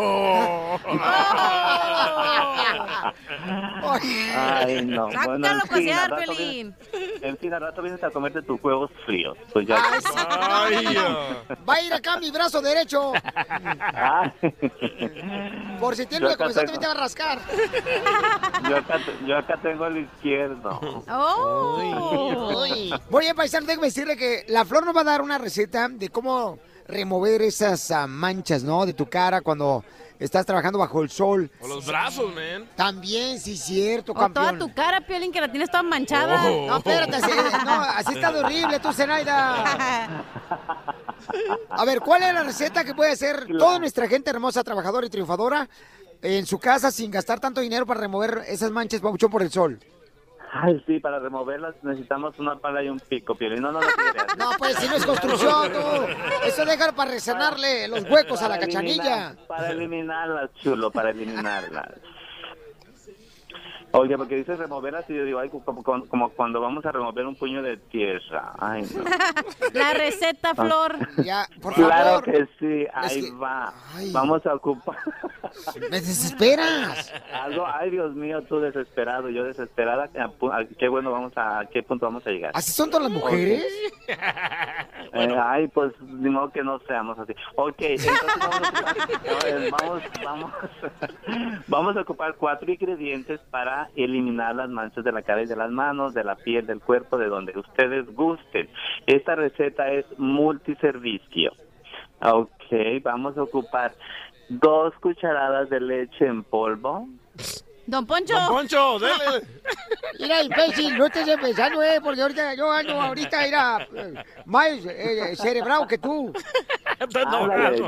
Ay, 4.37 4.85
no. 4.85 5.09
Bueno, 5.09 5.47
a 5.47 5.51
en 5.53 5.61
fin, 5.61 5.69
pasear, 5.71 6.05
al 6.05 6.11
rato 6.11 6.33
Pelín. 6.37 6.77
vienes- 6.93 7.23
En 7.23 7.39
fin, 7.39 7.55
al 7.55 7.61
rato 7.61 7.83
vienes 7.83 8.03
a 8.05 8.11
comerte 8.11 8.43
tus 8.43 8.63
huevos 8.63 8.91
fríos. 9.07 9.37
Pues 9.53 9.67
ya. 9.67 9.77
Ay, 9.83 10.97
Va 11.69 11.75
a 11.75 11.81
ir 11.83 11.93
acá 11.93 12.19
mi 12.19 12.31
brazo 12.31 12.61
derecho. 12.61 13.13
Por 15.81 15.97
si 15.97 16.07
tiene 16.07 16.27
acá 16.27 16.37
comenzar, 16.37 16.67
tengo- 16.67 16.73
también 16.73 16.81
te 16.81 16.87
va 16.87 16.93
a 16.93 16.97
rascar. 16.97 17.39
Yo 18.69 18.77
acá, 18.77 18.99
yo 19.27 19.37
acá 19.37 19.57
tengo 19.63 19.87
el 19.87 19.99
izquierdo. 19.99 20.81
Oh. 21.09 22.65
Muy 23.11 23.21
bien, 23.25 23.37
paisano, 23.37 23.67
déjame 23.67 23.87
decirle 23.89 24.17
que 24.17 24.45
la 24.49 24.65
Flor 24.65 24.85
nos 24.85 24.97
va 24.97 25.03
a 25.03 25.05
dar 25.05 25.23
una 25.23 25.39
receta 25.39 25.89
de 25.89 26.09
cómo 26.09 26.59
remover 26.87 27.43
esas 27.43 27.91
ah, 27.91 28.07
manchas, 28.07 28.63
¿no? 28.65 28.87
De 28.87 28.95
tu 28.95 29.07
cara 29.07 29.41
cuando 29.43 29.85
estás 30.19 30.45
trabajando 30.45 30.79
bajo 30.79 31.03
el 31.03 31.11
sol. 31.11 31.51
O 31.61 31.69
los 31.69 31.87
brazos, 31.87 32.35
man. 32.35 32.69
También, 32.75 33.39
sí, 33.39 33.57
cierto, 33.57 34.13
O 34.13 34.15
toda 34.15 34.33
campeón. 34.33 34.59
tu 34.59 34.75
cara, 34.75 35.01
Piolín, 35.01 35.31
que 35.31 35.41
la 35.41 35.51
tienes 35.51 35.71
toda 35.71 35.83
manchada. 35.83 36.43
Oh. 36.45 36.67
No, 36.67 36.77
espérate, 36.79 37.17
así, 37.17 37.31
no, 37.65 37.73
así 37.83 38.15
está 38.15 38.31
horrible 38.31 38.81
tú, 38.81 38.93
Zenaida. 38.93 40.25
A 41.71 41.85
ver, 41.85 42.01
¿cuál 42.01 42.23
es 42.23 42.35
la 42.35 42.43
receta 42.43 42.85
que 42.85 42.95
puede 42.95 43.13
hacer 43.13 43.47
toda 43.59 43.79
nuestra 43.79 44.07
gente 44.09 44.31
hermosa, 44.31 44.63
trabajadora 44.65 45.07
y 45.07 45.11
triunfadora 45.11 45.69
en 46.23 46.47
su 46.47 46.59
casa 46.59 46.91
sin 46.91 47.11
gastar 47.11 47.41
tanto 47.41 47.61
dinero 47.61 47.87
para 47.87 48.01
remover 48.01 48.43
esas 48.47 48.71
manchas, 48.71 49.01
papuchón, 49.01 49.31
por 49.31 49.43
el 49.43 49.51
sol? 49.51 49.79
Ay, 50.51 50.83
sí, 50.87 50.99
para 50.99 51.19
removerlas 51.19 51.75
necesitamos 51.83 52.39
una 52.39 52.59
pala 52.59 52.83
y 52.83 52.89
un 52.89 52.99
pico, 52.99 53.35
Piolín. 53.35 53.61
No, 53.61 53.71
no, 53.71 53.81
no. 53.81 53.87
No, 54.39 54.51
pues 54.59 54.77
si 54.77 54.89
no 54.89 54.97
es 54.97 55.05
construcción, 55.05 55.71
tú. 55.73 55.79
Eso 56.47 56.65
dejar 56.65 56.95
para 56.95 57.11
resanarle 57.11 57.87
los 57.87 58.03
huecos 58.05 58.41
a 58.41 58.49
la 58.49 58.57
eliminar- 58.57 58.67
cachanilla. 58.73 59.37
Para 59.47 59.71
eliminarlas, 59.71 60.51
chulo, 60.63 60.91
para 60.91 61.11
eliminarlas. 61.11 61.91
Oye, 63.93 64.17
porque 64.19 64.37
dices 64.37 64.59
removerlas 64.59 65.09
y 65.09 65.15
yo 65.17 65.25
digo, 65.25 65.39
ay, 65.39 65.49
como, 65.49 65.83
como, 65.83 66.07
como 66.07 66.29
cuando 66.31 66.61
vamos 66.61 66.85
a 66.85 66.93
remover 66.93 67.27
un 67.27 67.35
puño 67.37 67.63
de 67.63 67.77
tierra. 67.79 68.53
Ay, 68.59 68.83
no. 68.95 69.03
La 69.73 69.95
receta, 69.95 70.55
Flor. 70.55 70.97
Ya, 71.25 71.47
por 71.63 71.73
claro 71.75 72.21
favor. 72.21 72.25
que 72.25 72.49
sí, 72.59 72.87
ahí 72.93 73.19
Es 73.21 73.25
que- 73.27 73.33
va. 73.37 73.73
ay. 73.95 74.13
Vamos 74.13 74.45
a 74.47 74.55
ocupar. 74.55 74.97
Me 75.91 76.01
desesperas. 76.01 77.13
Algo, 77.33 77.67
ay, 77.67 77.91
Dios 77.91 78.15
mío, 78.15 78.43
tú 78.43 78.61
desesperado, 78.61 79.31
yo 79.31 79.45
desesperada. 79.45 80.11
¿A 80.53 80.65
qué 80.79 80.89
bueno 80.89 81.11
vamos 81.11 81.37
a, 81.37 81.61
a 81.61 81.67
qué 81.67 81.83
punto 81.83 82.07
vamos 82.07 82.27
a 82.27 82.31
llegar? 82.31 82.53
¿Así 82.55 82.73
son 82.73 82.91
todas 82.91 83.11
las 83.11 83.13
mujeres? 83.23 83.65
Eh, 85.15 85.35
ay, 85.43 85.69
pues, 85.69 85.93
ni 86.03 86.29
modo 86.29 86.51
que 86.51 86.63
no 86.63 86.79
seamos 86.81 87.19
así. 87.19 87.33
Ok, 87.57 87.77
entonces 87.81 88.21
vamos 88.39 88.61
a 88.63 88.93
ocupar, 88.93 89.71
vamos, 89.81 90.03
vamos, 90.23 90.53
vamos 91.67 91.97
a 91.97 92.01
ocupar 92.03 92.35
cuatro 92.35 92.71
ingredientes 92.71 93.41
para 93.51 93.78
eliminar 93.97 94.55
las 94.57 94.69
manchas 94.69 95.05
de 95.05 95.13
la 95.13 95.23
cara 95.23 95.43
y 95.43 95.47
de 95.47 95.57
las 95.57 95.71
manos, 95.71 96.15
de 96.15 96.25
la 96.25 96.37
piel, 96.37 96.67
del 96.67 96.81
cuerpo, 96.81 97.17
de 97.19 97.27
donde 97.29 97.59
ustedes 97.59 98.07
gusten. 98.15 98.69
Esta 99.07 99.35
receta 99.35 99.91
es 99.91 100.05
multiservicio. 100.19 101.53
Ok, 102.23 103.03
vamos 103.03 103.37
a 103.39 103.43
ocupar 103.43 103.95
dos 104.49 104.95
cucharadas 105.01 105.69
de 105.71 105.81
leche 105.81 106.27
en 106.27 106.43
polvo. 106.43 107.07
Don 107.87 108.07
Poncho. 108.07 108.35
Don 108.35 108.49
Poncho, 108.49 108.99
dele. 108.99 109.47
Mira, 110.21 110.43
imbécil, 110.43 110.99
no 110.99 111.07
estés 111.07 111.27
empezando, 111.27 111.83
eh, 111.83 112.01
porque 112.03 112.21
ahorita 112.21 112.55
yo 112.55 112.71
ando 112.71 113.01
ahorita, 113.01 113.47
era 113.47 113.87
más 114.45 114.69
eh, 114.85 115.35
cerebrado 115.37 115.87
que 115.87 115.97
tú. 115.97 116.31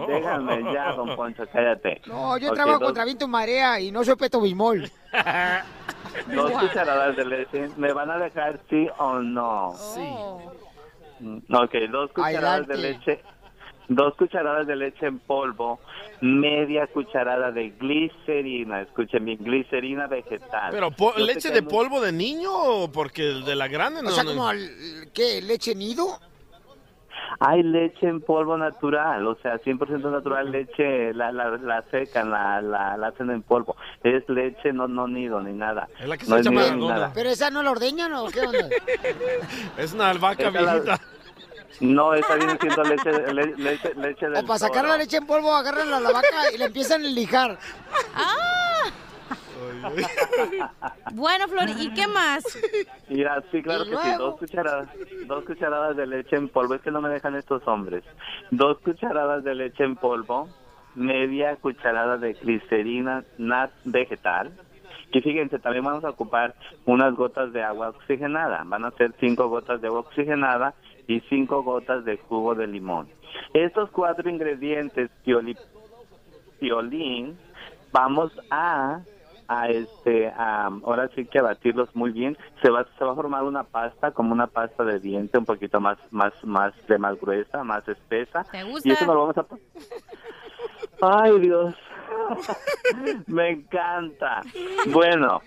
Déjame 0.07 0.73
ya, 0.73 0.93
don 0.93 1.15
Poncho, 1.17 1.45
cállate. 1.53 2.01
No, 2.07 2.39
yo 2.39 2.53
trabajo 2.53 2.79
dos- 2.79 2.89
contra 2.89 3.05
viento 3.05 3.25
y 3.27 3.29
marea 3.29 3.81
y 3.81 3.91
no 3.91 4.03
soy 4.05 4.17
peto 4.17 4.41
bimol. 4.41 4.91
Dos 6.35 6.51
cucharadas 6.53 7.17
de 7.17 7.25
leche, 7.25 7.69
¿me 7.77 7.93
van 7.93 8.11
a 8.11 8.19
dejar 8.19 8.61
sí 8.69 8.89
o 8.99 9.19
no? 9.19 9.75
Sí. 9.95 10.01
Ok, 11.53 11.75
dos 11.91 12.11
cucharadas 12.13 12.67
de 12.67 12.77
leche, 12.79 13.21
dos 13.89 14.15
cucharadas 14.17 14.67
de 14.67 14.77
leche 14.77 15.07
en 15.07 15.19
polvo, 15.19 15.81
media 16.23 16.87
cucharada 16.87 17.51
de 17.51 17.71
glicerina, 17.71 18.81
escuchen 18.83 19.25
bien, 19.27 19.39
glicerina 19.45 20.07
vegetal. 20.07 20.71
¿Pero 20.71 20.91
po- 20.91 21.15
Yo 21.17 21.25
leche 21.27 21.51
de 21.51 21.63
polvo 21.63 22.01
de 22.01 22.13
niño 22.13 22.51
o 22.53 22.91
porque 22.91 23.29
el 23.29 23.45
de 23.45 23.55
la 23.55 23.69
grande 23.69 24.03
no? 24.03 24.09
O 24.09 24.13
sea, 24.13 24.25
no- 24.25 24.31
como, 24.31 24.51
el- 24.51 25.11
¿qué? 25.13 25.43
¿Leche 25.43 25.75
nido? 25.75 26.19
Hay 27.39 27.63
leche 27.63 28.09
en 28.09 28.21
polvo 28.21 28.57
natural, 28.59 29.27
o 29.27 29.37
sea, 29.37 29.59
100% 29.61 30.11
natural, 30.11 30.51
leche, 30.51 31.15
la, 31.15 31.31
la, 31.33 31.51
la 31.59 31.83
secan, 31.91 32.31
la, 32.31 32.61
la, 32.61 32.97
la 32.97 33.07
hacen 33.09 33.31
en 33.31 33.43
polvo. 33.43 33.77
Es 34.03 34.29
leche, 34.29 34.73
no, 34.73 34.89
no 34.89 35.07
nido 35.07 35.41
ni 35.41 35.53
nada. 35.53 35.89
Es 36.01 36.09
la 36.09 36.17
que 36.17 36.25
no 36.27 36.35
se 36.35 36.41
es 36.41 36.47
echa 36.47 36.51
Maradona. 36.55 36.95
nada. 36.95 37.11
¿Pero 37.15 37.31
esa 37.31 37.51
no 37.51 37.63
la 37.63 37.71
ordeñan 37.71 38.13
o 38.15 38.27
qué 38.29 38.41
onda? 38.41 38.69
Es 39.79 39.93
una 39.93 40.11
albahaca 40.11 40.49
Esa 40.49 40.61
la- 40.61 40.73
viejita. 40.75 41.01
No, 41.81 42.13
esa 42.13 42.35
viene 42.35 42.59
siendo 42.61 42.83
leche, 42.83 43.33
le- 43.33 43.57
leche, 43.57 43.95
leche 43.95 44.29
del 44.29 44.45
O 44.45 44.47
para 44.47 44.59
sacar 44.59 44.83
toro. 44.83 44.89
la 44.89 44.97
leche 44.99 45.17
en 45.17 45.27
polvo, 45.27 45.55
agarran 45.55 45.91
a 45.95 46.01
la 46.01 46.11
vaca 46.13 46.53
y 46.53 46.59
la 46.59 46.67
empiezan 46.67 47.01
a 47.03 47.09
lijar. 47.09 47.59
Bueno, 51.15 51.49
Flor, 51.49 51.69
¿y 51.79 51.93
qué 51.93 52.07
más? 52.07 52.45
Mira, 53.09 53.43
sí, 53.51 53.63
claro 53.63 53.85
¿Y 53.85 53.91
que 53.91 53.97
sí, 53.97 54.11
dos 54.19 54.39
cucharadas, 54.39 54.89
dos 55.27 55.45
cucharadas 55.45 55.97
de 55.97 56.07
leche 56.07 56.37
en 56.37 56.49
polvo, 56.49 56.75
es 56.75 56.83
que 56.83 56.91
no 56.91 57.01
me 57.01 57.09
dejan 57.09 57.35
estos 57.35 57.67
hombres. 57.67 58.05
Dos 58.51 58.79
cucharadas 58.79 59.45
de 59.45 59.55
leche 59.55 59.85
en 59.85 59.97
polvo, 59.97 60.49
media 60.95 61.57
cucharada 61.57 62.17
de 62.17 62.35
glicerina 62.35 63.25
nat 63.39 63.71
vegetal. 63.85 64.53
Y 65.13 65.21
fíjense, 65.21 65.59
también 65.59 65.85
vamos 65.85 66.05
a 66.05 66.11
ocupar 66.11 66.55
unas 66.87 67.15
gotas 67.15 67.53
de 67.53 67.63
agua 67.63 67.89
oxigenada. 67.89 68.63
Van 68.65 68.85
a 68.85 68.93
ser 68.93 69.13
cinco 69.19 69.49
gotas 69.49 69.81
de 69.81 69.89
agua 69.89 70.01
oxigenada 70.01 70.75
y 71.09 71.21
cinco 71.23 71.65
gotas 71.65 72.05
de 72.05 72.17
jugo 72.17 72.55
de 72.55 72.69
limón. 72.69 73.09
Estos 73.53 73.91
cuatro 73.91 74.31
ingredientes, 74.31 75.11
piolín, 76.61 77.37
vamos 77.93 78.33
a 78.51 79.01
a 79.51 79.69
este 79.69 80.29
a, 80.29 80.67
ahora 80.85 81.11
sí 81.17 81.27
que 81.27 81.41
a 81.41 81.43
batirlos 81.43 81.95
muy 81.97 82.13
bien. 82.13 82.39
Se 82.63 82.71
va 82.71 82.87
se 82.97 83.05
va 83.05 83.13
a 83.13 83.15
formar 83.17 83.43
una 83.43 83.65
pasta 83.65 84.13
como 84.13 84.33
una 84.33 84.47
pasta 84.47 84.85
de 84.85 85.01
diente 85.01 85.39
un 85.39 85.45
poquito 85.45 85.81
más 85.81 85.99
más 86.13 86.33
más 86.45 86.73
de 86.87 86.99
más 86.99 87.21
gruesa 87.21 87.65
más 87.65 87.87
espesa. 87.89 88.45
¿Te 88.45 88.63
gusta? 88.63 88.89
y 88.89 88.93
eso 88.93 89.07
nos 89.07 89.15
lo 89.17 89.21
vamos 89.27 89.39
a 89.39 89.47
ay 91.25 91.41
Dios. 91.41 91.75
Me 93.27 93.51
encanta. 93.51 94.43
Bueno 94.93 95.41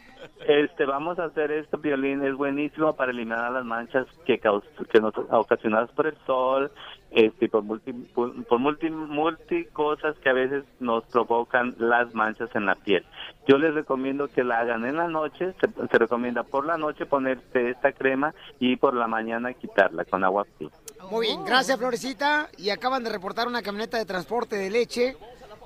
este 0.48 0.86
vamos 0.86 1.20
a 1.20 1.26
hacer 1.26 1.52
esto 1.52 1.78
violín 1.78 2.24
es 2.24 2.36
buenísimo 2.36 2.94
para 2.96 3.12
eliminar 3.12 3.52
las 3.52 3.66
manchas 3.66 4.06
que 4.26 4.40
caus 4.40 4.64
que 4.92 5.00
nos 5.00 5.14
ocasionadas 5.30 5.92
por 5.92 6.08
el 6.08 6.18
sol 6.26 6.72
este 7.12 7.48
por 7.50 7.64
multi 7.64 7.94
por, 7.94 8.60
multi 8.60 8.90
multi 8.90 9.66
cosas 9.66 10.18
que 10.20 10.30
a 10.30 10.34
veces 10.34 10.64
nos 10.80 11.04
provocan 11.06 11.76
las 11.78 12.14
manchas 12.16 12.50
en 12.56 12.66
la 12.66 12.76
piel. 12.76 13.06
Yo 13.48 13.58
les 13.58 13.74
recomiendo 13.74 14.28
que 14.28 14.44
la 14.44 14.60
hagan 14.60 14.86
en 14.86 14.98
la 14.98 15.08
noche 15.08 15.54
se, 15.62 15.88
se 15.88 15.98
recomienda 15.98 16.44
por 16.44 16.66
la 16.66 16.78
noche 16.78 17.06
ponerse 17.06 17.70
esta 17.70 17.92
crema 17.92 18.34
y 18.60 18.78
por 18.78 18.96
la 18.96 19.08
mañana 19.08 19.54
quitarla 19.54 20.06
con 20.06 20.24
agua 20.24 20.46
fría. 20.58 20.70
Muy 21.12 21.28
bien, 21.28 21.46
gracias 21.46 21.78
Florecita. 21.78 22.50
Y 22.58 22.70
acaban 22.70 23.04
de 23.04 23.10
reportar 23.10 23.48
una 23.48 23.62
camioneta 23.62 23.98
de 23.98 24.06
transporte 24.06 24.56
de 24.56 24.70
leche 24.70 25.16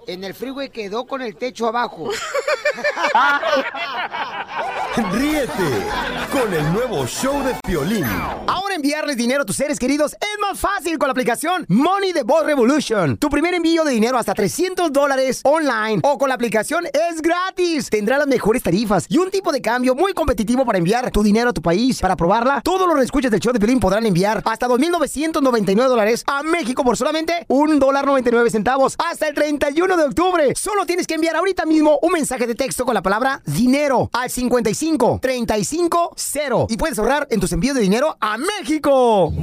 en 0.08 0.24
el 0.24 0.34
freeway 0.34 0.70
quedó 0.70 1.05
con 1.05 1.22
el 1.22 1.36
techo 1.36 1.68
abajo. 1.68 2.10
Ríete 5.12 5.86
con 6.32 6.51
el 6.53 6.74
nuevo 6.74 7.05
show 7.05 7.43
de 7.43 7.55
Piolín. 7.66 8.05
Ahora 8.47 8.76
enviarles 8.76 9.18
dinero 9.18 9.41
a 9.43 9.45
tus 9.45 9.58
seres 9.58 9.78
queridos 9.78 10.14
es 10.14 10.39
más 10.41 10.60
fácil 10.60 10.97
con 10.97 11.08
la 11.08 11.12
aplicación 11.12 11.66
Money 11.68 12.14
the 12.14 12.24
Boss 12.24 12.45
Revolution. 12.45 13.18
Tu 13.18 13.30
primer 13.30 13.53
envío 13.53 13.84
de 13.84 13.91
dinero 13.91 14.18
hasta 14.18 14.34
300 14.34 14.91
dólares 14.91 15.41
online 15.43 15.99
o 16.03 16.18
con 16.18 16.30
la 16.30 16.36
aplicación 16.36 16.86
es 16.86 17.22
gratis. 17.22 17.89
Tendrá 17.89 18.18
las 18.18 18.28
mejores 18.28 18.64
tarifas 18.64 19.05
y 19.10 19.18
un 19.18 19.30
tipo 19.30 19.51
de 19.51 19.62
cambio 19.62 19.93
muy 19.93 20.14
competitivo 20.14 20.66
para 20.66 20.78
enviar 20.78 21.12
tu 21.12 21.22
dinero 21.22 21.49
a 21.49 21.53
tu 21.53 21.62
país. 21.62 21.99
Para 21.99 22.16
probarla, 22.16 22.62
todos 22.62 22.88
los 22.88 23.03
escuchas 23.03 23.32
del 23.32 23.41
show 23.41 23.53
de 23.53 23.60
Pelín 23.60 23.80
podrán 23.80 24.05
enviar 24.05 24.41
hasta 24.45 24.68
2.999 24.68 25.88
dólares 25.88 26.24
a 26.28 26.43
México 26.43 26.84
por 26.84 26.97
solamente 26.97 27.45
un 27.49 27.80
dólar 27.80 28.05
99 28.05 28.49
centavos 28.49 28.95
hasta 28.97 29.28
el 29.28 29.36
31 29.36 29.96
de 29.97 30.05
octubre. 30.05 30.53
Solo 30.55 30.85
tienes 30.85 31.07
que 31.07 31.15
enviar 31.15 31.35
ahorita 31.35 31.65
mismo 31.65 31.99
un 32.01 32.11
mensaje 32.13 32.47
de 32.47 32.55
texto 32.55 32.85
con 32.85 32.93
la 32.93 33.01
palabra 33.01 33.41
dinero 33.45 34.09
al 34.13 34.29
55 34.29 35.19
35 35.21 36.13
0 36.15 36.67
y 36.69 36.77
puedes 36.77 36.97
ahorrar 36.99 37.27
en 37.29 37.39
tus 37.39 37.51
envíos 37.51 37.75
de 37.75 37.81
dinero 37.81 38.15
a 38.19 38.37
México. 38.37 39.33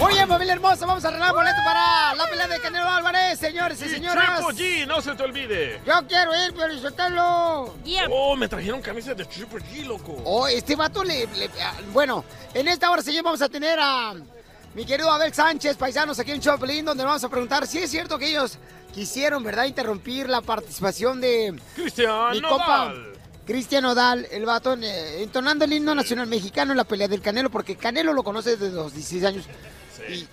Muy 0.00 0.12
bien, 0.12 0.28
familia 0.28 0.52
hermosa, 0.54 0.86
vamos 0.86 1.04
a 1.04 1.08
arreglar 1.08 1.34
boleto 1.34 1.56
para 1.64 2.14
la 2.14 2.28
pelea 2.28 2.46
de 2.46 2.60
Canelo 2.60 2.88
Álvarez, 2.88 3.36
señores 3.36 3.82
y 3.82 3.88
señoras. 3.88 4.44
Triple 4.46 4.84
G, 4.84 4.86
no 4.86 5.00
se 5.00 5.12
te 5.16 5.22
olvide. 5.24 5.80
Yo 5.84 5.92
quiero 6.06 6.30
ir, 6.46 6.54
pero 6.56 6.78
Sotelo. 6.78 7.74
Oh, 8.12 8.36
me 8.36 8.46
trajeron 8.46 8.80
camisas 8.80 9.16
de 9.16 9.24
Triple 9.24 9.58
G, 9.58 9.84
loco. 9.86 10.14
Oh, 10.24 10.46
este 10.46 10.76
vato 10.76 11.02
le, 11.02 11.26
le- 11.26 11.50
ah, 11.64 11.72
Bueno, 11.92 12.24
en 12.54 12.68
esta 12.68 12.88
hora, 12.92 13.02
señor, 13.02 13.24
vamos 13.24 13.42
a 13.42 13.48
tener 13.48 13.76
a 13.80 14.14
mi 14.78 14.86
querido 14.86 15.10
Abel 15.10 15.34
Sánchez, 15.34 15.76
paisanos 15.76 16.20
aquí 16.20 16.30
en 16.30 16.40
Choplin, 16.40 16.84
donde 16.84 17.02
vamos 17.02 17.24
a 17.24 17.28
preguntar 17.28 17.66
si 17.66 17.78
es 17.78 17.90
cierto 17.90 18.16
que 18.16 18.28
ellos 18.28 18.58
quisieron, 18.94 19.42
¿verdad?, 19.42 19.64
interrumpir 19.64 20.28
la 20.28 20.40
participación 20.40 21.20
de 21.20 21.60
Cristian 21.74 22.30
mi 22.30 22.40
compa 22.40 22.94
Cristian 23.44 23.84
Odal, 23.86 24.28
el 24.30 24.46
vato, 24.46 24.74
eh, 24.74 25.20
entonando 25.24 25.64
el 25.64 25.72
himno 25.72 25.96
nacional 25.96 26.28
mexicano 26.28 26.70
en 26.70 26.76
la 26.76 26.84
pelea 26.84 27.08
del 27.08 27.20
Canelo, 27.20 27.50
porque 27.50 27.74
Canelo 27.74 28.12
lo 28.12 28.22
conoce 28.22 28.56
desde 28.56 28.70
los 28.70 28.94
16 28.94 29.24
años. 29.24 29.46
Y, 30.08 30.28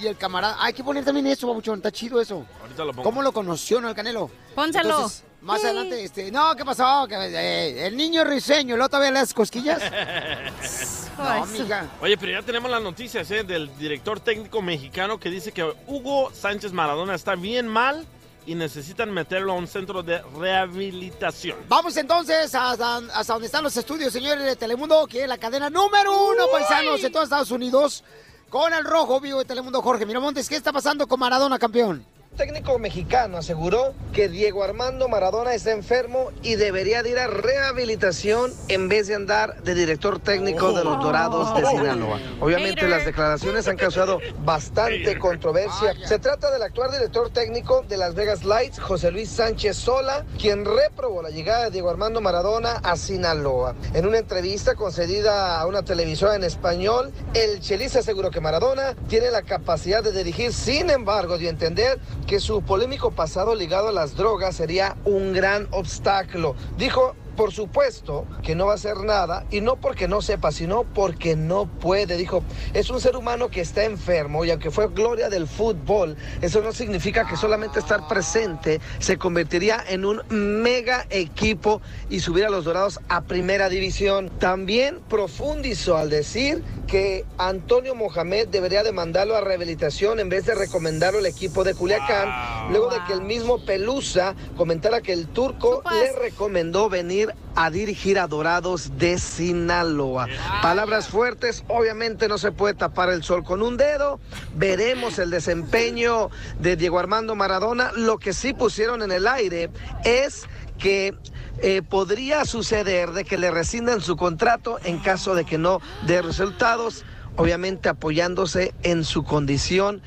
y 0.00 0.06
el 0.06 0.16
camarada, 0.16 0.56
hay 0.58 0.72
que 0.72 0.82
poner 0.82 1.04
también 1.04 1.26
eso, 1.26 1.46
babuchón, 1.46 1.80
está 1.80 1.92
chido 1.92 2.18
eso. 2.18 2.46
Ahorita 2.62 2.86
lo 2.86 2.92
pongo. 2.92 3.02
¿Cómo 3.02 3.20
lo 3.20 3.32
conoció, 3.32 3.78
no, 3.78 3.90
el 3.90 3.94
Canelo? 3.94 4.30
Pónselo. 4.54 4.88
Entonces, 4.88 5.22
más 5.42 5.60
Sí. 5.60 5.66
adelante, 5.66 6.04
este, 6.04 6.30
no, 6.30 6.54
¿qué 6.56 6.64
pasó? 6.64 7.06
Que, 7.08 7.14
eh, 7.16 7.86
el 7.86 7.96
niño 7.96 8.24
risueño, 8.24 8.76
¿lo 8.76 8.88
todavía 8.88 9.10
le 9.10 9.18
das 9.18 9.34
cosquillas? 9.34 9.82
no, 11.18 11.46
mija. 11.46 11.86
Oye, 12.00 12.16
pero 12.16 12.32
ya 12.32 12.42
tenemos 12.42 12.70
las 12.70 12.82
noticias 12.82 13.30
¿eh? 13.30 13.42
del 13.44 13.76
director 13.76 14.20
técnico 14.20 14.62
mexicano 14.62 15.18
que 15.18 15.30
dice 15.30 15.52
que 15.52 15.62
Hugo 15.86 16.30
Sánchez 16.32 16.72
Maradona 16.72 17.14
está 17.14 17.34
bien 17.34 17.66
mal 17.68 18.06
y 18.46 18.54
necesitan 18.54 19.10
meterlo 19.12 19.52
a 19.52 19.56
un 19.56 19.66
centro 19.68 20.02
de 20.02 20.20
rehabilitación. 20.38 21.56
Vamos 21.68 21.96
entonces 21.96 22.54
hasta, 22.54 22.96
hasta 22.96 23.32
donde 23.32 23.46
están 23.46 23.62
los 23.62 23.76
estudios, 23.76 24.12
señores 24.12 24.44
de 24.44 24.56
Telemundo, 24.56 25.06
que 25.06 25.22
es 25.22 25.28
la 25.28 25.38
cadena 25.38 25.70
número 25.70 26.26
uno, 26.28 26.44
paisanos, 26.50 27.02
de 27.02 27.10
todos 27.10 27.24
Estados 27.24 27.50
Unidos, 27.50 28.02
con 28.48 28.72
el 28.72 28.84
rojo 28.84 29.20
vivo 29.20 29.38
de 29.38 29.44
Telemundo, 29.44 29.80
Jorge 29.80 30.06
Miramontes. 30.06 30.48
¿Qué 30.48 30.56
está 30.56 30.72
pasando 30.72 31.06
con 31.06 31.20
Maradona, 31.20 31.58
campeón? 31.58 32.04
Técnico 32.36 32.78
mexicano 32.78 33.38
aseguró 33.38 33.94
que 34.12 34.28
Diego 34.28 34.64
Armando 34.64 35.08
Maradona 35.08 35.54
está 35.54 35.72
enfermo 35.72 36.30
y 36.42 36.56
debería 36.56 37.02
de 37.02 37.10
ir 37.10 37.18
a 37.18 37.26
rehabilitación 37.26 38.52
en 38.68 38.88
vez 38.88 39.06
de 39.06 39.14
andar 39.14 39.62
de 39.62 39.74
director 39.74 40.18
técnico 40.18 40.72
de 40.72 40.84
los 40.84 41.00
Dorados 41.02 41.54
de 41.54 41.66
Sinaloa. 41.66 42.18
Obviamente 42.40 42.88
las 42.88 43.04
declaraciones 43.04 43.68
han 43.68 43.76
causado 43.76 44.20
bastante 44.44 45.18
controversia. 45.18 45.94
Se 46.06 46.18
trata 46.18 46.50
del 46.50 46.62
actual 46.62 46.90
director 46.90 47.30
técnico 47.30 47.84
de 47.88 47.96
Las 47.96 48.14
Vegas 48.14 48.44
Lights, 48.44 48.80
José 48.80 49.10
Luis 49.10 49.28
Sánchez 49.28 49.76
Sola, 49.76 50.24
quien 50.38 50.64
reprobó 50.64 51.22
la 51.22 51.30
llegada 51.30 51.64
de 51.64 51.70
Diego 51.70 51.90
Armando 51.90 52.20
Maradona 52.20 52.80
a 52.82 52.96
Sinaloa. 52.96 53.74
En 53.94 54.06
una 54.06 54.18
entrevista 54.18 54.74
concedida 54.74 55.60
a 55.60 55.66
una 55.66 55.82
televisora 55.82 56.34
en 56.34 56.44
español, 56.44 57.12
el 57.34 57.60
chelista 57.60 57.98
aseguró 57.98 58.30
que 58.30 58.40
Maradona 58.40 58.94
tiene 59.08 59.30
la 59.30 59.42
capacidad 59.42 60.02
de 60.02 60.12
dirigir, 60.12 60.52
sin 60.52 60.90
embargo, 60.90 61.34
a 61.34 61.38
entender 61.38 61.98
que 62.26 62.40
su 62.40 62.62
polémico 62.62 63.10
pasado 63.10 63.54
ligado 63.54 63.88
a 63.88 63.92
las 63.92 64.16
drogas 64.16 64.56
sería 64.56 64.96
un 65.04 65.32
gran 65.32 65.68
obstáculo. 65.70 66.54
Dijo, 66.76 67.14
por 67.36 67.52
supuesto 67.52 68.26
que 68.42 68.54
no 68.54 68.66
va 68.66 68.72
a 68.72 68.76
hacer 68.76 68.98
nada, 68.98 69.46
y 69.50 69.60
no 69.60 69.76
porque 69.76 70.08
no 70.08 70.22
sepa, 70.22 70.52
sino 70.52 70.84
porque 70.84 71.36
no 71.36 71.66
puede. 71.66 72.16
Dijo, 72.16 72.42
es 72.74 72.90
un 72.90 73.00
ser 73.00 73.16
humano 73.16 73.48
que 73.48 73.60
está 73.60 73.84
enfermo 73.84 74.44
y 74.44 74.50
aunque 74.50 74.70
fue 74.70 74.88
gloria 74.88 75.28
del 75.28 75.46
fútbol, 75.46 76.16
eso 76.40 76.60
no 76.62 76.72
significa 76.72 77.26
que 77.26 77.36
solamente 77.36 77.78
estar 77.78 78.06
presente 78.08 78.80
se 78.98 79.18
convertiría 79.18 79.82
en 79.88 80.04
un 80.04 80.22
mega 80.30 81.06
equipo 81.10 81.80
y 82.10 82.20
subir 82.20 82.44
a 82.44 82.50
los 82.50 82.64
Dorados 82.64 83.00
a 83.08 83.22
primera 83.22 83.68
división. 83.68 84.30
También 84.38 85.00
profundizó 85.08 85.96
al 85.96 86.10
decir 86.10 86.62
que 86.86 87.24
Antonio 87.38 87.94
Mohamed 87.94 88.48
debería 88.48 88.82
de 88.82 88.92
mandarlo 88.92 89.36
a 89.36 89.40
rehabilitación 89.40 90.20
en 90.20 90.28
vez 90.28 90.46
de 90.46 90.54
recomendarlo 90.54 91.18
al 91.20 91.26
equipo 91.26 91.64
de 91.64 91.74
Culiacán, 91.74 92.70
luego 92.70 92.90
de 92.90 92.98
que 93.06 93.12
el 93.14 93.22
mismo 93.22 93.64
Pelusa 93.64 94.34
comentara 94.56 95.00
que 95.00 95.12
el 95.12 95.28
turco 95.28 95.82
le 95.90 96.12
recomendó 96.12 96.88
venir 96.88 97.31
a 97.54 97.70
dirigir 97.70 98.18
a 98.18 98.26
Dorados 98.26 98.98
de 98.98 99.18
Sinaloa. 99.18 100.26
Palabras 100.62 101.08
fuertes, 101.08 101.64
obviamente 101.68 102.28
no 102.28 102.38
se 102.38 102.52
puede 102.52 102.74
tapar 102.74 103.10
el 103.10 103.22
sol 103.22 103.44
con 103.44 103.62
un 103.62 103.76
dedo. 103.76 104.20
Veremos 104.54 105.18
el 105.18 105.30
desempeño 105.30 106.30
de 106.60 106.76
Diego 106.76 106.98
Armando 106.98 107.34
Maradona. 107.34 107.92
Lo 107.94 108.18
que 108.18 108.32
sí 108.32 108.54
pusieron 108.54 109.02
en 109.02 109.12
el 109.12 109.26
aire 109.26 109.70
es 110.04 110.44
que 110.78 111.14
eh, 111.58 111.82
podría 111.82 112.44
suceder 112.44 113.12
de 113.12 113.24
que 113.24 113.38
le 113.38 113.50
rescindan 113.50 114.00
su 114.00 114.16
contrato 114.16 114.78
en 114.84 114.98
caso 114.98 115.34
de 115.34 115.44
que 115.44 115.58
no 115.58 115.80
dé 116.06 116.22
resultados, 116.22 117.04
obviamente 117.36 117.88
apoyándose 117.88 118.74
en 118.82 119.04
su 119.04 119.22
condición 119.22 120.02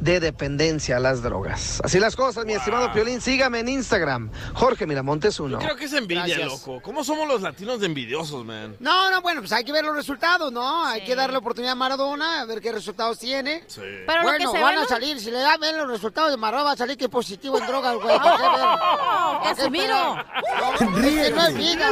de 0.00 0.20
dependencia 0.20 0.96
a 0.96 1.00
las 1.00 1.22
drogas. 1.22 1.80
Así 1.84 1.98
las 1.98 2.14
cosas, 2.16 2.44
mi 2.46 2.52
estimado 2.54 2.92
Piolín. 2.92 3.20
Sígame 3.20 3.60
en 3.60 3.68
Instagram, 3.68 4.30
Jorge 4.54 4.86
Miramontes 4.86 5.38
uno. 5.40 5.58
Creo 5.58 5.76
que 5.76 5.86
es 5.86 5.92
envidia, 5.92 6.24
Gracias. 6.26 6.46
loco. 6.46 6.80
¿Cómo 6.82 7.02
somos 7.04 7.26
los 7.28 7.42
latinos 7.42 7.80
de 7.80 7.86
envidiosos, 7.86 8.44
man? 8.44 8.76
No, 8.80 9.10
no, 9.10 9.20
bueno, 9.22 9.40
pues 9.40 9.52
hay 9.52 9.64
que 9.64 9.72
ver 9.72 9.84
los 9.84 9.94
resultados, 9.96 10.52
¿no? 10.52 10.84
Hay 10.84 11.04
que 11.04 11.14
darle 11.14 11.36
oportunidad 11.38 11.72
a 11.72 11.76
Maradona, 11.76 12.40
a 12.40 12.44
ver 12.44 12.60
qué 12.60 12.72
resultados 12.72 13.18
tiene. 13.18 13.64
Pero 13.74 14.18
lo 14.18 14.22
bueno, 14.22 14.38
que 14.52 14.56
se 14.58 14.62
van 14.62 14.76
ve, 14.76 14.82
a 14.82 14.86
salir, 14.86 15.20
si 15.20 15.30
le 15.30 15.38
dan 15.38 15.60
bien 15.60 15.76
los 15.76 15.88
resultados 15.88 16.30
de 16.30 16.36
Maradona, 16.36 16.64
va 16.64 16.72
a 16.72 16.76
salir 16.76 16.96
que 16.96 17.04
es 17.04 17.10
positivo 17.10 17.58
en 17.58 17.66
drogas, 17.66 17.94
güey. 17.96 18.16
¡Oh, 18.16 18.18
¿Para 18.22 19.40
qué 19.42 19.48
Casimiro! 19.56 19.94
esperar? 19.94 20.26
No, 20.60 20.72
es 20.72 20.78
que 21.24 21.30
no 21.30 21.46
es 21.46 21.54
vida, 21.56 21.88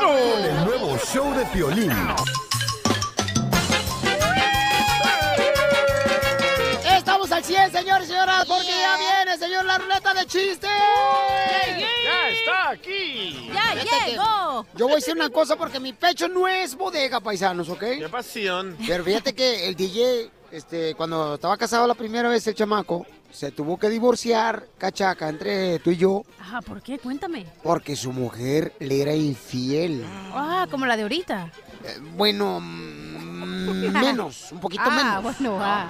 Al 7.31 7.43
100, 7.45 7.73
señores 7.73 8.05
y 8.09 8.13
señoras, 8.13 8.47
porque 8.47 8.69
ya 8.69 8.97
viene, 8.97 9.37
señor, 9.37 9.65
la 9.65 9.79
ruleta 9.79 10.15
de 10.15 10.27
chistes. 10.27 10.71
¡Ya 10.71 12.29
está 12.29 12.71
aquí! 12.71 13.51
¡Ya 13.53 13.63
Fíjate 13.81 14.11
llegó! 14.13 14.67
Yo 14.77 14.85
voy 14.87 14.93
a 14.93 14.97
decir 14.97 15.15
una 15.15 15.29
cosa 15.31 15.57
porque 15.57 15.81
mi 15.81 15.93
pecho 15.93 16.29
no 16.29 16.47
es 16.47 16.75
bodega, 16.77 17.21
paisanos, 17.21 17.69
¿ok? 17.69 17.81
¡Qué 17.81 18.09
pasión! 18.09 18.77
Pero 18.87 19.05
fíjate 19.05 19.35
que 19.35 19.69
el 19.69 19.75
DJ, 19.75 20.31
este, 20.53 20.95
cuando 20.95 21.35
estaba 21.35 21.57
casado 21.57 21.87
la 21.87 21.95
primera 21.95 22.29
vez, 22.29 22.47
el 22.47 22.55
chamaco, 22.55 23.05
se 23.33 23.51
tuvo 23.51 23.77
que 23.77 23.89
divorciar, 23.91 24.67
cachaca, 24.79 25.29
entre 25.29 25.79
tú 25.81 25.91
y 25.91 25.97
yo, 25.97 26.23
Ajá, 26.41 26.63
¿por 26.63 26.81
qué? 26.81 26.99
Cuéntame. 26.99 27.45
porque 27.63 27.97
su 27.97 28.13
mujer 28.13 28.73
le 28.79 29.03
era 29.03 29.15
infiel. 29.15 30.07
Ah, 30.33 30.67
como 30.71 30.87
la 30.87 30.97
de 30.97 31.03
ahorita. 31.03 31.51
Eh, 31.85 31.99
Bueno, 32.17 32.61
mm, 32.61 33.93
menos, 34.01 34.53
un 34.53 34.61
poquito 34.61 34.85
ah, 34.87 34.91
menos. 34.91 35.23
bueno, 35.23 35.59
ah. 35.61 35.89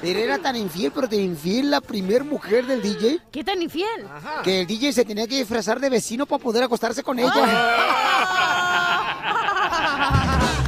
Pero 0.00 0.18
era 0.18 0.38
tan 0.38 0.56
infiel, 0.56 0.92
pero 0.94 1.08
tan 1.08 1.20
infiel 1.20 1.70
la 1.70 1.80
primer 1.80 2.24
mujer 2.24 2.66
del 2.66 2.82
DJ, 2.82 3.20
¿Qué 3.30 3.44
tan 3.44 3.60
infiel? 3.62 4.06
que 4.42 4.60
el 4.62 4.66
DJ 4.66 4.92
se 4.92 5.04
tenía 5.04 5.26
que 5.26 5.36
disfrazar 5.36 5.80
de 5.80 5.90
vecino 5.90 6.26
para 6.26 6.42
poder 6.42 6.64
acostarse 6.64 7.02
con 7.02 7.18
ella. 7.18 7.32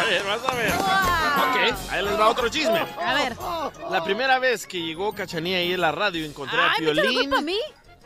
A 0.00 0.04
ver, 0.04 0.22
vas 0.24 0.40
a 0.48 0.54
ver. 0.54 0.72
Ok, 0.72 1.90
ahí 1.90 2.04
les 2.04 2.18
va 2.18 2.28
otro 2.28 2.48
chisme. 2.48 2.80
A 3.04 3.14
ver. 3.14 3.36
La 3.90 4.02
primera 4.02 4.38
vez 4.38 4.66
que 4.66 4.80
llegó 4.80 5.12
Cachanía 5.12 5.58
ahí 5.58 5.72
en 5.72 5.80
la 5.80 5.92
radio, 5.92 6.24
encontré 6.24 6.58
a 6.58 6.72
Ay, 6.72 6.86
¿me 6.86 6.94
la 6.94 7.02
Piolín 7.02 7.20
culpa 7.22 7.38
a 7.38 7.42
mí? 7.42 7.58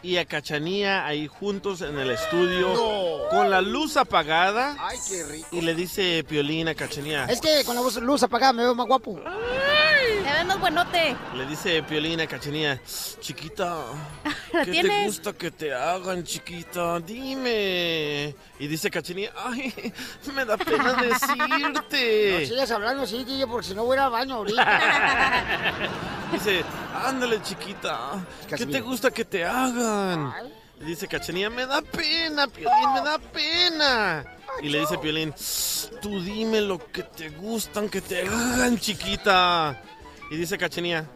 Y 0.05 0.19
a 0.19 0.27
Cachanía 0.27 1.07
ahí 1.07 1.27
juntos 1.27 1.81
en 1.81 1.99
el 1.99 2.11
estudio 2.11 2.75
con 3.31 3.51
la 3.51 3.61
luz 3.63 3.97
apagada. 3.97 4.77
Ay, 4.79 4.99
qué 5.09 5.25
rico. 5.25 5.49
Y 5.51 5.63
le 5.63 5.75
dice 5.75 6.23
Piolín 6.29 6.69
a 6.69 6.75
Cachanía. 6.75 7.25
Es 7.25 7.41
que 7.41 7.65
con 7.65 7.75
la 7.75 7.81
luz- 7.83 8.23
apagada 8.23 8.53
me 8.53 8.63
veo 8.63 8.75
más 8.75 8.87
guapo. 8.87 9.19
Te 9.19 10.31
ves 10.31 10.45
más 10.47 10.61
buenote. 10.61 11.17
Le 11.35 11.47
dice 11.47 11.83
Piolín 11.83 12.21
a 12.21 12.27
Cachanía, 12.27 12.81
chiquita, 13.21 13.79
¿La 14.53 14.65
¿qué 14.65 14.83
te 14.83 15.05
gusta 15.07 15.33
que 15.33 15.51
te 15.51 15.73
hagan, 15.75 16.23
chiquita? 16.23 17.01
Dime. 17.01 18.35
Y 18.59 18.67
dice 18.67 18.91
Cachanía, 18.91 19.33
ay, 19.37 19.73
me 20.35 20.45
da 20.45 20.57
pena 20.59 20.93
No 20.97 21.03
decirte. 21.03 22.47
sigas 22.47 22.71
hablando 22.71 23.03
así, 23.05 23.25
DJ, 23.25 23.47
porque 23.47 23.69
si 23.69 23.75
no 23.75 23.85
voy 23.85 23.95
a 23.97 24.01
ir 24.01 24.05
al 24.05 24.11
baño 24.13 24.35
ahorita. 24.35 25.89
Dice, 26.33 26.65
ándale, 27.05 27.41
chiquita, 27.43 28.25
¿qué 28.57 28.67
te 28.67 28.81
gusta 28.81 29.11
que 29.13 29.25
te 29.25 29.45
hagan? 29.45 29.94
Y 30.81 30.85
dice 30.85 31.09
Cachanía, 31.09 31.51
me 31.51 31.67
da 31.67 31.83
pena, 31.83 32.47
Piolín, 32.49 32.93
me 32.95 33.01
da 33.01 33.19
pena. 33.19 34.25
Y 34.63 34.69
le 34.69 34.81
dice 34.81 34.99
Piolín, 34.99 35.35
tú 36.03 36.21
dime 36.21 36.61
lo 36.61 36.79
que 36.91 37.03
te 37.03 37.31
gustan 37.31 37.89
que 37.89 38.01
te 38.01 38.23
hagan, 38.23 38.79
chiquita. 38.79 39.81
Y 40.31 40.37
dice 40.37 40.59
Cachanía, 40.59 41.07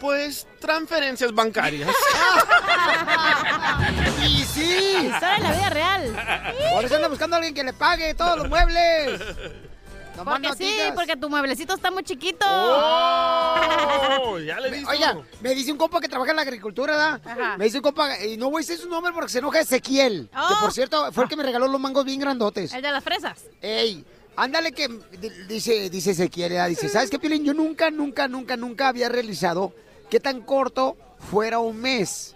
pues 0.00 0.46
transferencias 0.60 1.32
bancarias. 1.32 1.88
y 4.26 4.44
sí. 4.44 4.96
Historia 5.02 5.34
de 5.36 5.42
la 5.42 5.52
vida 5.52 5.70
real. 5.70 6.52
Por 6.72 6.84
eso 6.84 6.96
anda 6.96 7.08
buscando 7.08 7.36
a 7.36 7.38
alguien 7.38 7.54
que 7.54 7.64
le 7.64 7.72
pague 7.72 8.14
todos 8.14 8.38
los 8.38 8.48
muebles. 8.48 9.20
Nomás 10.16 10.34
Porque 10.34 10.48
no 10.48 10.54
sí, 10.54 10.64
digas. 10.64 10.92
porque 10.94 11.16
tu 11.16 11.28
mueblecito 11.28 11.74
está 11.74 11.90
muy 11.90 12.02
chiquito. 12.04 12.46
¡Oh! 12.48 14.38
Ya 14.38 14.60
le 14.60 14.70
Me- 14.70 14.76
dice 14.78 14.90
Oiga, 14.90 15.18
me 15.40 15.54
dice 15.54 15.72
un 15.72 15.78
compa 15.78 16.00
que 16.00 16.08
trabaja 16.08 16.30
en 16.30 16.36
la 16.36 16.42
agricultura, 16.42 16.92
¿verdad? 16.96 17.20
Ajá. 17.24 17.56
Me 17.56 17.64
dice 17.64 17.78
un 17.78 17.82
compa, 17.82 18.18
y 18.24 18.36
no 18.36 18.50
voy 18.50 18.60
a 18.62 18.66
decir 18.66 18.78
su 18.78 18.88
nombre 18.88 19.12
porque 19.12 19.30
se 19.30 19.38
enoja 19.38 19.60
Ezequiel. 19.60 20.28
Que 20.32 20.38
Oh. 20.38 20.60
por 20.60 20.72
cierto, 20.72 21.10
fue 21.12 21.24
el 21.24 21.30
que 21.30 21.36
me 21.36 21.42
regaló 21.42 21.66
los 21.68 21.80
mangos 21.80 22.04
bien 22.04 22.20
grandotes. 22.20 22.72
El 22.72 22.82
de 22.82 22.90
las 22.92 23.02
fresas. 23.02 23.44
Ey, 23.60 24.04
ándale 24.36 24.72
que 24.72 24.88
di- 24.88 25.30
dice, 25.48 25.90
dice 25.90 26.12
Ezequiel, 26.12 26.52
¿verdad? 26.52 26.68
dice, 26.68 26.88
¿sabes 26.88 27.10
qué, 27.10 27.18
Piolín? 27.18 27.44
Yo 27.44 27.54
nunca, 27.54 27.90
nunca, 27.90 28.28
nunca, 28.28 28.56
nunca 28.56 28.88
había 28.88 29.08
realizado 29.08 29.72
qué 30.10 30.20
tan 30.20 30.42
corto 30.42 30.96
fuera 31.30 31.58
un 31.58 31.76
mes 31.80 32.34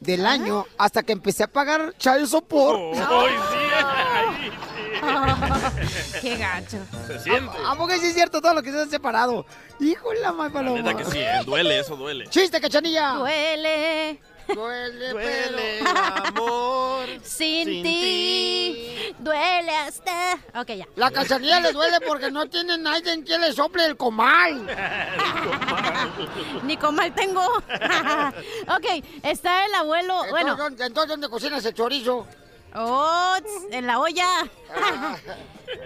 del 0.00 0.26
año 0.26 0.66
hasta 0.76 1.02
que 1.02 1.12
empecé 1.12 1.44
a 1.44 1.46
pagar 1.46 1.94
child 1.98 2.26
support. 2.26 2.94
¡Ay, 2.96 3.34
sí! 3.50 3.56
ahí 3.74 4.50
sí. 4.50 4.73
Qué 6.20 6.36
gacho. 6.36 6.78
Se 7.06 7.18
siente. 7.20 7.56
¿A 7.66 7.74
poco 7.76 7.92
sí 7.94 8.06
es 8.06 8.14
cierto 8.14 8.40
todo 8.40 8.54
lo 8.54 8.62
que 8.62 8.72
se 8.72 8.80
han 8.80 8.90
separado? 8.90 9.46
Híjole, 9.80 10.20
la 10.20 10.32
madre 10.32 10.52
La 10.54 10.60
paloma. 10.60 10.82
neta 10.82 10.96
que 10.96 11.04
sí, 11.04 11.18
eh, 11.18 11.40
duele, 11.44 11.80
eso 11.80 11.96
duele. 11.96 12.26
¡Chiste, 12.28 12.60
cachanilla! 12.60 13.12
Duele. 13.14 14.20
Duele, 14.46 15.08
Duele, 15.10 15.78
pero- 15.82 16.26
amor. 16.26 17.06
Sin, 17.22 17.64
Sin 17.66 17.82
ti. 17.82 19.14
Duele 19.18 19.70
hasta. 19.74 20.34
Ok, 20.60 20.68
ya. 20.76 20.86
La 20.96 21.10
cachanilla 21.10 21.60
le 21.60 21.72
duele 21.72 21.98
porque 22.06 22.30
no 22.30 22.46
tiene 22.50 22.76
nadie 22.76 23.10
en 23.14 23.22
quien 23.22 23.40
le 23.40 23.54
sople 23.54 23.86
el 23.86 23.96
comal. 23.96 24.66
Ni 26.64 26.76
comal 26.76 27.14
tengo. 27.14 27.40
ok, 27.46 29.04
está 29.22 29.64
el 29.64 29.74
abuelo. 29.76 30.14
Bueno. 30.30 30.52
Entonces, 30.52 30.58
¿dónde- 30.58 30.86
entonces, 30.86 31.08
¿dónde 31.10 31.28
cocinas 31.30 31.64
el 31.64 31.72
chorizo? 31.74 32.26
Oh, 32.74 33.36
en 33.70 33.86
la 33.86 34.00
olla. 34.00 34.50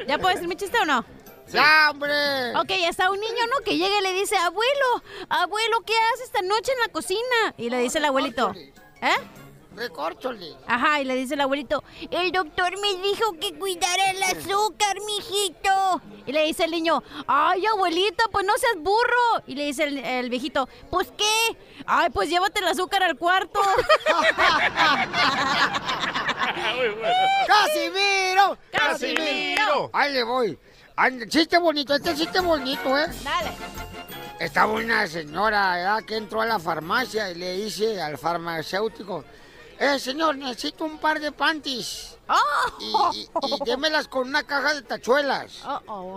¿Ya 0.07 0.19
puedo 0.19 0.35
decir 0.35 0.49
mi 0.49 0.57
chiste 0.57 0.79
o 0.81 0.85
no? 0.85 1.05
¡Ya, 1.49 1.91
hombre! 1.91 2.55
Ok, 2.57 2.71
está 2.89 3.11
un 3.11 3.19
niño, 3.19 3.47
¿no? 3.51 3.65
Que 3.65 3.79
llega 3.79 3.99
y 3.99 4.03
le 4.03 4.13
dice, 4.13 4.37
abuelo, 4.37 5.03
abuelo, 5.31 5.81
¿qué 5.87 5.95
haces 6.13 6.27
esta 6.27 6.43
noche 6.43 6.73
en 6.73 6.79
la 6.81 6.89
cocina? 6.89 7.55
Y 7.57 7.71
le 7.71 7.79
dice 7.81 7.99
el 7.99 8.05
abuelito, 8.05 8.53
¿eh? 9.01 9.17
Recórchole. 9.79 10.57
Ajá, 10.67 11.01
y 11.01 11.05
le 11.05 11.15
dice 11.15 11.35
el 11.35 11.41
abuelito, 11.41 11.85
el 12.11 12.33
doctor 12.33 12.73
me 12.81 12.97
dijo 13.09 13.33
que 13.41 13.57
cuidara 13.59 14.11
el 14.11 14.23
azúcar, 14.23 14.97
mijito. 15.07 16.03
Y 16.27 16.33
le 16.33 16.45
dice 16.45 16.65
el 16.65 16.73
niño, 16.73 17.03
ay, 17.27 17.65
abuelita, 17.67 18.25
pues 18.33 18.45
no 18.45 18.53
seas 18.59 18.77
burro. 18.77 19.45
Y 19.47 19.55
le 19.55 19.67
dice 19.67 19.85
el, 19.85 19.99
el 19.99 20.31
viejito, 20.31 20.69
pues 20.91 21.13
qué. 21.17 21.57
Ay, 21.87 22.11
pues 22.11 22.29
llévate 22.29 22.59
el 22.61 22.67
azúcar 22.67 23.03
al 23.03 23.17
cuarto. 23.17 23.61
¡Casimiro! 27.47 28.59
¡Casimiro! 28.73 29.91
Ahí 29.93 30.13
le 30.13 30.23
voy. 30.25 30.59
Chiste 31.29 31.59
bonito, 31.59 31.95
este 31.95 32.15
chiste 32.15 32.41
bonito, 32.41 32.99
¿eh? 32.99 33.07
Dale. 33.23 33.51
Estaba 34.41 34.73
una 34.73 35.07
señora 35.07 35.77
¿verdad? 35.77 36.05
que 36.05 36.17
entró 36.17 36.41
a 36.41 36.47
la 36.47 36.59
farmacia 36.59 37.31
y 37.31 37.35
le 37.37 37.53
dice 37.55 38.01
al 38.01 38.19
farmacéutico, 38.19 39.25
eh, 39.79 39.99
señor, 39.99 40.37
necesito 40.37 40.85
un 40.85 40.99
par 40.99 41.21
de 41.21 41.31
panties. 41.31 42.17
Y, 42.81 42.85
y, 43.17 43.29
y 43.47 43.59
démelas 43.65 44.09
con 44.09 44.29
una 44.29 44.43
caja 44.43 44.75
de 44.75 44.83
tachuelas. 44.83 45.63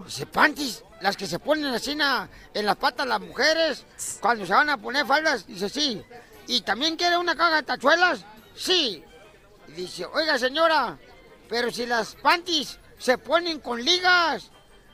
Dice, 0.05 0.25
panties, 0.25 0.83
las 0.99 1.15
que 1.15 1.27
se 1.27 1.39
ponen 1.39 1.73
así 1.73 1.91
en 1.91 2.65
las 2.65 2.75
patas 2.75 3.07
las 3.07 3.21
mujeres 3.21 3.85
cuando 4.19 4.45
se 4.45 4.53
van 4.53 4.69
a 4.69 4.77
poner 4.77 5.05
faldas. 5.05 5.45
Dice, 5.45 5.69
sí. 5.69 6.03
¿Y 6.47 6.61
también 6.61 6.95
quiere 6.95 7.17
una 7.17 7.35
caja 7.35 7.57
de 7.57 7.63
tachuelas? 7.63 8.25
Sí. 8.55 9.03
Y 9.67 9.71
dice, 9.73 10.05
oiga 10.05 10.37
señora, 10.39 10.97
pero 11.47 11.71
si 11.71 11.85
las 11.85 12.15
panties 12.15 12.79
se 12.97 13.17
ponen 13.17 13.59
con 13.59 13.83
ligas. 13.83 14.49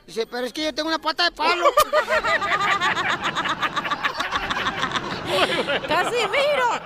Dice, 0.05 0.27
pero 0.27 0.45
es 0.45 0.53
que 0.53 0.63
yo 0.65 0.73
tengo 0.73 0.89
una 0.89 0.99
pata 0.99 1.25
de 1.25 1.31
palo. 1.31 1.65
¡Casimiro! 5.87 6.81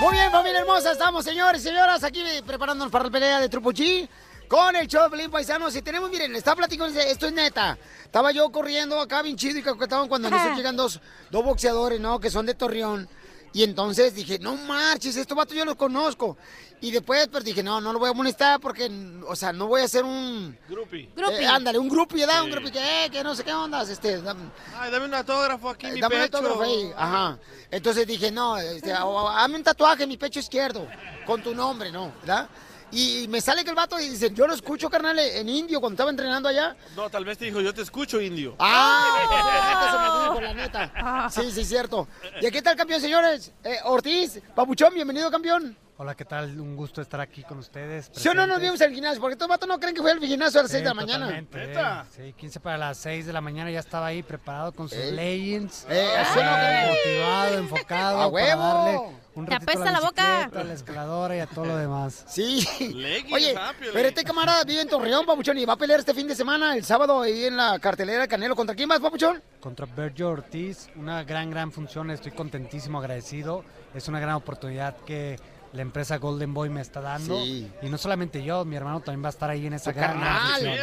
Muy 0.00 0.12
bien, 0.12 0.30
familia 0.30 0.60
hermosa, 0.60 0.92
estamos, 0.92 1.24
señores 1.24 1.60
y 1.60 1.64
señoras, 1.64 2.04
aquí 2.04 2.22
preparándonos 2.46 2.92
para 2.92 3.06
la 3.06 3.10
pelea 3.10 3.40
de 3.40 3.48
Trupo 3.48 3.72
G 3.72 4.08
con 4.48 4.74
el 4.76 4.86
show 4.86 5.04
de 5.04 5.10
Pelín 5.10 5.30
Paisanos. 5.30 5.74
Y 5.76 5.82
tenemos, 5.82 6.10
miren, 6.10 6.34
estaba 6.36 6.56
platicando, 6.56 6.98
esto 6.98 7.26
es 7.26 7.32
neta. 7.32 7.76
Estaba 8.04 8.32
yo 8.32 8.50
corriendo 8.50 9.00
acá 9.00 9.22
bien 9.22 9.36
chido 9.36 9.58
y 9.58 9.62
coquetón 9.62 10.08
cuando 10.08 10.30
nos 10.30 10.56
llegan 10.56 10.76
dos, 10.76 11.00
dos 11.30 11.44
boxeadores, 11.44 12.00
¿no? 12.00 12.18
Que 12.18 12.30
son 12.30 12.46
de 12.46 12.54
Torreón. 12.54 13.08
Y 13.52 13.64
entonces 13.64 14.14
dije, 14.14 14.38
no 14.38 14.56
marches, 14.56 15.16
estos 15.16 15.36
vatos 15.36 15.56
yo 15.56 15.64
los 15.64 15.76
conozco. 15.76 16.36
Y 16.80 16.92
después, 16.92 17.26
pues 17.28 17.42
dije, 17.44 17.62
no, 17.62 17.80
no 17.80 17.92
lo 17.92 17.98
voy 17.98 18.08
a 18.10 18.12
molestar 18.12 18.60
porque, 18.60 18.88
o 19.26 19.34
sea, 19.34 19.52
no 19.52 19.66
voy 19.66 19.80
a 19.80 19.84
hacer 19.84 20.04
un... 20.04 20.56
Grupi. 20.68 21.08
Eh, 21.32 21.46
ándale, 21.46 21.76
un 21.78 21.88
grupo 21.88 22.16
y 22.16 22.20
da, 22.20 22.40
un 22.42 22.48
Sí. 22.50 22.52
grupo 22.54 22.70
que, 22.70 23.04
eh, 23.06 23.10
que 23.10 23.24
no 23.24 23.34
sé 23.34 23.42
qué 23.42 23.52
ondas, 23.52 23.88
este... 23.88 24.22
dam- 24.22 24.50
Ay, 24.78 24.90
dame 24.92 25.06
un 25.06 25.14
autógrafo 25.14 25.70
aquí 25.70 25.86
en 25.86 25.94
mi 25.94 26.00
Dame 26.00 26.14
un 26.16 26.22
pecho. 26.22 26.36
autógrafo 26.36 26.62
ahí. 26.62 26.92
Ajá. 26.96 27.38
Entonces 27.70 28.06
dije, 28.06 28.30
no, 28.30 28.56
este, 28.58 28.94
o- 28.94 29.08
o- 29.08 29.28
hazme 29.28 29.56
un 29.56 29.64
tatuaje 29.64 30.04
en 30.04 30.08
mi 30.08 30.16
pecho 30.16 30.38
izquierdo 30.38 30.86
con 31.26 31.42
tu 31.42 31.52
nombre, 31.54 31.90
¿no? 31.90 32.12
¿Verdad? 32.20 32.48
Y 32.92 33.26
me 33.28 33.40
sale 33.42 33.64
que 33.64 33.70
el 33.70 33.76
vato 33.76 33.98
y 34.00 34.08
dice, 34.08 34.30
yo 34.32 34.46
lo 34.46 34.54
escucho, 34.54 34.88
carnal, 34.88 35.18
en 35.18 35.48
indio 35.48 35.80
cuando 35.80 35.94
estaba 35.94 36.10
entrenando 36.10 36.48
allá. 36.48 36.74
No, 36.96 37.10
tal 37.10 37.24
vez 37.24 37.36
te 37.36 37.44
dijo, 37.46 37.60
yo 37.60 37.74
te 37.74 37.82
escucho, 37.82 38.18
indio. 38.20 38.54
¡Ah! 38.60 39.84
Eso 39.88 39.98
me 39.98 40.22
dijo, 40.28 40.40
la 40.40 40.54
neta. 40.54 41.28
Sí, 41.30 41.50
sí, 41.50 41.64
cierto. 41.64 42.08
¿Y 42.40 42.46
aquí 42.46 42.58
está 42.58 42.70
el 42.70 42.76
campeón, 42.78 43.00
señores? 43.00 43.52
Eh, 43.64 43.78
Ortiz, 43.84 44.40
Papuchón, 44.54 44.94
bienvenido, 44.94 45.30
campeón. 45.30 45.76
Hola, 46.00 46.14
¿qué 46.14 46.24
tal? 46.24 46.60
Un 46.60 46.76
gusto 46.76 47.02
estar 47.02 47.20
aquí 47.20 47.42
con 47.42 47.58
ustedes. 47.58 48.08
¿Sí 48.12 48.28
o 48.28 48.34
no 48.34 48.46
nos 48.46 48.60
vimos 48.60 48.80
el 48.82 48.94
gimnasio? 48.94 49.20
Porque 49.20 49.32
estos 49.32 49.48
vatos 49.48 49.68
no 49.68 49.80
creen 49.80 49.96
que 49.96 50.00
fue 50.00 50.12
al 50.12 50.20
gimnasio 50.20 50.60
a 50.60 50.62
las 50.62 50.70
Sí, 50.70 50.76
6 50.76 50.84
de 50.84 50.88
la 50.90 50.94
mañana. 50.94 51.38
eh. 51.40 52.02
Sí, 52.14 52.32
15 52.34 52.60
para 52.60 52.78
las 52.78 52.98
6 52.98 53.26
de 53.26 53.32
la 53.32 53.40
mañana 53.40 53.68
ya 53.68 53.80
estaba 53.80 54.06
ahí 54.06 54.22
preparado 54.22 54.70
con 54.70 54.88
sus 54.88 54.96
leggings. 54.96 55.84
Así 55.86 56.38
no, 56.38 56.88
motivado, 56.88 57.58
enfocado. 57.58 58.16
¡A 58.16 58.20
para 58.20 58.26
huevo! 58.28 58.62
darle 58.62 59.16
un 59.34 59.46
Te 59.46 59.54
apesta 59.56 59.90
la 59.90 59.98
boca. 59.98 60.44
A 60.44 60.62
la 60.62 60.72
escaladora 60.72 61.36
y 61.36 61.40
a 61.40 61.46
todo 61.48 61.64
lo 61.64 61.76
demás. 61.76 62.24
Sí. 62.28 62.64
Leggings, 62.94 63.32
Oye, 63.32 63.54
ah, 63.58 63.72
pero 63.92 64.06
este 64.08 64.22
camarada 64.22 64.62
vive 64.66 64.82
en 64.82 64.88
Torreón, 64.88 65.26
Papuchón, 65.26 65.58
y 65.58 65.64
va 65.64 65.72
a 65.72 65.76
pelear 65.76 65.98
este 65.98 66.14
fin 66.14 66.28
de 66.28 66.36
semana, 66.36 66.76
el 66.76 66.84
sábado, 66.84 67.22
ahí 67.22 67.46
en 67.46 67.56
la 67.56 67.76
cartelera 67.80 68.20
de 68.20 68.28
Canelo. 68.28 68.54
¿Contra 68.54 68.76
quién 68.76 68.88
más, 68.88 69.00
Papuchón? 69.00 69.42
Contra 69.58 69.84
Bergio 69.86 70.28
Ortiz, 70.28 70.90
una 70.94 71.24
gran, 71.24 71.50
gran 71.50 71.72
función. 71.72 72.12
Estoy 72.12 72.30
contentísimo, 72.30 73.00
agradecido. 73.00 73.64
Es 73.94 74.06
una 74.06 74.20
gran 74.20 74.36
oportunidad 74.36 74.96
que 74.98 75.40
la 75.72 75.82
empresa 75.82 76.18
Golden 76.18 76.54
Boy 76.54 76.70
me 76.70 76.80
está 76.80 77.00
dando. 77.00 77.42
Sí. 77.42 77.70
Y 77.82 77.88
no 77.88 77.98
solamente 77.98 78.42
yo, 78.42 78.64
mi 78.64 78.76
hermano 78.76 79.00
también 79.00 79.22
va 79.22 79.28
a 79.28 79.30
estar 79.30 79.50
ahí 79.50 79.66
en 79.66 79.74
esa 79.74 79.92
Tu 79.92 79.98
gran, 79.98 80.20
carnal. 80.20 80.80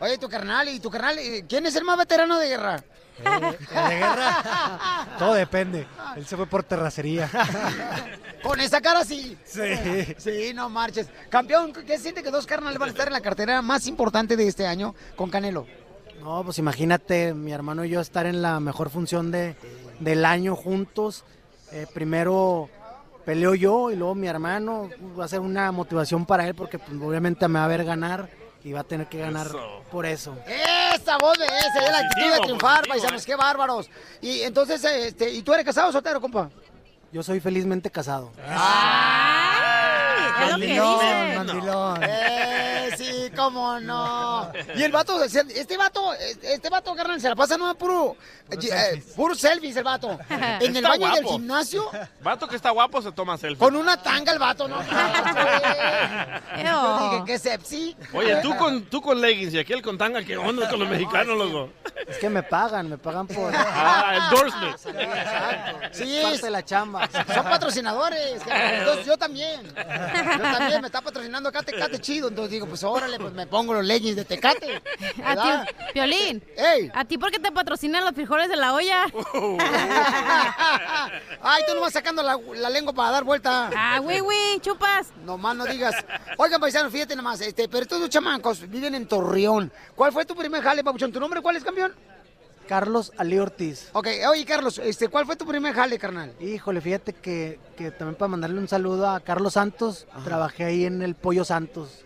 Oye, 0.00 0.18
tu 0.18 0.28
carnal, 0.28 0.68
y 0.68 0.80
tu 0.80 0.90
carnal, 0.90 1.18
eh, 1.18 1.44
¿quién 1.48 1.64
es 1.64 1.76
el 1.76 1.84
más 1.84 1.96
veterano 1.96 2.38
de 2.38 2.48
guerra? 2.48 2.82
Eh, 3.18 3.24
de 3.88 3.96
guerra, 3.96 5.06
todo 5.18 5.34
depende. 5.34 5.86
Él 6.16 6.26
se 6.26 6.36
fue 6.36 6.46
por 6.46 6.64
terracería. 6.64 7.30
Con 8.42 8.58
esa 8.58 8.80
cara 8.80 9.04
sí. 9.04 9.36
Sí. 9.44 9.62
Sí, 10.18 10.52
no 10.54 10.68
marches. 10.68 11.08
Campeón, 11.28 11.72
¿qué 11.72 11.98
siente 11.98 12.22
que 12.22 12.30
dos 12.30 12.46
carnales 12.46 12.78
van 12.78 12.88
a 12.88 12.92
estar 12.92 13.06
en 13.06 13.12
la 13.12 13.20
cartera 13.20 13.62
más 13.62 13.86
importante 13.86 14.36
de 14.36 14.48
este 14.48 14.66
año 14.66 14.94
con 15.14 15.30
Canelo? 15.30 15.66
No, 16.20 16.42
pues 16.42 16.58
imagínate, 16.58 17.34
mi 17.34 17.52
hermano 17.52 17.84
y 17.84 17.90
yo 17.90 18.00
estar 18.00 18.26
en 18.26 18.42
la 18.42 18.58
mejor 18.58 18.90
función 18.90 19.30
de, 19.30 19.54
del 20.00 20.24
año 20.24 20.56
juntos. 20.56 21.24
Eh, 21.70 21.86
primero 21.94 22.68
peleo 23.24 23.54
yo 23.54 23.90
y 23.90 23.96
luego 23.96 24.14
mi 24.14 24.26
hermano. 24.26 24.88
Va 25.18 25.24
a 25.24 25.28
ser 25.28 25.40
una 25.40 25.72
motivación 25.72 26.26
para 26.26 26.46
él 26.46 26.54
porque 26.54 26.78
pues, 26.78 27.00
obviamente 27.00 27.46
me 27.48 27.58
va 27.58 27.64
a 27.64 27.68
ver 27.68 27.84
ganar 27.84 28.28
y 28.64 28.72
va 28.72 28.80
a 28.80 28.84
tener 28.84 29.08
que 29.08 29.18
ganar 29.18 29.48
por 29.90 30.06
eso. 30.06 30.36
Esa 30.46 31.18
voz 31.18 31.38
de 31.38 31.46
ese, 31.46 31.78
es 31.84 31.90
la 31.90 31.98
actitud 31.98 32.30
de 32.30 32.40
triunfar, 32.40 32.78
positivo, 32.80 32.94
paisanos, 32.94 33.26
qué 33.26 33.34
bárbaros. 33.36 33.90
Y 34.20 34.42
entonces, 34.42 34.84
este, 34.84 35.30
¿y 35.30 35.42
tú 35.42 35.52
eres 35.52 35.64
casado 35.64 35.88
o 35.88 35.92
soltero, 35.92 36.20
compa? 36.20 36.48
Yo 37.12 37.22
soy 37.22 37.40
felizmente 37.40 37.90
casado. 37.90 38.32
que 38.32 38.42
Mandilón, 40.50 40.98
dice. 40.98 41.34
mandilón. 41.36 42.00
Eh, 42.02 42.90
sí, 42.96 43.21
cómo 43.36 43.78
no. 43.80 44.50
Y 44.74 44.82
el 44.82 44.92
vato, 44.92 45.22
este 45.22 45.76
vato, 45.76 46.12
este 46.14 46.68
vato, 46.70 46.94
carnal, 46.94 47.20
se 47.20 47.28
la 47.28 47.36
pasa 47.36 47.56
no 47.56 47.74
puro, 47.74 48.16
eh, 48.50 49.02
puro 49.16 49.34
selfies 49.34 49.76
el 49.76 49.84
vato. 49.84 50.18
En 50.60 50.76
el 50.76 50.82
baño 50.84 51.10
del 51.12 51.24
gimnasio, 51.24 51.90
Vato 52.22 52.46
que 52.46 52.56
está 52.56 52.70
guapo 52.70 53.00
se 53.02 53.10
toma 53.12 53.36
selfie. 53.38 53.58
con 53.58 53.74
una 53.76 53.96
tanga 54.00 54.32
el 54.32 54.38
vato, 54.38 54.68
¿no? 54.68 54.76
Yo 56.64 57.10
dije, 57.10 57.22
qué 57.26 57.38
sepsi. 57.38 57.96
Oye, 58.12 58.36
tú 58.42 58.56
con, 58.56 58.82
tú 58.84 59.00
con 59.00 59.20
leggings 59.20 59.54
y 59.54 59.58
aquel 59.58 59.82
con 59.82 59.96
tanga, 59.98 60.22
¿qué 60.22 60.36
onda 60.36 60.68
con 60.68 60.78
los 60.80 60.88
mexicanos, 60.88 61.36
loco? 61.36 61.70
Es 62.06 62.18
que 62.18 62.28
me 62.28 62.42
pagan, 62.42 62.88
me 62.88 62.98
pagan 62.98 63.26
por... 63.26 63.52
Ah, 63.54 64.28
endorsement. 64.30 64.76
Sí, 65.92 66.18
Parte 66.22 66.34
es- 66.36 66.42
de 66.42 66.50
la 66.50 66.64
chamba. 66.64 67.08
Son 67.32 67.44
patrocinadores. 67.44 68.40
Entonces 68.46 69.06
yo 69.06 69.16
también. 69.16 69.62
Yo 69.64 70.42
también 70.42 70.80
me 70.80 70.86
está 70.88 71.00
patrocinando 71.00 71.48
acá 71.48 71.62
Tecate 71.62 71.98
chido. 72.00 72.28
Entonces 72.28 72.50
digo, 72.52 72.66
pues 72.66 72.82
órale, 72.84 73.18
pues 73.22 73.34
me 73.34 73.46
pongo 73.46 73.74
los 73.74 73.84
leggings 73.84 74.16
de 74.16 74.24
Tecate. 74.24 74.82
A 75.24 75.34
¿verdad? 75.34 75.66
ti, 75.66 75.74
Piolín. 75.94 76.42
¡Ey! 76.56 76.90
¿A 76.94 77.04
ti 77.04 77.18
por 77.18 77.30
qué 77.30 77.38
te 77.38 77.50
patrocinan 77.52 78.04
los 78.04 78.14
frijoles 78.14 78.48
de 78.48 78.56
la 78.56 78.74
olla? 78.74 79.04
Ay, 81.42 81.62
tú 81.66 81.74
no 81.74 81.80
vas 81.80 81.92
sacando 81.92 82.22
la, 82.22 82.38
la 82.56 82.70
lengua 82.70 82.92
para 82.92 83.10
dar 83.10 83.24
vuelta. 83.24 83.70
Ah, 83.76 83.98
güey, 84.00 84.20
güey, 84.20 84.60
chupas. 84.60 85.08
No 85.24 85.38
más 85.38 85.56
no 85.56 85.64
digas. 85.66 85.94
Oigan, 86.36 86.60
paisanos, 86.60 86.92
fíjate 86.92 87.16
nomás, 87.16 87.40
este, 87.40 87.68
pero 87.68 87.82
estos 87.82 88.00
dos 88.00 88.10
chamacos 88.10 88.68
viven 88.68 88.94
en 88.94 89.06
Torreón. 89.06 89.72
¿Cuál 89.94 90.12
fue 90.12 90.24
tu 90.24 90.34
primer 90.34 90.62
jale, 90.62 90.84
papuchón? 90.84 91.12
¿Tu 91.12 91.20
nombre 91.20 91.40
cuál 91.40 91.56
es, 91.56 91.64
campeón? 91.64 91.92
Carlos 92.68 93.12
Ali 93.18 93.38
Ortiz. 93.38 93.88
Ok, 93.92 94.06
oye, 94.30 94.44
Carlos, 94.44 94.78
este, 94.78 95.08
¿cuál 95.08 95.26
fue 95.26 95.36
tu 95.36 95.44
primer 95.44 95.74
jale, 95.74 95.98
carnal? 95.98 96.32
Híjole, 96.40 96.80
fíjate 96.80 97.12
que, 97.12 97.58
que 97.76 97.90
también 97.90 98.14
para 98.14 98.28
mandarle 98.28 98.58
un 98.58 98.68
saludo 98.68 99.10
a 99.10 99.20
Carlos 99.20 99.54
Santos, 99.54 100.06
trabajé 100.24 100.64
ahí 100.64 100.84
en 100.84 101.02
el 101.02 101.14
Pollo 101.14 101.44
Santos. 101.44 102.04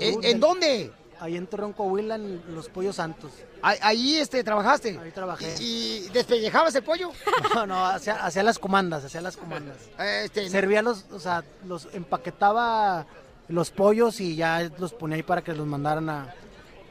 ¿En, 0.00 0.24
en 0.24 0.40
dónde? 0.40 0.92
Ahí 1.20 1.36
en 1.36 1.46
Torreón, 1.46 1.72
Coahuila, 1.72 2.16
en 2.16 2.42
los 2.52 2.68
Pollos 2.68 2.96
Santos. 2.96 3.30
Ahí, 3.62 3.78
ahí, 3.80 4.16
este, 4.16 4.42
trabajaste. 4.42 4.98
Ahí 4.98 5.12
trabajé. 5.12 5.54
¿Y, 5.60 6.06
y 6.06 6.08
despellejabas 6.08 6.74
el 6.74 6.82
pollo? 6.82 7.12
No, 7.54 7.64
no, 7.66 7.86
hacía, 7.86 8.14
hacía 8.24 8.42
las 8.42 8.58
comandas, 8.58 9.04
hacía 9.04 9.20
las 9.20 9.36
comandas. 9.36 9.76
Este, 9.98 10.48
Servía 10.48 10.82
los, 10.82 11.04
o 11.12 11.20
sea, 11.20 11.44
los 11.64 11.86
empaquetaba 11.92 13.06
los 13.48 13.70
pollos 13.70 14.20
y 14.20 14.34
ya 14.34 14.68
los 14.78 14.92
ponía 14.94 15.16
ahí 15.16 15.22
para 15.22 15.42
que 15.42 15.52
los 15.52 15.66
mandaran 15.66 16.08
a, 16.10 16.34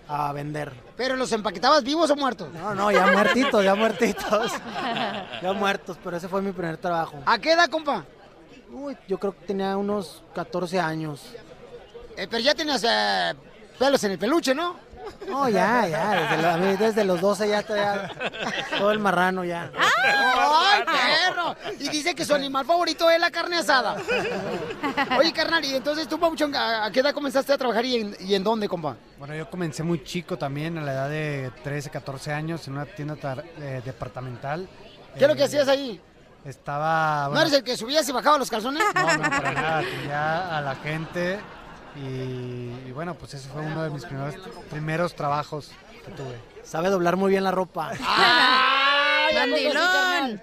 a 0.07 0.32
vender. 0.32 0.72
¿Pero 0.95 1.15
los 1.15 1.32
empaquetabas 1.32 1.84
vivos 1.84 2.09
o 2.11 2.15
muertos? 2.15 2.53
No, 2.53 2.74
no, 2.76 2.91
ya 2.91 3.07
muertitos, 3.07 3.63
ya 3.63 3.76
muertitos. 3.76 4.51
ya 5.41 5.53
muertos, 5.53 5.97
pero 6.03 6.15
ese 6.15 6.30
fue 6.30 6.41
mi 6.41 6.51
primer 6.51 6.78
trabajo. 6.78 7.17
¿A 7.26 7.38
qué 7.39 7.51
edad, 7.51 7.69
compa? 7.69 8.05
Uy, 8.72 8.95
yo 9.07 9.17
creo 9.17 9.34
que 9.34 9.45
tenía 9.45 9.76
unos 9.76 10.24
14 10.34 10.80
años. 10.80 11.22
Eh, 12.18 12.28
pero 12.30 12.39
ya 12.39 12.53
tenías 12.55 12.84
eh, 12.88 13.34
pelos 13.80 14.03
en 14.03 14.12
el 14.12 14.20
peluche, 14.20 14.53
¿no? 14.53 14.76
No, 15.28 15.49
ya, 15.49 15.88
ya, 15.88 16.12
desde, 16.30 16.41
lo- 16.43 16.49
a 16.51 16.57
mí 16.57 16.78
desde 16.78 17.03
los 17.03 17.20
12 17.20 17.49
ya, 17.49 17.66
ya 17.68 18.09
todo 18.78 18.91
el 18.91 18.99
marrano 18.99 19.43
ya. 19.43 19.72
¡Ay, 19.76 20.84
perro! 20.86 21.55
Y 21.80 21.89
dice 21.89 22.14
que 22.14 22.24
su 22.24 22.36
animal 22.36 22.66
favorito 22.66 23.09
es 23.09 23.20
la 23.20 23.32
carne 23.32 23.57
asada. 23.57 23.97
Oye, 25.18 25.34
carnal, 25.34 25.66
y 25.66 25.76
entonces 25.76 26.07
tú, 26.07 26.20
Pabuchón, 26.20 26.55
¿a 26.55 26.86
a 26.86 26.91
qué 26.91 26.99
edad 26.99 27.14
comenzaste 27.14 27.51
a 27.51 27.57
trabajar 27.57 27.84
y 27.86 27.95
en, 27.95 28.16
y 28.20 28.36
en 28.36 28.43
dónde, 28.43 28.70
compa? 28.70 28.95
Bueno, 29.18 29.36
yo 29.36 29.49
comencé 29.49 29.82
muy 29.84 30.03
chico 30.03 30.38
también, 30.38 30.78
a 30.78 30.82
la 30.82 30.93
edad 30.93 31.09
de 31.09 31.51
13, 31.64 31.89
14 31.89 32.32
años, 32.34 32.68
en 32.68 32.74
una 32.74 32.86
tienda 32.86 33.16
tar- 33.16 33.43
eh, 33.59 33.82
departamental. 33.84 34.68
¿Qué 35.18 35.24
es 35.24 35.28
lo 35.28 35.36
que 35.36 35.41
Eh, 35.41 35.45
hacías 35.45 35.68
ahí? 35.68 35.99
Estaba... 36.45 37.30
¿No 37.34 37.39
eres 37.41 37.53
el 37.53 37.64
que 37.64 37.76
subías 37.76 38.07
y 38.07 38.12
bajaba 38.12 38.38
los 38.38 38.49
calzones? 38.49 38.84
No, 38.95 39.01
no, 39.18 39.30
para 39.30 39.51
nada. 39.51 39.78
Atendía 39.80 40.57
a 40.57 40.62
la 40.62 40.76
gente 40.76 41.39
y, 41.95 42.87
y 42.87 42.91
bueno, 42.93 43.15
pues 43.15 43.33
ese 43.33 43.49
fue 43.49 43.61
uno 43.61 43.83
de 43.83 43.89
mis 43.89 44.05
primeros, 44.05 44.35
primeros 44.69 45.15
trabajos 45.15 45.71
que 46.05 46.11
tuve. 46.11 46.39
Sabe 46.63 46.89
doblar 46.89 47.15
muy 47.17 47.31
bien 47.31 47.43
la 47.43 47.51
ropa. 47.51 47.91
¡Ay, 48.07 49.35
¿a 49.35 49.45
poco 49.45 49.57
sí, 49.57 49.63
Mandilón. 49.77 50.41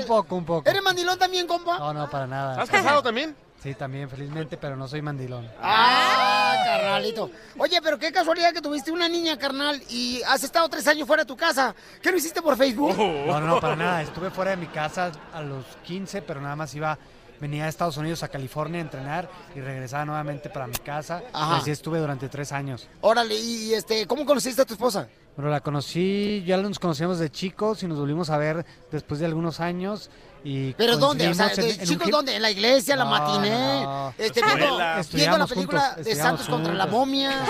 Un 0.00 0.06
poco, 0.06 0.36
un 0.36 0.44
poco. 0.44 0.68
¿Eres 0.68 0.82
mandilón 0.82 1.18
también, 1.18 1.46
compa? 1.46 1.78
No, 1.78 1.94
no, 1.94 2.10
para 2.10 2.26
nada. 2.26 2.52
¿Estás 2.52 2.70
casado 2.70 3.02
también? 3.02 3.36
Sí, 3.62 3.74
también, 3.74 4.10
felizmente, 4.10 4.56
pero 4.56 4.74
no 4.74 4.88
soy 4.88 5.02
mandilón. 5.02 5.48
Ah, 5.62 6.56
carnalito. 6.64 7.30
Oye, 7.56 7.78
pero 7.80 7.96
qué 7.96 8.10
casualidad 8.10 8.52
que 8.52 8.60
tuviste 8.60 8.90
una 8.90 9.08
niña, 9.08 9.38
carnal, 9.38 9.80
y 9.88 10.20
has 10.26 10.42
estado 10.42 10.68
tres 10.68 10.88
años 10.88 11.06
fuera 11.06 11.22
de 11.22 11.28
tu 11.28 11.36
casa. 11.36 11.72
¿Qué 12.02 12.10
lo 12.10 12.16
hiciste 12.16 12.42
por 12.42 12.56
Facebook? 12.56 12.96
No, 12.98 13.40
no, 13.40 13.60
para 13.60 13.76
nada. 13.76 14.02
Estuve 14.02 14.30
fuera 14.30 14.50
de 14.50 14.56
mi 14.56 14.66
casa 14.66 15.12
a 15.32 15.42
los 15.42 15.64
15, 15.84 16.22
pero 16.22 16.40
nada 16.40 16.56
más 16.56 16.74
iba, 16.74 16.98
venía 17.42 17.64
a 17.64 17.68
Estados 17.68 17.96
Unidos, 17.96 18.22
a 18.22 18.28
California 18.28 18.78
a 18.78 18.82
entrenar 18.82 19.28
y 19.56 19.60
regresaba 19.60 20.04
nuevamente 20.04 20.48
para 20.48 20.68
mi 20.68 20.76
casa. 20.76 21.22
Ajá. 21.32 21.56
Y 21.56 21.60
así 21.60 21.70
estuve 21.72 21.98
durante 21.98 22.28
tres 22.28 22.52
años. 22.52 22.88
Órale, 23.00 23.34
y 23.34 23.74
este, 23.74 24.06
¿cómo 24.06 24.24
conociste 24.24 24.62
a 24.62 24.64
tu 24.64 24.74
esposa? 24.74 25.08
Bueno, 25.36 25.50
la 25.50 25.60
conocí, 25.60 26.44
ya 26.46 26.56
nos 26.58 26.78
conocíamos 26.78 27.18
de 27.18 27.30
chicos 27.30 27.82
y 27.82 27.88
nos 27.88 27.98
volvimos 27.98 28.30
a 28.30 28.38
ver 28.38 28.64
después 28.92 29.18
de 29.18 29.26
algunos 29.26 29.58
años. 29.58 30.08
Y 30.44 30.72
¿Pero 30.74 30.96
dónde? 30.96 31.28
O 31.28 31.34
sea, 31.34 31.46
coincidimos 31.46 31.72
en- 31.72 31.78
¿de 31.78 31.84
en 31.84 31.88
un 31.88 31.94
chicos 31.94 32.10
dónde? 32.10 32.36
¿En 32.36 32.42
la 32.42 32.50
iglesia, 32.50 32.96
la 32.96 33.04
No, 33.04 33.10
matiné? 33.10 33.82
no. 33.84 34.14
Este, 34.18 34.42
viendo, 34.44 34.78
viendo 35.12 35.38
la 35.38 35.46
película 35.46 35.80
juntos, 35.80 36.04
de 36.04 36.14
Santos 36.16 36.48
contra 36.48 36.74
la 36.74 36.86
momia. 36.86 37.44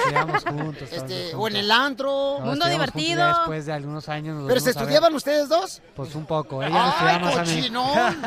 Juntos. 0.47 0.88
Este, 0.93 1.34
o 1.34 1.49
en 1.49 1.57
el 1.57 1.70
antro. 1.70 2.36
No, 2.40 2.47
Mundo 2.47 2.68
divertido. 2.68 3.26
Después 3.26 3.66
de 3.66 3.72
algunos 3.72 4.09
años 4.09 4.36
nos 4.36 4.49
¿Pero 4.49 4.61
se 4.61 4.70
estudiaban 4.70 5.14
ustedes 5.14 5.49
dos? 5.49 5.80
Pues 5.97 6.14
un 6.14 6.26
poco. 6.26 6.62
Ella 6.62 6.84
¡Ay, 6.84 6.90
estudiaba 6.90 7.18
más 7.24 7.36
a 7.38 7.43
mí. 7.45 7.70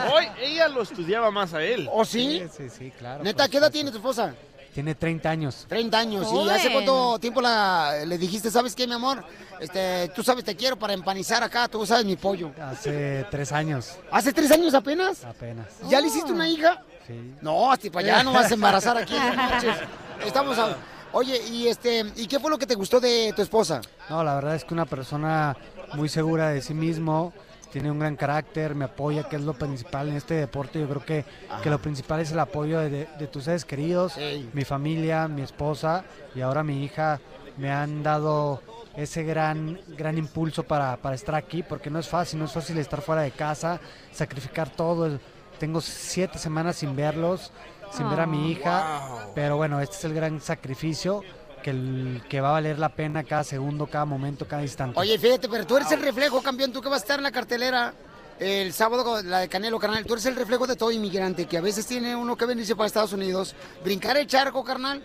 Hoy 0.14 0.28
ella 0.42 0.68
lo 0.68 0.82
estudiaba 0.82 1.30
más 1.32 1.54
a 1.54 1.62
él. 1.64 1.88
¿O 1.92 2.04
sí? 2.04 2.42
Sí, 2.56 2.70
sí, 2.70 2.92
claro. 2.98 3.24
Neta, 3.24 3.48
¿qué 3.48 3.58
edad 3.58 3.72
tiene 3.72 3.92
tu 3.92 3.98
esposa? 3.98 4.34
Tiene 4.76 4.94
30 4.94 5.30
años. 5.30 5.66
30 5.70 5.98
años. 5.98 6.28
¿Y 6.34 6.50
hace 6.50 6.70
cuánto 6.70 7.18
tiempo 7.18 7.40
la, 7.40 8.04
le 8.06 8.18
dijiste, 8.18 8.52
sabes 8.52 8.76
qué, 8.76 8.86
mi 8.86 8.92
amor? 8.92 9.24
Este, 9.62 10.10
tú 10.14 10.22
sabes, 10.22 10.44
te 10.44 10.54
quiero 10.54 10.78
para 10.78 10.92
empanizar 10.92 11.42
acá, 11.42 11.70
tú 11.70 11.86
sabes 11.86 12.04
mi 12.04 12.18
pollo. 12.18 12.52
Hace 12.62 13.26
tres 13.32 13.54
años 13.54 13.96
¿Hace 14.12 14.34
tres 14.34 14.52
años 14.52 14.74
apenas? 14.74 15.24
apenas. 15.24 15.68
¿Ya 15.88 16.02
le 16.02 16.08
hiciste 16.08 16.30
una 16.30 16.50
hija? 16.50 16.84
Sí. 17.08 17.36
No, 17.42 17.72
hasta 17.72 17.90
para 17.90 18.06
allá 18.06 18.24
no 18.24 18.34
vas 18.34 18.52
a 18.52 18.54
embarazar 18.54 18.98
aquí. 18.98 19.16
Estamos 20.26 20.60
a... 20.60 20.76
Oye, 21.14 21.42
y 21.48 21.68
este, 21.70 22.12
¿y 22.18 22.28
qué 22.28 22.38
fue 22.42 22.50
lo 22.50 22.58
que 22.58 22.68
te 22.68 22.76
gustó 22.76 23.00
de 23.00 23.32
tu 23.34 23.42
esposa? 23.42 23.80
No, 24.10 24.26
la 24.26 24.36
verdad 24.36 24.56
es 24.56 24.66
que 24.66 24.74
una 24.74 24.86
persona 24.86 25.56
muy 25.94 26.10
segura 26.10 26.50
de 26.50 26.62
sí 26.62 26.74
mismo, 26.74 27.32
tiene 27.72 27.92
un 27.92 28.00
gran 28.00 28.16
carácter, 28.16 28.74
me 28.76 28.86
apoya, 28.86 29.28
que 29.28 29.36
es 29.36 29.42
lo 29.42 29.54
principal 29.54 30.10
en 30.10 30.16
este 30.16 30.36
deporte. 30.36 30.80
Yo 30.80 30.88
creo 30.88 31.04
que, 31.06 31.26
que 31.62 31.70
lo 31.70 31.80
principal 31.82 32.20
es 32.22 32.32
el 32.32 32.40
apoyo 32.40 32.80
de, 32.80 32.90
de- 32.90 33.08
de 33.20 33.28
tus 33.28 33.44
seres 33.46 33.66
queridos, 33.66 34.18
mi 34.54 34.64
familia, 34.64 35.28
mi 35.28 35.42
esposa 35.42 36.04
y 36.36 36.42
ahora 36.42 36.64
mi 36.64 36.84
hija 36.84 37.20
me 37.58 37.72
han 37.72 38.04
dado 38.04 38.62
ese 38.96 39.24
gran, 39.24 39.80
gran 39.98 40.18
impulso 40.18 40.64
para, 40.64 40.96
para 40.98 41.16
estar 41.16 41.36
aquí, 41.36 41.64
porque 41.64 41.90
no 41.90 42.00
es 42.00 42.08
fácil, 42.08 42.40
no 42.40 42.46
es 42.46 42.54
fácil 42.54 42.78
estar 42.78 43.02
fuera 43.02 43.22
de 43.24 43.32
casa, 43.32 43.80
sacrificar 44.14 44.70
todo. 44.70 45.20
Tengo 45.60 45.82
siete 45.82 46.38
semanas 46.38 46.78
sin 46.78 46.96
verlos, 46.96 47.52
sin 47.92 48.10
ver 48.10 48.22
a 48.22 48.26
mi 48.26 48.52
hija, 48.52 49.28
pero 49.36 49.58
bueno, 49.58 49.80
este 49.82 49.96
es 49.98 50.04
el 50.06 50.14
gran 50.14 50.40
sacrificio 50.42 51.22
que, 51.66 51.72
el- 51.72 52.22
que 52.30 52.42
va 52.42 52.50
a 52.50 52.52
valer 52.52 52.78
la 52.78 52.90
pena 52.90 53.24
cada 53.24 53.44
segundo, 53.44 53.88
cada 53.88 54.06
momento, 54.06 54.48
cada 54.48 54.62
instante. 54.62 55.00
Oye, 55.00 55.18
fíjate, 55.18 55.50
pero 55.50 55.66
tú 55.66 55.78
eres 55.78 55.92
el 55.92 56.00
reflejo, 56.00 56.40
campeón, 56.44 56.72
tú 56.72 56.80
que 56.80 56.90
vas 56.90 57.02
a 57.02 57.04
estar 57.04 57.18
en 57.20 57.24
la 57.24 57.32
cartelera 57.32 57.92
el 58.38 58.72
sábado, 58.72 59.24
la 59.24 59.40
de 59.40 59.50
Canelo, 59.50 59.80
carnal. 59.80 60.06
Tú 60.06 60.14
eres 60.14 60.28
el 60.28 60.36
reflejo 60.36 60.68
de 60.68 60.76
todo 60.76 60.92
inmigrante, 60.92 61.48
que 61.48 61.58
a 61.58 61.62
veces 61.62 61.88
tiene 61.88 62.16
uno 62.16 62.38
que 62.38 62.46
venirse 62.46 62.76
para 62.76 62.86
Estados 62.86 63.14
Unidos, 63.14 63.56
brincar 63.84 64.16
el 64.18 64.28
charco, 64.28 64.64
carnal, 64.64 65.04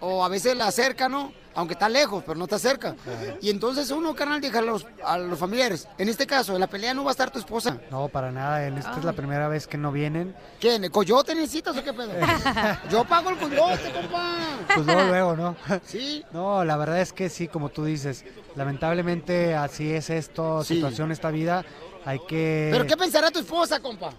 o 0.00 0.24
a 0.24 0.28
veces 0.28 0.56
la 0.56 0.70
cerca, 0.70 1.08
¿no? 1.08 1.32
Aunque 1.52 1.74
está 1.74 1.88
lejos, 1.88 2.22
pero 2.24 2.38
no 2.38 2.44
está 2.44 2.60
cerca. 2.60 2.94
Y 3.42 3.50
entonces 3.50 3.90
uno, 3.90 4.14
carnal, 4.14 4.40
deja 4.40 4.60
a 4.60 4.62
los, 4.62 4.86
a 5.04 5.18
los 5.18 5.36
familiares. 5.36 5.88
En 5.98 6.08
este 6.08 6.24
caso, 6.24 6.54
en 6.54 6.60
la 6.60 6.68
pelea 6.68 6.94
no 6.94 7.02
va 7.02 7.10
a 7.10 7.12
estar 7.12 7.30
tu 7.30 7.40
esposa. 7.40 7.76
No, 7.90 8.08
para 8.08 8.30
nada, 8.30 8.66
en 8.66 8.78
esta 8.78 8.96
es 8.96 9.04
la 9.04 9.12
primera 9.12 9.48
vez 9.48 9.66
que 9.66 9.76
no 9.76 9.90
vienen. 9.90 10.34
¿Qué? 10.60 10.88
¿Coyote 10.90 11.34
necesitas 11.34 11.76
o 11.76 11.82
qué 11.82 11.92
pedo? 11.92 12.12
Yo 12.90 13.04
pago 13.04 13.30
el 13.30 13.36
coyote, 13.36 13.92
compa. 13.92 14.36
Pues 14.74 14.86
luego, 14.86 15.02
luego, 15.02 15.36
¿no? 15.36 15.56
Sí. 15.84 16.24
No, 16.32 16.64
la 16.64 16.76
verdad 16.76 17.00
es 17.00 17.12
que 17.12 17.28
sí, 17.28 17.48
como 17.48 17.68
tú 17.70 17.84
dices, 17.84 18.24
lamentablemente 18.54 19.56
así 19.56 19.92
es 19.92 20.08
esto, 20.08 20.62
Sí. 20.62 20.76
situación, 20.76 21.10
esta 21.10 21.30
vida, 21.32 21.64
hay 22.04 22.20
que... 22.28 22.68
¿Pero 22.72 22.86
qué 22.86 22.96
pensará 22.96 23.30
tu 23.32 23.40
esposa, 23.40 23.80
compa? 23.80 24.10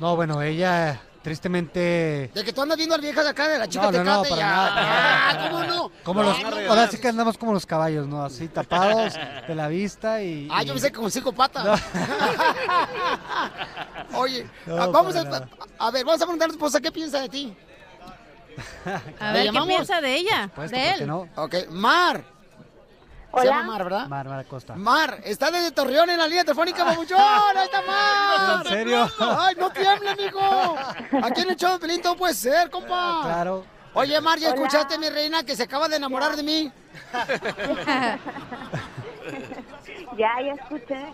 No, 0.00 0.16
bueno, 0.16 0.42
ella 0.42 1.00
tristemente... 1.24 2.30
De 2.34 2.44
que 2.44 2.52
tú 2.52 2.60
andas 2.60 2.76
viendo 2.76 2.94
a 2.94 2.98
las 2.98 3.02
viejas 3.02 3.24
de 3.24 3.30
acá, 3.30 3.48
de 3.48 3.58
la 3.58 3.66
chica 3.66 3.90
No, 3.90 3.92
no, 3.92 4.04
no, 4.04 4.22
Tecate, 4.22 4.28
para 4.28 4.40
ya. 4.42 4.46
nada. 4.46 4.72
Ah, 4.76 5.48
¿cómo 5.50 5.64
no? 5.64 5.90
Como 6.04 6.22
los, 6.22 6.36
ahora 6.68 6.86
sí 6.90 6.98
que 6.98 7.08
andamos 7.08 7.38
como 7.38 7.54
los 7.54 7.64
caballos, 7.64 8.06
¿no? 8.06 8.22
Así 8.22 8.46
tapados 8.48 9.14
de 9.48 9.54
la 9.54 9.68
vista 9.68 10.22
y... 10.22 10.48
Ah, 10.52 10.62
y- 10.62 10.66
yo 10.66 10.74
pensé 10.74 10.92
que 10.92 10.98
con 10.98 11.10
psicópata. 11.10 11.76
Oye, 14.14 14.46
No, 14.66 14.76
ah, 14.82 14.86
vamos 14.88 15.16
a, 15.16 15.24
nada. 15.24 15.48
a 15.78 15.90
ver, 15.90 16.04
vamos 16.04 16.20
a 16.20 16.24
preguntarle 16.26 16.54
a 16.54 16.58
tu 16.58 16.64
esposa 16.64 16.80
qué 16.80 16.92
piensa 16.92 17.20
de 17.22 17.28
ti. 17.30 17.56
A 19.18 19.32
¿Le 19.32 19.44
ver, 19.44 19.50
¿qué 19.52 19.60
piensa 19.66 20.00
de 20.02 20.14
ella? 20.16 20.42
Supuesto, 20.44 20.76
de 20.76 20.92
¿por 20.92 21.00
él. 21.02 21.06
no? 21.08 21.28
Ok, 21.36 21.54
Mar. 21.70 22.22
Se 23.34 23.40
Hola. 23.40 23.50
llama 23.50 23.62
Mar, 23.72 23.84
¿verdad? 23.84 24.06
Mar, 24.08 24.28
Mar 24.28 24.38
Acosta. 24.40 24.74
Mar, 24.76 25.20
está 25.24 25.50
desde 25.50 25.70
Torreón 25.72 26.08
en 26.10 26.18
la 26.18 26.26
línea 26.26 26.44
telefónica, 26.44 26.84
babuchón. 26.84 27.18
¡Ahí 27.20 27.64
está 27.64 27.82
Mar! 27.82 28.66
¿En 28.66 28.72
serio? 28.72 29.08
¡Ay, 29.18 29.56
no 29.58 29.70
tiemble, 29.70 30.10
amigo! 30.10 30.76
Aquí 31.22 31.40
en 31.40 31.50
el 31.50 31.56
show 31.56 31.72
de 31.72 31.78
Pelín 31.80 32.00
todo 32.02 32.16
puede 32.16 32.34
ser, 32.34 32.70
compa. 32.70 33.22
Claro. 33.24 33.64
Oye, 33.94 34.20
Mar, 34.20 34.38
¿ya 34.38 34.48
Hola. 34.52 34.56
escuchaste, 34.56 34.98
mi 34.98 35.08
reina, 35.08 35.42
que 35.44 35.56
se 35.56 35.64
acaba 35.64 35.88
de 35.88 35.96
enamorar 35.96 36.36
de 36.36 36.42
mí? 36.42 36.72
Ya, 40.16 40.30
ya 40.40 40.52
escuché. 40.52 41.12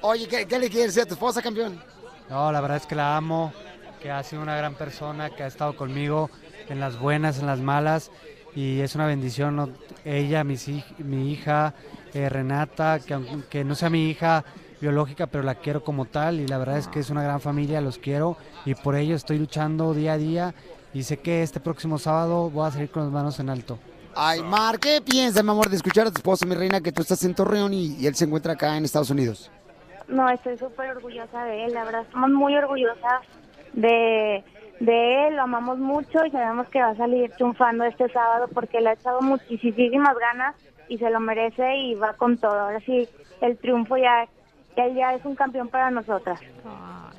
Oye, 0.00 0.26
¿qué, 0.28 0.46
qué 0.46 0.58
le 0.58 0.70
quieres 0.70 0.94
decir 0.94 1.02
a 1.02 1.06
tu 1.06 1.14
esposa, 1.14 1.42
campeón? 1.42 1.82
No, 2.28 2.50
la 2.50 2.60
verdad 2.60 2.78
es 2.78 2.86
que 2.86 2.94
la 2.94 3.16
amo, 3.16 3.52
que 4.00 4.10
ha 4.10 4.22
sido 4.22 4.40
una 4.42 4.56
gran 4.56 4.74
persona, 4.74 5.30
que 5.30 5.42
ha 5.42 5.46
estado 5.46 5.76
conmigo 5.76 6.30
en 6.68 6.80
las 6.80 6.98
buenas, 6.98 7.38
en 7.38 7.46
las 7.46 7.58
malas, 7.58 8.10
y 8.54 8.80
es 8.80 8.94
una 8.94 9.06
bendición. 9.06 9.56
¿no? 9.56 9.68
Ella, 10.04 10.44
mis 10.44 10.68
hij- 10.68 10.84
mi 10.98 11.32
hija, 11.32 11.74
eh, 12.14 12.28
Renata, 12.28 12.98
que 13.00 13.14
aunque 13.14 13.64
no 13.64 13.74
sea 13.74 13.90
mi 13.90 14.08
hija 14.10 14.44
biológica, 14.80 15.26
pero 15.26 15.44
la 15.44 15.56
quiero 15.56 15.84
como 15.84 16.06
tal, 16.06 16.40
y 16.40 16.46
la 16.46 16.56
verdad 16.58 16.78
es 16.78 16.88
que 16.88 17.00
es 17.00 17.10
una 17.10 17.22
gran 17.22 17.40
familia, 17.40 17.80
los 17.80 17.98
quiero, 17.98 18.36
y 18.64 18.74
por 18.74 18.94
ello 18.96 19.14
estoy 19.14 19.38
luchando 19.38 19.92
día 19.92 20.14
a 20.14 20.18
día, 20.18 20.54
y 20.94 21.02
sé 21.02 21.18
que 21.18 21.42
este 21.42 21.60
próximo 21.60 21.98
sábado 21.98 22.48
voy 22.50 22.66
a 22.66 22.70
salir 22.70 22.90
con 22.90 23.02
las 23.04 23.12
manos 23.12 23.38
en 23.40 23.50
alto. 23.50 23.78
Ay, 24.16 24.42
Mar, 24.42 24.78
¿qué 24.80 25.00
piensas, 25.00 25.44
mi 25.44 25.50
amor, 25.50 25.68
de 25.68 25.76
escuchar 25.76 26.06
a 26.06 26.10
tu 26.10 26.16
esposo, 26.16 26.46
mi 26.46 26.54
reina, 26.54 26.80
que 26.80 26.90
tú 26.92 27.02
estás 27.02 27.22
en 27.24 27.34
Torreón 27.34 27.72
y, 27.74 27.94
y 27.96 28.06
él 28.06 28.14
se 28.16 28.24
encuentra 28.24 28.54
acá 28.54 28.76
en 28.76 28.84
Estados 28.84 29.10
Unidos? 29.10 29.50
No, 30.08 30.28
estoy 30.30 30.58
súper 30.58 30.90
orgullosa 30.96 31.44
de 31.44 31.66
él, 31.66 31.74
la 31.74 31.84
verdad. 31.84 32.02
Estamos 32.02 32.30
muy 32.30 32.56
orgullosas 32.56 33.20
de, 33.74 34.42
de 34.80 35.28
él, 35.28 35.36
lo 35.36 35.42
amamos 35.42 35.78
mucho 35.78 36.24
y 36.24 36.30
sabemos 36.30 36.66
que 36.68 36.80
va 36.80 36.88
a 36.88 36.96
salir 36.96 37.30
triunfando 37.32 37.84
este 37.84 38.08
sábado 38.08 38.48
porque 38.52 38.80
le 38.80 38.88
ha 38.90 38.92
echado 38.94 39.20
muchísimas 39.20 40.16
ganas 40.18 40.56
y 40.88 40.98
se 40.98 41.10
lo 41.10 41.20
merece 41.20 41.76
y 41.76 41.94
va 41.94 42.14
con 42.14 42.38
todo. 42.38 42.58
Ahora 42.58 42.80
sí, 42.80 43.08
el 43.42 43.58
triunfo 43.58 43.96
ya, 43.98 44.26
ya, 44.76 44.88
ya 44.88 45.14
es 45.14 45.24
un 45.24 45.36
campeón 45.36 45.68
para 45.68 45.90
nosotras. 45.90 46.40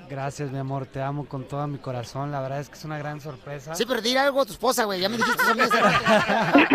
Gracias, 0.09 0.51
mi 0.51 0.57
amor, 0.57 0.87
te 0.87 1.01
amo 1.01 1.25
con 1.25 1.45
todo 1.45 1.65
mi 1.67 1.77
corazón, 1.77 2.33
la 2.33 2.41
verdad 2.41 2.59
es 2.59 2.67
que 2.67 2.75
es 2.75 2.83
una 2.83 2.97
gran 2.97 3.21
sorpresa. 3.21 3.75
Sí, 3.75 3.85
pero 3.87 4.01
dile 4.01 4.19
algo 4.19 4.41
a 4.41 4.45
tu 4.45 4.51
esposa, 4.51 4.83
güey. 4.83 4.99
Ya 4.99 5.07
me 5.07 5.15
dijiste. 5.15 5.41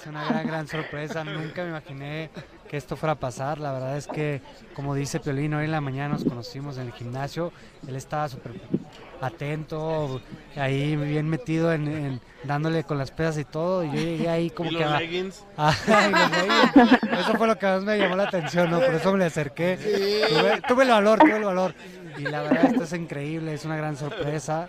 Es 0.00 0.08
una 0.08 0.24
gran, 0.24 0.46
gran 0.48 0.66
sorpresa. 0.66 1.22
Nunca 1.22 1.62
me 1.62 1.68
imaginé 1.68 2.30
que 2.68 2.76
esto 2.76 2.96
fuera 2.96 3.12
a 3.12 3.16
pasar. 3.16 3.60
La 3.60 3.72
verdad 3.72 3.96
es 3.96 4.08
que, 4.08 4.42
como 4.74 4.96
dice 4.96 5.20
Piolín, 5.20 5.54
hoy 5.54 5.66
en 5.66 5.70
la 5.70 5.80
mañana 5.80 6.14
nos 6.14 6.24
conocimos 6.24 6.76
en 6.78 6.86
el 6.86 6.92
gimnasio. 6.92 7.52
Él 7.86 7.94
estaba 7.94 8.28
súper 8.28 8.52
atento, 9.22 10.20
ahí 10.56 10.96
bien 10.96 11.28
metido 11.28 11.72
en, 11.72 11.88
en- 11.88 12.20
dándole 12.44 12.84
con 12.84 12.98
las 12.98 13.10
pesas 13.10 13.38
y 13.38 13.44
todo. 13.44 13.84
Y 13.84 13.88
yo 13.88 13.94
llegué 13.94 14.28
ahí 14.28 14.50
como 14.50 14.70
¿Y 14.70 14.76
que... 14.76 14.84
los 14.84 14.92
a- 14.92 14.98
leggings? 15.00 15.44
Ah, 15.56 15.74
los 15.86 16.30
leggings. 16.30 17.02
Eso 17.20 17.34
fue 17.38 17.46
lo 17.46 17.58
que 17.58 17.66
más 17.66 17.82
me 17.82 17.98
llamó 17.98 18.16
la 18.16 18.24
atención, 18.24 18.70
¿no? 18.70 18.80
Por 18.80 18.94
eso 18.94 19.12
me 19.12 19.18
le 19.18 19.24
acerqué. 19.26 19.78
Tuve, 20.28 20.60
tuve 20.68 20.82
el 20.84 20.90
valor, 20.90 21.18
tuve 21.20 21.36
el 21.36 21.44
valor. 21.44 21.74
Y 22.18 22.22
la 22.22 22.42
verdad, 22.42 22.66
esto 22.66 22.84
es 22.84 22.92
increíble, 22.92 23.54
es 23.54 23.64
una 23.64 23.76
gran 23.76 23.96
sorpresa. 23.96 24.68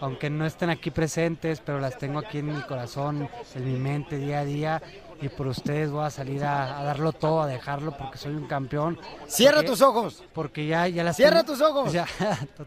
Aunque 0.00 0.30
no 0.30 0.46
estén 0.46 0.70
aquí 0.70 0.90
presentes, 0.90 1.60
pero 1.60 1.78
las 1.78 1.98
tengo 1.98 2.20
aquí 2.20 2.38
en 2.38 2.46
mi 2.54 2.60
corazón, 2.62 3.28
en 3.54 3.64
mi 3.70 3.78
mente 3.78 4.16
día 4.16 4.40
a 4.40 4.44
día. 4.46 4.82
Y 5.22 5.28
por 5.28 5.48
ustedes 5.48 5.90
voy 5.90 6.04
a 6.04 6.10
salir 6.10 6.42
a, 6.44 6.78
a 6.78 6.82
darlo 6.84 7.12
todo, 7.12 7.42
a 7.42 7.46
dejarlo, 7.46 7.96
porque 7.96 8.16
soy 8.16 8.34
un 8.34 8.46
campeón. 8.46 8.98
Cierra 9.26 9.56
Porque- 9.56 9.70
tus 9.70 9.82
ojos. 9.82 10.22
Porque 10.32 10.66
ya, 10.66 10.88
ya 10.88 11.04
las 11.04 11.16
Cierra 11.16 11.42
tus 11.44 11.60
ojos. 11.60 11.92
Ya. 11.92 12.06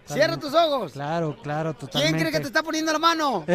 Cierra 0.06 0.38
tus 0.38 0.54
ojos. 0.54 0.94
Claro, 0.94 1.36
claro, 1.42 1.74
totalmente. 1.74 2.10
¿Quién 2.18 2.22
cree 2.22 2.32
que 2.32 2.40
te 2.40 2.48
está 2.48 2.62
poniendo 2.64 2.92
la 2.94 3.00
mano? 3.00 3.44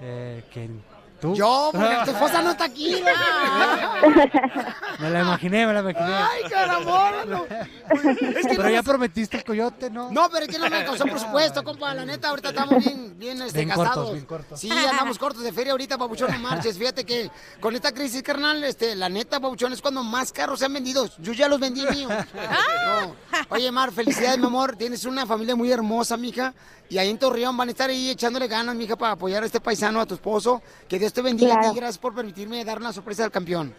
Eh, 0.00 0.44
¿quién? 0.52 0.82
¿Tú? 1.20 1.34
Yo, 1.34 1.70
porque 1.72 1.96
tu 2.04 2.10
esposa 2.12 2.42
no 2.42 2.50
está 2.52 2.64
aquí. 2.64 3.02
Me 5.00 5.10
la 5.10 5.20
imaginé, 5.20 5.66
me 5.66 5.72
la 5.72 5.80
imaginé. 5.80 6.12
Ay, 6.14 6.42
caramba. 6.50 7.24
no. 7.26 7.44
Es 7.44 8.46
que 8.46 8.48
Pero 8.50 8.62
no 8.64 8.70
ya 8.70 8.76
nos- 8.76 8.84
prometiste 8.84 9.36
el 9.38 9.44
coyote, 9.44 9.90
¿no? 9.90 10.10
No, 10.10 10.28
pero 10.30 10.44
es 10.46 10.50
que 10.50 10.58
no 10.58 10.68
me 10.68 10.76
alcanzó 10.76 11.06
por 11.06 11.18
supuesto, 11.20 11.62
compa. 11.64 11.94
La 11.94 12.04
neta, 12.04 12.28
ahorita 12.28 12.48
estamos 12.50 12.84
bien, 12.84 13.18
bien, 13.18 13.42
este, 13.42 13.58
Bien 13.64 13.68
cortos, 13.70 13.84
gastados. 13.86 14.12
bien 14.12 14.24
cortos. 14.26 14.60
Sí, 14.60 14.70
andamos 14.70 15.18
cortos 15.18 15.42
de 15.42 15.52
feria 15.52 15.72
ahorita, 15.72 15.98
Pabuchón, 15.98 16.30
no 16.32 16.38
marches. 16.38 16.76
Fíjate 16.78 17.04
que 17.04 17.30
con 17.60 17.74
esta 17.74 17.92
crisis, 17.92 18.22
carnal, 18.22 18.62
este, 18.64 18.94
la 18.96 19.08
neta, 19.08 19.40
Pabuchón, 19.40 19.72
es 19.72 19.80
cuando 19.82 20.02
más 20.02 20.32
carros 20.32 20.58
se 20.58 20.66
han 20.66 20.72
vendido. 20.74 21.08
Yo 21.18 21.32
ya 21.32 21.48
los 21.48 21.60
vendí 21.60 21.84
míos. 21.86 22.12
No. 22.34 23.14
Oye, 23.50 23.70
Mar, 23.70 23.92
felicidades, 23.92 24.38
mi 24.38 24.46
amor. 24.46 24.76
Tienes 24.76 25.04
una 25.04 25.26
familia 25.26 25.54
muy 25.56 25.70
hermosa, 25.70 26.16
mija. 26.16 26.54
Y 26.90 26.96
ahí 26.96 27.10
en 27.10 27.18
Torreón 27.18 27.54
van 27.56 27.68
a 27.68 27.72
estar 27.72 27.90
ahí 27.90 28.08
echándole 28.10 28.48
ganas, 28.48 28.74
mija, 28.74 28.96
para 28.96 29.12
apoyar 29.12 29.42
a 29.42 29.46
este 29.46 29.60
paisano, 29.60 30.00
a 30.00 30.06
tu 30.06 30.14
esposo. 30.14 30.62
Que 30.88 30.98
Dios 31.08 31.14
te 31.14 31.22
bendiga 31.22 31.54
Claro. 31.54 31.72
y 31.72 31.76
gracias 31.76 31.96
por 31.98 32.14
permitirme 32.14 32.62
dar 32.66 32.76
una 32.78 32.92
sorpresa 32.92 33.24
al 33.24 33.30
campeón. 33.30 33.74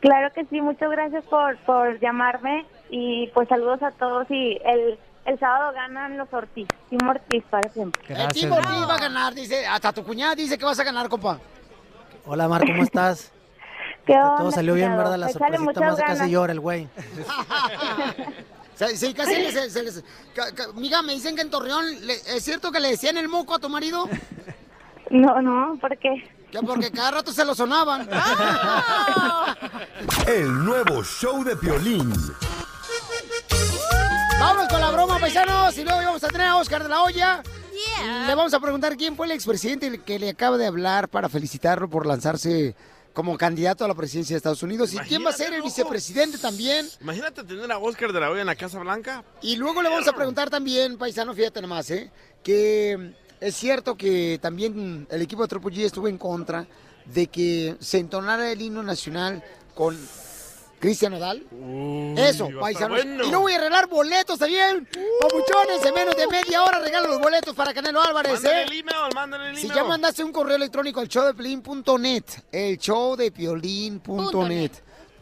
Claro 0.00 0.32
que 0.34 0.44
sí, 0.46 0.60
muchas 0.60 0.90
gracias 0.90 1.24
por, 1.26 1.56
por 1.58 2.00
llamarme 2.00 2.66
y 2.90 3.28
pues 3.28 3.48
saludos 3.48 3.80
a 3.84 3.92
todos 3.92 4.26
y 4.30 4.58
el, 4.64 4.98
el 5.26 5.38
sábado 5.38 5.72
ganan 5.72 6.18
los 6.18 6.32
Ortiz, 6.32 6.66
Tim 6.90 7.06
Ortiz 7.08 7.44
para 7.50 7.68
siempre. 7.70 8.02
El 8.08 8.28
Tim 8.32 8.50
Ortiz 8.50 8.88
va 8.88 8.94
a 8.96 8.98
ganar, 8.98 9.32
dice. 9.34 9.64
Hasta 9.64 9.92
tu 9.92 10.02
cuñada 10.02 10.34
dice 10.34 10.58
que 10.58 10.64
vas 10.64 10.78
a 10.80 10.82
ganar, 10.84 11.08
compa. 11.08 11.38
Hola, 12.24 12.48
Mar, 12.48 12.62
¿cómo 12.66 12.82
estás? 12.82 13.30
¿Qué 14.06 14.14
Todo 14.14 14.34
onda, 14.34 14.50
salió 14.50 14.74
bien? 14.74 14.96
¿verdad? 14.96 15.16
La 15.18 15.30
Échale 15.30 15.56
sorpresita 15.56 15.80
más 15.80 15.96
casi 16.00 16.12
ganas. 16.18 16.30
llora 16.30 16.52
el 16.52 16.60
güey. 16.60 16.88
Sí, 18.74 18.94
sí, 18.98 19.14
casi 19.14 19.34
les, 19.36 19.54
se- 19.54 19.70
se 19.70 19.82
les- 19.82 20.04
Miga, 20.74 21.00
me 21.00 21.14
dicen 21.14 21.34
que 21.34 21.40
en 21.40 21.48
Torreón, 21.48 21.86
¿es 22.10 22.42
cierto 22.44 22.70
que 22.70 22.78
le 22.78 22.90
decían 22.90 23.16
el 23.16 23.26
moco 23.26 23.54
a 23.54 23.58
tu 23.58 23.70
marido? 23.70 24.06
No, 25.10 25.40
no, 25.40 25.78
¿por 25.80 25.96
qué? 25.98 26.24
Que 26.50 26.58
porque 26.60 26.90
cada 26.90 27.12
rato 27.12 27.32
se 27.32 27.44
lo 27.44 27.54
sonaban. 27.54 28.08
El 30.26 30.64
nuevo 30.64 31.02
show 31.04 31.44
de 31.44 31.56
Piolín. 31.56 32.12
Vamos 34.38 34.68
con 34.68 34.80
la 34.80 34.90
broma, 34.90 35.18
paisanos, 35.18 35.76
y 35.78 35.84
luego 35.84 35.98
vamos 35.98 36.24
a 36.24 36.28
tener 36.28 36.46
a 36.46 36.56
Oscar 36.56 36.82
de 36.82 36.88
la 36.88 37.02
Hoya. 37.02 37.42
Le 38.26 38.34
vamos 38.34 38.52
a 38.54 38.60
preguntar 38.60 38.96
quién 38.96 39.16
fue 39.16 39.26
el 39.26 39.32
expresidente 39.32 40.00
que 40.00 40.18
le 40.18 40.30
acaba 40.30 40.56
de 40.56 40.66
hablar 40.66 41.08
para 41.08 41.28
felicitarlo 41.28 41.88
por 41.88 42.06
lanzarse 42.06 42.74
como 43.12 43.38
candidato 43.38 43.84
a 43.84 43.88
la 43.88 43.94
presidencia 43.94 44.34
de 44.34 44.38
Estados 44.38 44.62
Unidos. 44.62 44.92
¿Y 44.92 44.98
quién 44.98 45.24
va 45.24 45.30
a 45.30 45.32
ser 45.32 45.54
el 45.54 45.62
vicepresidente 45.62 46.36
también? 46.36 46.86
Imagínate 47.00 47.44
tener 47.44 47.70
a 47.72 47.78
Oscar 47.78 48.12
de 48.12 48.20
la 48.20 48.30
Hoya 48.30 48.42
en 48.42 48.46
la 48.46 48.56
Casa 48.56 48.78
Blanca. 48.78 49.24
Y 49.40 49.56
luego 49.56 49.82
le 49.82 49.88
vamos 49.88 50.06
a 50.06 50.12
preguntar 50.12 50.50
también, 50.50 50.98
paisano, 50.98 51.32
fíjate 51.32 51.62
nomás, 51.62 51.90
¿eh? 51.90 52.10
que 52.42 53.14
es 53.40 53.54
cierto 53.54 53.96
que 53.96 54.38
también 54.40 55.06
el 55.10 55.22
equipo 55.22 55.42
de 55.42 55.48
Triple 55.48 55.70
G 55.74 55.84
estuvo 55.84 56.08
en 56.08 56.18
contra 56.18 56.66
de 57.04 57.26
que 57.28 57.76
se 57.80 57.98
entonara 57.98 58.50
el 58.50 58.60
himno 58.60 58.82
nacional 58.82 59.42
con 59.74 59.96
Cristian 60.78 61.12
Nodal. 61.12 61.42
Eso, 62.16 62.48
paisanos. 62.60 63.02
bueno. 63.04 63.24
Y 63.24 63.30
no 63.30 63.40
voy 63.40 63.52
a 63.54 63.56
arreglar 63.56 63.88
boletos 63.88 64.38
también. 64.38 64.86
Papuchones, 65.20 65.84
en 65.84 65.94
menos 65.94 66.16
de 66.16 66.26
media 66.26 66.62
hora 66.62 66.78
regalo 66.80 67.08
los 67.08 67.20
boletos 67.20 67.54
para 67.54 67.72
Canelo 67.72 68.02
Álvarez, 68.02 68.34
Mándale 68.34 68.60
¿eh? 68.60 68.62
el 68.64 68.72
email, 68.72 69.14
mándale 69.14 69.50
el 69.50 69.56
Si 69.56 69.68
ya 69.68 69.84
mandaste 69.84 70.22
un 70.22 70.32
correo 70.32 70.56
electrónico 70.56 71.00
al 71.00 71.08
showdepiolín.net, 71.08 72.24
el 72.52 72.76
showdepiolín.net. 72.78 74.72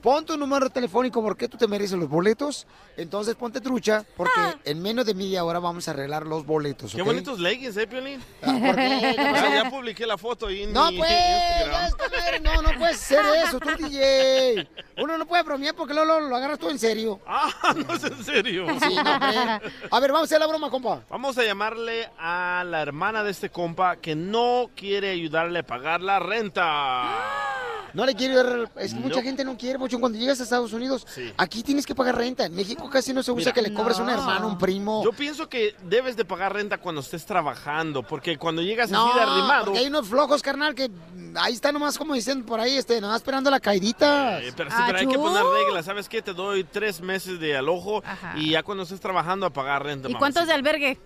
Pon 0.05 0.23
tu 0.27 0.37
número 0.37 0.69
telefónico 0.69 1.23
porque 1.23 1.49
tú 1.49 1.57
te 1.57 1.67
mereces 1.67 1.99
los 1.99 2.11
boletos. 2.11 2.67
Entonces 2.95 3.37
ponte 3.37 3.59
trucha 3.63 4.05
porque 4.19 4.39
en 4.67 4.83
menos 4.83 5.07
de 5.07 5.15
media 5.15 5.43
hora 5.47 5.61
vamos 5.61 5.89
a 5.89 5.93
arreglar 5.93 6.27
los 6.27 6.45
boletos. 6.45 6.95
Qué 6.95 7.01
bonitos 7.01 7.41
leggings, 7.41 7.75
¿eh, 7.79 7.87
Piolín? 7.87 8.21
¿por 8.43 8.77
qué? 8.77 9.15
¿Qué 9.17 9.23
pasó? 9.33 9.49
Ya, 9.49 9.71
publiqué 9.71 10.07
la 10.07 10.19
foto 10.19 10.49
ahí 10.49 10.65
en 10.65 10.75
No, 10.75 10.91
mi 10.93 10.99
pues, 10.99 11.11
Instagram. 11.11 12.43
no 12.43 12.55
no, 12.55 12.71
no 12.71 12.79
puedes 12.79 12.97
hacer 12.97 13.25
eso, 13.47 13.59
tú, 13.59 13.71
DJ. 13.79 14.69
Uno 14.99 15.17
no 15.17 15.25
puede 15.25 15.43
bromear 15.43 15.75
porque 15.75 15.95
luego 15.95 16.21
lo, 16.21 16.29
lo 16.29 16.37
agarras 16.37 16.59
tú 16.59 16.69
en 16.69 16.79
serio. 16.79 17.21
Ah, 17.27 17.51
no 17.75 17.95
es 17.95 18.05
en 18.05 18.23
serio. 18.23 18.67
Sí, 18.87 18.95
no, 18.95 19.15
hombre. 19.15 19.73
A 19.91 20.01
ver, 20.01 20.13
vamos 20.13 20.21
a 20.21 20.25
hacer 20.25 20.39
la 20.39 20.47
broma, 20.47 20.69
compa. 20.69 21.01
Vamos 21.09 21.39
a 21.39 21.45
llamarle 21.45 22.11
a 22.19 22.63
la 22.67 22.83
hermana 22.83 23.25
de 23.25 23.31
este 23.31 23.49
compa 23.49 23.97
que 23.97 24.15
no 24.15 24.69
quiere 24.77 25.09
ayudarle 25.13 25.61
a 25.61 25.67
pagar 25.67 26.03
la 26.03 26.19
renta. 26.19 27.05
No 27.95 28.05
le 28.05 28.15
quiero 28.17 28.43
dar. 28.43 28.71
Es 28.77 28.93
que 28.93 28.99
mucha 28.99 29.23
gente 29.23 29.45
no 29.45 29.57
quiere, 29.57 29.79
Cuando 30.01 30.19
llegas 30.19 30.41
a 30.41 30.45
Estados 30.45 30.73
Unidos, 30.73 31.07
aquí 31.37 31.63
tienes 31.63 31.87
que 31.87 31.95
pagar 31.95 32.17
renta. 32.17 32.45
En 32.47 32.55
México 32.55 32.89
casi 32.91 33.13
no 33.13 33.23
se 33.23 33.33
usa 33.33 33.41
Mira, 33.41 33.53
que 33.53 33.63
le 33.63 33.75
cobres 33.75 33.99
a 33.99 34.03
un 34.03 34.11
hermano, 34.11 34.49
un 34.49 34.59
primo. 34.59 35.03
Yo 35.05 35.13
pienso 35.13 35.49
que 35.49 35.75
debes 35.85 36.17
de 36.17 36.25
pagar 36.25 36.53
renta 36.53 36.79
cuando 36.79 37.01
estés 37.01 37.25
trabajando, 37.27 38.03
porque 38.03 38.37
cuando 38.37 38.63
llegas 38.63 38.91
No, 38.91 39.07
así 39.07 39.19
de 39.19 39.25
arrimado... 39.25 39.65
porque 39.67 39.81
hay 39.81 39.87
unos 39.87 40.09
flojos, 40.09 40.43
carnal, 40.43 40.75
que 40.75 40.91
ahí 41.37 41.53
está 41.53 41.73
nomás 41.73 41.99
como 41.99 42.15
dicen 42.15 42.45
por 42.45 42.61
ahí, 42.61 42.77
este, 42.77 43.01
nomás 43.01 43.17
esperando 43.17 43.51
la 43.51 43.61
caidita. 43.61 44.43
Eh, 44.43 44.53
pero 44.57 44.71
sí, 44.71 44.77
pero 44.87 44.99
hay 44.99 45.07
que 45.07 45.19
poner 45.19 45.43
reglas, 45.45 45.85
¿sabes 45.85 46.09
qué? 46.09 46.23
Te 46.23 46.33
doy 46.33 46.65
tres 46.65 47.01
meses 47.01 47.41
de 47.41 47.57
alojo 47.57 48.03
y 48.37 48.51
ya 48.51 48.63
cuando 48.63 48.85
estés 48.85 49.01
trabajando 49.01 49.47
a 49.47 49.51
pagar 49.51 49.83
renta. 49.85 50.09
¿Y 50.11 50.15
cuántos 50.15 50.47
de 50.47 50.53
albergue? 50.53 50.99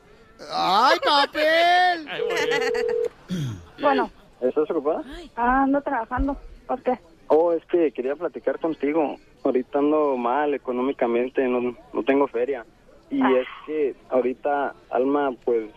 ¡Ay, 0.53 0.99
papel! 1.05 2.09
Bueno, 3.80 4.11
¿Estás 4.41 4.68
ocupada? 4.70 5.05
ah, 5.36 5.62
ando 5.62 5.80
trabajando. 5.82 6.36
¿Por 6.66 6.82
qué? 6.82 6.99
Oh, 7.29 7.53
es 7.53 7.64
que 7.66 7.93
quería 7.93 8.16
platicar 8.16 8.59
contigo. 8.59 9.16
Ahorita 9.45 9.79
ando 9.79 10.16
mal 10.16 10.55
económicamente, 10.55 11.47
no, 11.47 11.74
no 11.93 12.03
tengo 12.03 12.26
feria. 12.29 12.64
Y 13.11 13.20
Ah. 13.22 13.31
es 13.41 13.47
que 13.66 13.95
ahorita 14.11 14.74
Alma, 14.91 15.31
pues, 15.45 15.70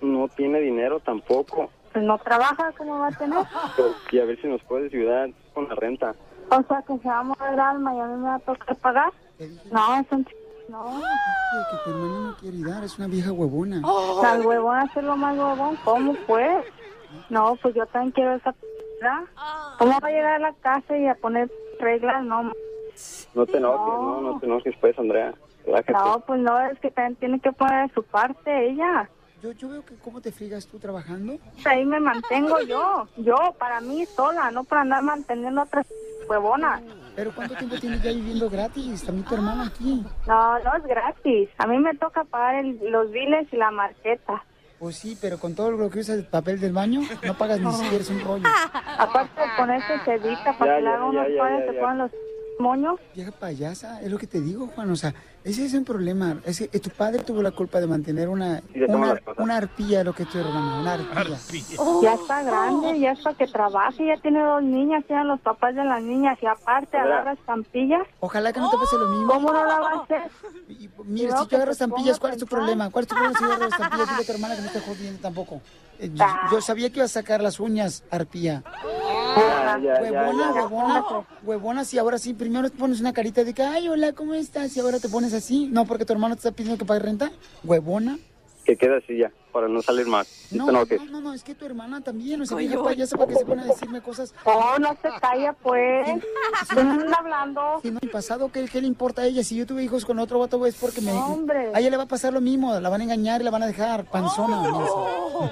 no 0.00 0.28
tiene 0.28 0.60
dinero 0.60 1.00
tampoco. 1.00 1.70
Pues 1.92 2.04
no 2.04 2.18
trabaja, 2.18 2.72
¿cómo 2.76 2.98
va 2.98 3.08
a 3.08 3.12
tener? 3.12 3.38
Pues, 3.76 3.92
y 4.12 4.18
a 4.20 4.24
ver 4.24 4.40
si 4.40 4.46
nos 4.46 4.62
puedes 4.64 4.92
ayudar 4.92 5.30
con 5.54 5.68
la 5.68 5.74
renta. 5.74 6.14
O 6.50 6.62
sea, 6.62 6.82
que 6.82 6.96
se 6.98 7.08
va 7.08 7.18
a 7.18 7.22
mover 7.24 7.60
alma 7.60 7.94
y 7.94 8.00
a 8.00 8.04
mí 8.06 8.16
me 8.16 8.28
va 8.28 8.34
a 8.36 8.38
tocar 8.40 8.76
pagar. 8.76 9.12
No, 9.72 10.04
son 10.08 10.24
ch... 10.24 10.28
No. 10.68 10.84
que 10.84 11.76
tu 11.84 11.90
hermano 11.90 12.20
no 12.30 12.36
quiere 12.36 12.58
dar, 12.58 12.84
es 12.84 12.98
una 12.98 13.08
vieja 13.08 13.32
huevona. 13.32 13.80
Al 14.22 14.44
huevón 14.46 14.76
hacerlo 14.76 15.16
más 15.16 15.36
huevón, 15.36 15.76
¿cómo 15.82 16.14
pues? 16.26 16.64
No, 17.30 17.56
pues 17.62 17.74
yo 17.74 17.86
también 17.86 18.12
quiero 18.12 18.34
esa 18.34 18.52
p***. 18.52 18.67
¿Cómo 19.78 19.98
va 20.00 20.08
a 20.08 20.10
llegar 20.10 20.34
a 20.34 20.38
la 20.38 20.52
casa 20.54 20.96
y 20.96 21.06
a 21.06 21.14
poner 21.14 21.50
reglas? 21.80 22.24
No, 22.24 22.42
No 23.34 23.46
te 23.46 23.56
enojes, 23.58 24.00
no, 24.00 24.20
no 24.20 24.38
te 24.40 24.46
enojes, 24.46 24.74
pues, 24.80 24.98
Andrea. 24.98 25.34
Relájate. 25.64 25.92
no, 25.92 26.20
pues 26.20 26.40
no, 26.40 26.58
es 26.66 26.78
que 26.80 26.90
también 26.90 27.16
tiene 27.16 27.40
que 27.40 27.52
poner 27.52 27.88
de 27.88 27.94
su 27.94 28.02
parte 28.02 28.70
ella. 28.70 29.08
Yo, 29.42 29.52
yo 29.52 29.68
veo 29.68 29.84
que 29.84 29.94
cómo 29.96 30.20
te 30.20 30.32
friegas 30.32 30.66
tú 30.66 30.78
trabajando. 30.78 31.36
Ahí 31.64 31.84
me 31.84 32.00
mantengo 32.00 32.60
yo, 32.66 33.06
yo, 33.18 33.36
para 33.58 33.80
mí 33.80 34.04
sola, 34.06 34.50
no 34.50 34.64
para 34.64 34.80
andar 34.80 35.02
manteniendo 35.02 35.60
a 35.60 35.64
otras 35.64 35.86
huevonas. 36.28 36.82
Pero 37.14 37.32
¿cuánto 37.34 37.54
tiempo 37.56 37.76
tienes 37.78 38.02
ya 38.02 38.10
viviendo 38.10 38.48
gratis? 38.50 39.04
También 39.04 39.26
tu 39.26 39.34
hermano 39.34 39.62
aquí. 39.64 40.04
No, 40.26 40.58
no 40.58 40.74
es 40.76 40.82
gratis. 40.84 41.48
A 41.58 41.66
mí 41.66 41.78
me 41.78 41.94
toca 41.96 42.24
pagar 42.24 42.56
el- 42.64 42.78
los 42.90 43.10
biles 43.12 43.46
y 43.52 43.56
la 43.56 43.70
marqueta. 43.70 44.42
Pues 44.78 44.96
sí, 44.96 45.18
pero 45.20 45.38
con 45.38 45.54
todo 45.54 45.72
lo 45.72 45.90
que 45.90 46.00
usas 46.00 46.18
el 46.18 46.24
papel 46.24 46.60
del 46.60 46.72
baño, 46.72 47.00
no 47.24 47.36
pagas 47.36 47.60
ni 47.60 47.72
siquiera 47.72 47.96
es 47.96 48.10
un 48.10 48.20
rollo. 48.20 48.44
Aparte 48.98 49.40
de 49.40 49.46
ponerse 49.56 49.98
cedita 50.04 50.56
para 50.56 50.76
que 50.76 50.82
le 50.82 50.84
ya, 50.88 50.94
hagan 50.94 51.08
unos 51.08 51.26
panes, 51.36 51.74
ya. 51.74 51.80
ponen 51.80 51.98
los 51.98 52.10
moños. 52.60 53.00
Vieja 53.14 53.32
payasa, 53.32 54.00
es 54.02 54.10
lo 54.10 54.18
que 54.18 54.26
te 54.28 54.40
digo, 54.40 54.68
Juan. 54.68 54.90
O 54.90 54.96
sea, 54.96 55.14
ese 55.50 55.64
es 55.66 55.74
un 55.74 55.84
problema. 55.84 56.36
Es 56.44 56.58
que, 56.58 56.70
eh, 56.72 56.80
tu 56.80 56.90
padre 56.90 57.22
tuvo 57.22 57.42
la 57.42 57.50
culpa 57.50 57.80
de 57.80 57.86
mantener 57.86 58.28
una, 58.28 58.60
Sí, 58.72 58.82
una, 59.38 59.56
arpía, 59.56 60.04
lo 60.04 60.12
que 60.14 60.24
es 60.24 60.28
tu 60.28 60.38
hermano, 60.38 60.80
una 60.80 60.92
arpía. 60.92 61.38
Ya 62.02 62.14
está 62.14 62.42
grande, 62.42 63.00
ya 63.00 63.12
es 63.12 63.20
para 63.20 63.36
que 63.36 63.46
trabaje, 63.46 64.06
ya 64.06 64.16
tiene 64.20 64.42
dos 64.42 64.62
niñas, 64.62 65.04
sean 65.08 65.26
los 65.28 65.40
papás 65.40 65.74
de 65.74 65.84
las 65.84 66.02
niñas 66.02 66.38
y 66.42 66.46
aparte 66.46 66.98
Mira. 66.98 67.04
agarra 67.04 67.32
estampillas. 67.32 68.02
Ojalá 68.20 68.52
que 68.52 68.60
no 68.60 68.70
te 68.70 68.76
pase 68.76 68.96
lo 68.96 69.08
mismo. 69.08 69.32
¿Cómo 69.32 69.52
no 69.52 69.64
la 69.64 69.78
va 69.80 69.90
a 69.90 70.02
hacer? 70.02 70.22
Mira, 71.04 71.34
No, 71.34 71.44
si 71.44 71.48
yo 71.50 71.56
agarro 71.56 71.72
se 71.72 71.84
estampillas, 71.84 72.18
¿cuál 72.20 72.32
es 72.34 72.38
tu 72.38 72.46
problema? 72.46 72.90
¿Cuál 72.90 73.04
es 73.04 73.08
tu 73.08 73.14
problema 73.14 73.38
si 73.38 73.44
yo 73.44 73.52
agarro 73.52 73.68
estampillas? 73.68 74.08
Dile 74.08 74.22
a 74.22 74.26
tu 74.26 74.32
hermana 74.32 74.56
que 74.56 74.62
no 74.62 74.70
te 74.70 74.80
jodiendo 74.80 75.20
tampoco. 75.20 75.60
Eh, 75.98 76.10
yo, 76.14 76.24
yo 76.52 76.60
sabía 76.60 76.90
que 76.90 76.98
ibas 76.98 77.10
a 77.16 77.20
sacar 77.20 77.40
las 77.40 77.58
uñas, 77.58 78.04
arpía. 78.10 78.62
Ya, 79.36 79.78
ya, 79.78 79.94
ya, 79.94 80.00
huevona, 80.02 80.54
ya. 80.54 80.62
huevona, 80.62 81.04
huevona, 81.42 81.84
si 81.84 81.98
ahora 81.98 82.18
sí, 82.18 82.34
primero 82.34 82.70
te 82.70 82.76
pones 82.76 83.00
una 83.00 83.12
carita 83.12 83.44
de 83.44 83.54
que, 83.54 83.62
ay, 83.62 83.88
hola, 83.88 84.12
¿cómo 84.12 84.34
estás? 84.34 84.76
Y 84.76 84.80
ahora 84.80 84.98
te 84.98 85.08
pones 85.08 85.32
así. 85.38 85.66
No, 85.66 85.86
porque 85.86 86.04
tu 86.04 86.12
hermano 86.12 86.34
te 86.34 86.40
está 86.40 86.52
pidiendo 86.52 86.78
que 86.78 86.84
pague 86.84 87.00
renta. 87.00 87.32
Huevona. 87.64 88.18
Que 88.64 88.76
quede 88.76 88.98
así 88.98 89.16
ya, 89.16 89.32
para 89.52 89.68
no 89.68 89.82
salir 89.82 90.06
más. 90.06 90.28
No, 90.50 90.66
No, 90.66 90.72
no, 90.84 91.04
no, 91.10 91.20
no, 91.20 91.34
es 91.34 91.42
que 91.42 91.54
tu 91.54 91.64
hermana 91.66 92.00
también, 92.00 92.40
o 92.42 92.46
sea, 92.46 92.56
vieja 92.56 92.74
Coño. 92.76 92.84
payasa, 92.86 93.16
¿para 93.16 93.28
qué 93.28 93.34
se 93.36 93.44
pone 93.44 93.62
a 93.62 93.64
decirme 93.66 94.00
cosas? 94.00 94.34
Oh, 94.44 94.78
no 94.78 94.90
se 95.02 95.08
calla, 95.20 95.52
pues. 95.54 96.06
¿De 96.06 96.20
qué 96.74 97.14
hablando? 97.18 97.80
Si 97.82 97.90
no, 97.90 97.98
el 98.02 98.10
pasado, 98.10 98.50
¿qué, 98.52 98.64
¿qué 98.66 98.80
le 98.80 98.86
importa 98.86 99.22
a 99.22 99.26
ella? 99.26 99.42
Si 99.44 99.56
yo 99.56 99.66
tuve 99.66 99.82
hijos 99.84 100.04
con 100.04 100.18
otro 100.18 100.38
vato, 100.38 100.64
es 100.66 100.74
porque 100.76 101.00
me... 101.00 101.12
Hombre. 101.12 101.70
A 101.74 101.80
ella 101.80 101.90
le 101.90 101.96
va 101.96 102.04
a 102.04 102.08
pasar 102.08 102.32
lo 102.32 102.40
mismo, 102.40 102.78
la 102.78 102.88
van 102.88 103.00
a 103.00 103.04
engañar 103.04 103.40
y 103.40 103.44
la 103.44 103.50
van 103.50 103.62
a 103.62 103.66
dejar 103.66 104.04
panzona. 104.04 104.60
mensa. 104.62 104.78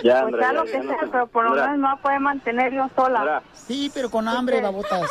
Ya, 0.02 0.22
Pues 0.22 0.34
Andrea, 0.34 0.40
sea 0.40 0.40
ya, 0.48 0.52
lo 0.52 0.64
ya 0.66 0.72
que 0.72 0.78
no 0.78 0.90
sea, 0.90 1.00
te- 1.00 1.06
pero 1.08 1.26
por 1.28 1.44
lo 1.44 1.50
menos 1.50 1.76
me 1.78 1.82
va 1.84 1.92
a 1.92 2.02
poder 2.02 2.20
mantener 2.20 2.72
yo 2.74 2.88
sola. 2.96 3.42
Sí, 3.54 3.90
pero 3.94 4.10
con 4.10 4.26
hambre, 4.28 4.60
babotas. 4.60 5.08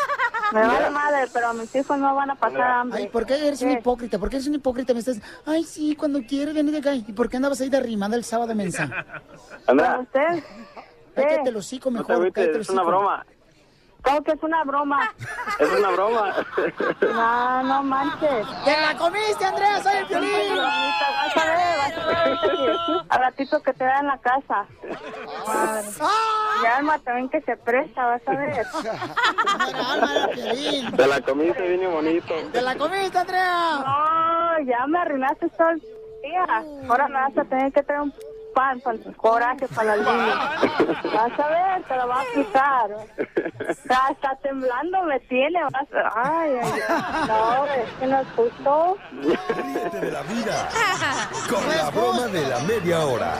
Me 0.53 0.61
vale 0.61 0.89
madre, 0.91 1.27
pero 1.33 1.53
mis 1.55 1.73
hijos 1.75 1.97
no 1.97 2.13
van 2.15 2.29
a 2.29 2.35
pasar 2.35 2.61
hambre. 2.61 3.01
Ay, 3.01 3.09
¿por 3.09 3.25
qué 3.25 3.47
eres 3.47 3.61
un 3.63 3.69
¿Qué? 3.69 3.79
hipócrita? 3.79 4.19
¿Por 4.19 4.29
qué 4.29 4.35
eres 4.35 4.47
un 4.47 4.53
hipócrita? 4.55 4.93
Me 4.93 4.99
estás... 4.99 5.17
Ay, 5.45 5.63
sí, 5.63 5.95
cuando 5.95 6.21
quieres, 6.21 6.53
ven 6.53 6.71
de 6.71 6.77
acá. 6.77 6.93
¿Y 6.93 7.01
por 7.13 7.29
qué 7.29 7.37
andabas 7.37 7.59
ahí 7.61 7.69
de 7.69 7.77
arrimada 7.77 8.15
el 8.15 8.23
sábado, 8.23 8.53
mensa? 8.79 9.05
Andrea, 9.67 9.99
¿Usted? 9.99 10.43
Cállate 11.15 11.49
el 11.49 11.55
hocico 11.55 11.89
no 11.89 12.03
te 12.03 12.13
mejor, 12.13 12.15
agüites, 12.15 12.47
el 12.55 12.61
es 12.61 12.69
una 12.69 12.83
broma. 12.83 13.25
¿Cómo 14.01 14.21
que 14.23 14.33
es 14.33 14.43
una 14.43 14.63
broma? 14.63 15.11
Es 15.59 15.71
una 15.71 15.89
broma. 15.89 16.35
No, 17.01 17.63
no 17.63 17.83
manches. 17.83 18.45
¡Te 18.63 18.81
la 18.81 18.95
comiste, 18.97 19.45
Andrea! 19.45 19.81
¡Soy 19.81 19.95
el 19.95 20.05
violín! 20.05 20.57
Vas 20.57 21.37
a 21.37 21.45
ver, 21.45 21.77
vas 21.77 21.97
a 21.97 22.05
ver 22.05 22.37
al 23.09 23.19
ratito 23.19 23.61
que 23.63 23.73
te 23.73 23.83
da 23.83 23.99
en 23.99 24.07
la 24.07 24.17
casa. 24.19 24.65
Madre. 25.47 25.87
Y 26.61 26.65
alma 26.65 26.99
también 26.99 27.29
que 27.29 27.41
se 27.41 27.57
presta, 27.57 28.05
vas 28.05 28.21
a 28.27 28.31
ver. 28.31 28.65
Te 30.95 31.07
la 31.07 31.21
comiste 31.21 31.67
bien 31.67 31.83
y 31.83 31.85
bonito. 31.85 32.33
¡Te 32.51 32.61
la 32.61 32.75
comiste, 32.75 33.17
Andrea! 33.17 33.77
No, 33.79 34.59
ya 34.65 34.85
me 34.87 34.99
arruinaste 34.99 35.49
todo 35.49 35.69
el 35.69 35.79
día. 35.79 36.63
Ahora 36.87 37.07
me 37.07 37.15
vas 37.15 37.37
a 37.37 37.43
tener 37.45 37.71
que 37.71 37.81
traer 37.83 38.01
un 38.01 38.13
pan 38.55 38.79
para 38.79 38.97
el 38.97 39.15
coraje 39.15 39.67
para 39.67 39.95
las 39.95 40.07
niñas. 40.07 40.37
Vas 41.13 41.39
a 41.39 41.47
ver, 41.47 41.83
te 41.83 41.95
lo 41.95 42.07
va 42.07 42.15
a 42.15 42.21
aplicar. 42.21 42.89
Está, 43.69 44.07
está 44.11 44.35
temblando, 44.41 45.03
me 45.03 45.19
tiene. 45.21 45.63
Vas 45.65 45.87
a... 45.93 46.39
Ay, 46.39 46.51
ay, 46.63 46.71
ay. 46.87 47.27
No, 47.27 47.65
es 47.65 47.91
que 47.99 48.07
no 48.07 48.21
es 48.21 48.27
justo. 48.35 48.97
Ríete 49.11 49.99
de 49.99 50.11
la 50.11 50.21
vida 50.23 50.69
con 51.49 51.69
la 51.69 51.89
broma 51.91 52.25
de 52.27 52.47
la 52.47 52.59
media 52.59 53.05
hora. 53.05 53.33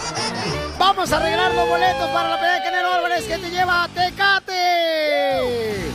Vamos 0.78 1.11
a 1.11 1.18
arreglar 1.18 1.53
los 1.55 1.68
boletos 1.70 2.09
para 2.09 2.30
la 2.30 2.36
pelea 2.36 2.53
de 2.55 2.63
Canelo 2.63 2.93
Álvarez 2.93 3.24
que 3.26 3.38
te 3.38 3.49
lleva 3.49 3.84
a 3.84 3.88
Tecate. 3.88 5.91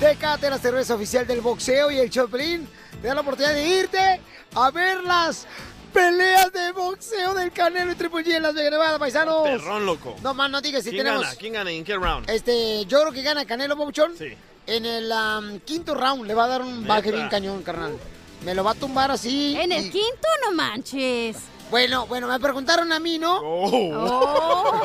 Tecate, 0.00 0.50
la 0.50 0.58
cerveza 0.58 0.96
oficial 0.96 1.24
del 1.26 1.40
boxeo 1.40 1.90
y 1.90 2.00
el 2.00 2.10
Choplin. 2.10 2.68
Te 3.00 3.08
da 3.08 3.14
la 3.14 3.20
oportunidad 3.20 3.54
de 3.54 3.66
irte 3.66 4.20
a 4.56 4.70
ver 4.70 5.02
las 5.04 5.46
peleas 5.94 6.52
de 6.52 6.72
boxeo 6.72 7.32
del 7.34 7.52
Canelo 7.52 7.92
y 7.92 7.94
Triple 7.94 8.24
G 8.24 8.34
en 8.36 8.42
Las 8.42 8.54
Vegas, 8.54 8.72
Nevada, 8.72 8.98
paisanos. 8.98 9.44
Perrón, 9.44 9.86
loco. 9.86 10.16
No 10.22 10.34
más, 10.34 10.50
no 10.50 10.60
digas 10.60 10.82
si 10.82 10.90
¿Quién 10.90 11.04
tenemos. 11.04 11.22
gana? 11.22 11.36
¿Quién 11.36 11.52
gana? 11.52 11.70
¿En 11.70 11.84
qué 11.84 11.94
round? 11.94 12.28
Este, 12.28 12.84
yo 12.86 13.00
creo 13.00 13.12
que 13.12 13.22
gana 13.22 13.46
Canelo 13.46 13.76
Pabuchón. 13.78 14.12
Sí. 14.18 14.34
En 14.66 14.84
el 14.84 15.10
am, 15.12 15.60
quinto 15.60 15.94
round 15.94 16.26
le 16.26 16.34
va 16.34 16.44
a 16.44 16.48
dar 16.48 16.62
un 16.62 16.86
baje 16.86 17.12
bien 17.12 17.28
cañón, 17.28 17.62
carnal. 17.62 17.96
Me 18.44 18.54
lo 18.54 18.64
va 18.64 18.72
a 18.72 18.74
tumbar 18.74 19.10
así. 19.10 19.56
En 19.58 19.72
el 19.72 19.90
quinto, 19.90 20.28
no 20.44 20.52
manches. 20.52 21.36
Bueno, 21.70 22.06
bueno, 22.06 22.28
me 22.28 22.38
preguntaron 22.40 22.92
a 22.92 22.98
mí, 22.98 23.18
¿no? 23.18 23.40
Oh. 23.42 24.82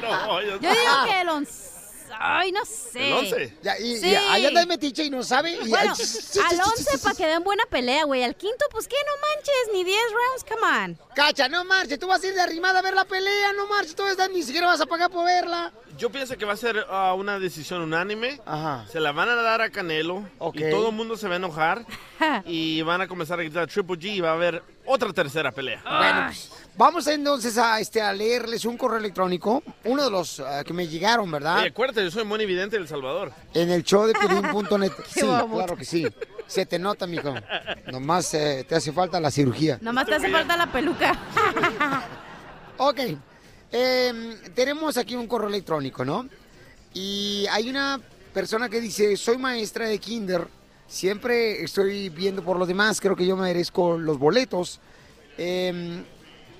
No, 0.00 0.42
Yo 0.42 0.58
digo 0.58 1.04
que 1.06 1.20
el 1.20 1.28
once. 1.28 1.73
Ay, 2.18 2.52
no 2.52 2.64
sé. 2.64 3.06
¿El 3.08 3.12
once? 3.14 3.56
Ya, 3.62 3.78
y- 3.78 3.92
y 3.94 3.96
Sí. 3.98 4.14
ahí 4.14 4.46
anda 4.46 4.60
de 4.60 4.66
metiche 4.66 5.04
y 5.04 5.10
no 5.10 5.22
sabe. 5.22 5.52
Y, 5.52 5.68
Bueno, 5.68 5.92
al 5.92 5.96
ch- 5.98 6.60
11 6.76 6.98
para 6.98 7.14
que 7.14 7.26
den 7.26 7.42
buena 7.44 7.64
pelea, 7.70 8.04
güey. 8.04 8.22
Al 8.22 8.36
quinto, 8.36 8.64
pues 8.70 8.86
que 8.88 8.96
no 8.96 9.12
manches, 9.28 9.54
ni 9.72 9.84
10 9.84 10.02
rounds, 10.12 10.44
come 10.44 10.84
on. 10.84 10.98
Cacha, 11.14 11.48
no 11.48 11.64
marches, 11.64 11.98
tú 11.98 12.06
vas 12.06 12.22
a 12.22 12.26
ir 12.26 12.34
de 12.34 12.40
arrimada 12.40 12.78
a 12.78 12.82
ver 12.82 12.94
la 12.94 13.04
pelea, 13.04 13.52
no 13.54 13.66
marches, 13.66 13.94
tú 13.94 14.02
vas 14.02 14.18
a- 14.18 14.28
ni 14.28 14.42
siquiera 14.42 14.66
vas 14.66 14.80
a 14.80 14.86
pagar 14.86 15.10
por 15.10 15.24
verla. 15.24 15.72
Yo 15.96 16.10
pienso 16.10 16.36
que 16.36 16.44
va 16.44 16.54
a 16.54 16.56
ser 16.56 16.84
ah, 16.90 17.14
una 17.14 17.38
decisión 17.38 17.80
unánime. 17.80 18.40
Ajá. 18.46 18.84
Se 18.90 18.98
la 18.98 19.12
van 19.12 19.28
a 19.28 19.34
dar 19.36 19.60
a 19.60 19.70
Canelo. 19.70 20.28
Ok. 20.38 20.56
Y 20.56 20.70
todo 20.70 20.88
el 20.88 20.94
mundo 20.94 21.16
se 21.16 21.28
va 21.28 21.34
a 21.34 21.36
enojar. 21.36 21.86
y 22.46 22.82
van 22.82 23.00
a 23.00 23.06
comenzar 23.08 23.38
a 23.38 23.42
gritar 23.42 23.68
Triple 23.68 23.96
G 23.96 24.04
y 24.16 24.20
va 24.20 24.30
a 24.30 24.34
haber 24.34 24.62
otra 24.86 25.12
tercera 25.12 25.52
pelea. 25.52 25.80
Bueno, 25.84 26.24
pues, 26.26 26.50
vamos 26.76 27.06
entonces 27.06 27.56
a, 27.58 27.80
este, 27.80 28.00
a 28.00 28.12
leerles 28.12 28.64
un 28.64 28.76
correo 28.76 28.98
electrónico, 28.98 29.62
uno 29.84 30.04
de 30.04 30.10
los 30.10 30.40
ah, 30.40 30.62
que 30.64 30.72
me 30.72 30.86
llegaron, 30.86 31.30
¿verdad? 31.30 31.58
Oye, 31.58 31.68
acuérdate, 31.68 32.02
yo 32.04 32.10
soy 32.10 32.24
muy 32.24 32.40
evidente 32.42 32.76
del 32.76 32.88
Salvador. 32.88 33.32
En 33.52 33.70
el 33.70 33.82
show 33.82 34.06
de 34.06 34.14
Piolín.net. 34.14 34.92
Qué 35.14 35.20
Sí, 35.20 35.26
claro 35.26 35.76
que 35.76 35.84
sí. 35.84 36.06
Se 36.46 36.66
te 36.66 36.78
nota, 36.78 37.06
mijo. 37.06 37.34
Nomás 37.90 38.34
eh, 38.34 38.64
te 38.68 38.74
hace 38.74 38.92
falta 38.92 39.18
la 39.18 39.30
cirugía. 39.30 39.78
Nomás 39.80 40.06
te 40.06 40.14
hace 40.14 40.30
falta 40.30 40.56
la 40.56 40.70
peluca. 40.70 41.18
Ok. 42.76 42.98
em, 43.70 44.36
tenemos 44.52 44.96
aquí 44.96 45.14
un 45.14 45.28
correo 45.28 45.48
electrónico, 45.48 46.04
¿no? 46.04 46.28
Y 46.92 47.46
hay 47.52 47.70
una 47.70 48.00
persona 48.32 48.68
que 48.68 48.80
dice, 48.80 49.16
soy 49.16 49.38
maestra 49.38 49.86
de 49.86 49.98
kinder, 49.98 50.48
siempre 50.88 51.62
estoy 51.62 52.08
viendo 52.08 52.42
por 52.42 52.58
los 52.58 52.66
demás, 52.66 53.00
creo 53.00 53.14
que 53.14 53.24
yo 53.26 53.36
merezco 53.36 53.96
los 53.96 54.18
boletos. 54.18 54.80
Em, 55.38 56.04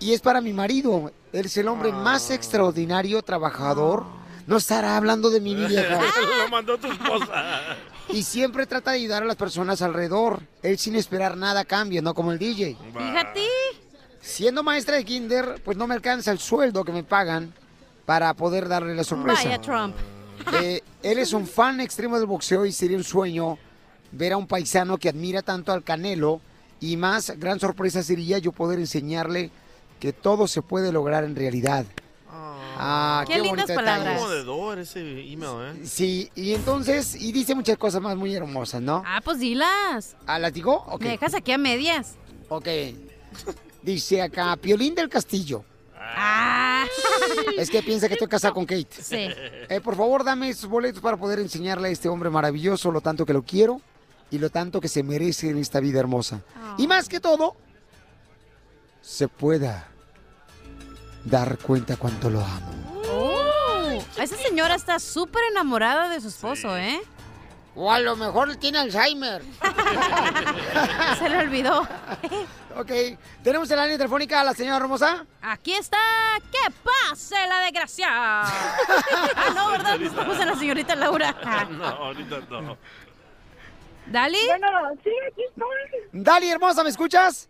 y 0.05 0.13
es 0.13 0.21
para 0.21 0.43
mi 0.43 0.53
marido, 0.53 1.11
él 1.33 1.47
es 1.47 1.57
el 1.57 1.67
hombre 1.67 1.91
más 1.91 2.31
extraordinario, 2.31 3.23
trabajador. 3.23 4.05
No 4.47 4.59
estará 4.59 4.99
hablando 4.99 5.31
de 5.31 5.41
mi 5.41 5.55
vieja. 5.67 5.99
Lo 6.43 6.49
mandó 6.51 6.77
tu 6.77 6.89
esposa. 6.89 7.79
Y 8.11 8.23
siempre 8.23 8.67
trata 8.67 8.91
de 8.91 8.99
ayudar 8.99 9.23
a 9.23 9.27
las 9.27 9.37
personas 9.37 9.81
alrededor. 9.81 10.43
Él 10.63 10.77
sin 10.77 10.95
esperar 10.95 11.39
nada 11.39 11.61
a 11.61 11.65
cambio, 11.65 12.03
no 12.03 12.13
como 12.13 12.33
el 12.33 12.39
DJ. 12.39 12.77
Fíjate. 12.93 13.47
Siendo 14.21 14.63
maestra 14.63 14.97
de 14.97 15.07
kinder, 15.07 15.63
pues 15.65 15.79
no 15.79 15.87
me 15.87 15.95
alcanza 15.95 16.33
el 16.33 16.39
sueldo 16.39 16.85
que 16.85 16.93
me 16.93 17.03
pagan 17.03 17.55
para 18.05 18.35
poder 18.35 18.69
darle 18.69 18.95
la 18.95 19.05
sorpresa. 19.05 19.45
Vaya 19.45 19.59
Trump. 19.59 19.97
Eh, 20.61 20.83
él 21.03 21.19
es 21.19 21.33
un 21.33 21.47
fan 21.47 21.81
extremo 21.81 22.19
del 22.19 22.27
boxeo 22.27 22.67
y 22.67 22.73
sería 22.73 22.99
un 22.99 23.05
sueño 23.05 23.57
ver 24.13 24.35
a 24.35 24.37
un 24.37 24.47
paisano 24.47 24.99
que 24.99 25.09
admira 25.09 25.41
tanto 25.41 25.73
al 25.73 25.83
Canelo 25.83 26.43
y 26.79 26.99
más 26.99 27.31
gran 27.39 27.59
sorpresa 27.59 28.03
sería 28.03 28.37
yo 28.37 28.53
poder 28.53 28.79
enseñarle 28.79 29.51
que 30.01 30.13
todo 30.13 30.47
se 30.47 30.63
puede 30.63 30.93
lograr 30.93 31.25
en 31.25 31.37
realidad. 31.37 31.87
Ah, 32.77 33.25
Qué 33.27 33.35
lindas 33.39 33.67
bonito 33.67 33.75
palabras. 33.75 34.21
Conmovedor 34.21 34.79
ese 34.81 35.01
email, 35.01 35.77
¿eh? 35.77 35.87
Sí, 35.87 36.31
y 36.35 36.55
entonces, 36.55 37.15
y 37.15 37.31
dice 37.31 37.55
muchas 37.55 37.79
cosas 37.79 38.03
más 38.03 38.17
muy 38.17 38.35
hermosas, 38.35 38.83
¿no? 38.83 39.03
Ah, 39.07 39.21
pues 39.25 39.39
dilas. 39.39 40.17
¿Ah, 40.27 40.39
las 40.39 40.53
digo? 40.53 40.85
Ok. 40.89 41.03
Me 41.03 41.11
dejas 41.11 41.35
aquí 41.35 41.53
a 41.53 41.59
medias. 41.59 42.17
Ok. 42.49 42.69
Dice 43.83 44.23
acá, 44.23 44.57
Piolín 44.57 44.95
del 44.95 45.09
Castillo. 45.09 45.65
Ah. 45.97 46.85
Es 47.57 47.71
que 47.71 47.83
piensa 47.83 48.09
que 48.09 48.15
estoy 48.15 48.29
casada 48.29 48.53
con 48.53 48.67
Kate. 48.67 48.89
Sí. 48.91 49.29
Eh, 49.69 49.81
por 49.83 49.97
favor, 49.97 50.25
dame 50.25 50.49
esos 50.49 50.69
boletos 50.69 51.01
para 51.01 51.17
poder 51.17 51.39
enseñarle 51.39 51.89
a 51.89 51.91
este 51.91 52.09
hombre 52.09 52.31
maravilloso 52.31 52.91
lo 52.91 53.01
tanto 53.01 53.25
que 53.25 53.33
lo 53.33 53.43
quiero 53.43 53.81
y 54.31 54.39
lo 54.39 54.51
tanto 54.51 54.81
que 54.81 54.89
se 54.89 55.03
merece 55.03 55.51
en 55.51 55.59
esta 55.59 55.81
vida 55.81 56.01
hermosa. 56.01 56.43
Y 56.77 56.87
más 56.89 57.09
que 57.09 57.21
todo, 57.21 57.57
se 59.05 59.29
pueda 59.29 59.87
dar 61.25 61.59
cuenta 61.59 61.97
cuánto 61.97 62.31
lo 62.31 62.41
amo. 62.41 63.03
Oh, 63.13 64.03
esa 64.17 64.37
señora 64.37 64.75
está 64.75 64.99
súper 64.99 65.43
enamorada 65.51 66.09
de 66.09 66.21
su 66.23 66.29
esposo, 66.29 66.77
¿eh? 66.79 67.03
O 67.77 67.93
a 67.93 68.01
lo 68.01 68.17
mejor 68.17 68.57
tiene 68.57 68.79
Alzheimer. 68.79 69.43
Se 71.19 71.29
le 71.29 71.39
olvidó. 71.39 71.83
ok, 72.77 72.91
tenemos 73.43 73.71
en 73.71 73.77
la 73.77 73.83
línea 73.83 73.99
telefónica 73.99 74.41
a 74.41 74.45
la 74.45 74.55
señora 74.55 74.79
hermosa. 74.79 75.27
Aquí 75.43 75.75
está. 75.75 75.99
¡Que 76.51 76.73
pase 76.83 77.35
la 77.47 77.61
desgracia! 77.61 78.07
ah, 78.09 79.53
no, 79.55 79.71
¿verdad? 79.71 79.99
No 79.99 80.07
estamos 80.07 80.41
en 80.41 80.47
la 80.47 80.57
señorita 80.57 80.95
Laura. 80.97 81.35
No, 81.71 81.85
ahorita 81.85 82.41
no. 82.49 82.79
¿Dali? 84.07 84.39
Bueno, 84.47 84.69
sí, 85.03 85.11
aquí 85.31 85.43
estoy. 85.43 86.01
Dali, 86.13 86.49
hermosa, 86.51 86.83
¿me 86.85 86.91
escuchas? 86.91 87.49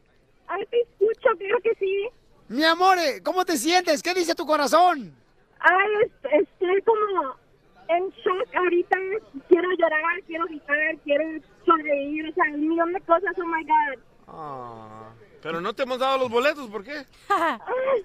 Ay, 0.48 0.64
te 0.66 0.80
escucho, 0.82 1.28
claro 1.38 1.58
que 1.62 1.74
sí. 1.78 2.08
Mi 2.48 2.64
amor, 2.64 2.98
eh, 2.98 3.22
¿cómo 3.22 3.44
te 3.44 3.56
sientes? 3.56 4.02
¿Qué 4.02 4.12
dice 4.14 4.34
tu 4.34 4.46
corazón? 4.46 5.14
Ay, 5.60 5.88
es- 6.04 6.42
estoy 6.42 6.82
como 6.82 7.34
en 7.88 8.10
shock 8.10 8.54
ahorita. 8.54 8.96
Quiero 9.48 9.68
llorar, 9.78 10.22
quiero 10.26 10.44
gritar, 10.46 10.76
quiero 11.04 11.24
sonreír. 11.64 12.28
O 12.28 12.34
sea, 12.34 12.44
un 12.52 12.68
millón 12.68 12.92
de 12.92 13.00
cosas. 13.00 13.32
Oh 13.38 13.46
my 13.46 13.64
God. 13.64 14.02
Ah, 14.28 15.08
pero 15.42 15.60
no 15.60 15.72
te 15.74 15.82
hemos 15.84 15.98
dado 15.98 16.18
los 16.18 16.30
boletos, 16.30 16.68
¿por 16.68 16.84
qué? 16.84 17.04
Ay, 17.28 18.04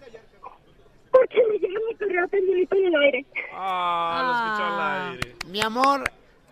porque 1.12 1.42
me 1.52 1.58
llega 1.58 1.80
mi 1.90 1.96
correo 1.96 2.28
pendidito 2.30 2.76
en 2.76 2.86
el 2.86 2.96
aire. 3.04 3.26
Ah, 3.54 4.22
lo 4.24 4.34
escuchó 4.36 4.66
al 4.74 5.12
aire. 5.14 5.36
Mi 5.48 5.62
amor, 5.62 6.04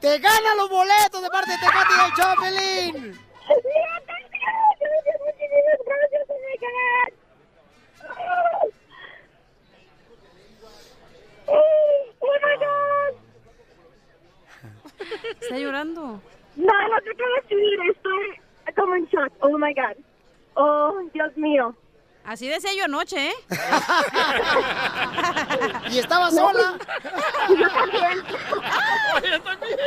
te 0.01 0.17
gana 0.19 0.55
los 0.55 0.69
boletos 0.69 1.21
de 1.21 1.29
parte 1.29 1.51
de 1.51 1.57
Tecate 1.57 1.93
del 1.93 2.13
Chopelín. 2.17 3.19
Oh. 8.09 8.71
Oh, 11.47 12.13
oh 12.21 12.37
my 12.41 12.55
God. 12.59 13.13
Está 15.39 15.57
llorando. 15.57 16.21
No, 16.55 16.89
no 16.89 17.01
te 17.01 17.13
puedo 17.15 17.35
decir, 17.41 17.79
estoy 17.91 18.39
como 18.75 18.95
en 18.95 19.05
shock. 19.05 19.31
Oh 19.41 19.57
my 19.57 19.73
God. 19.73 19.95
Oh, 20.55 21.01
Dios 21.13 21.35
mío. 21.37 21.75
Así 22.27 22.47
decía 22.49 22.71
yo 22.77 22.83
anoche, 22.83 23.29
¿eh? 23.29 23.33
y 25.91 25.99
estaba 25.99 26.29
sola. 26.29 26.77
Yo 27.47 27.55
también. 29.43 29.77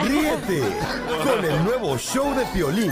Ríete 0.00 0.62
con 1.22 1.44
el 1.44 1.62
nuevo 1.64 1.96
show 1.96 2.34
de 2.34 2.44
Piolín. 2.46 2.90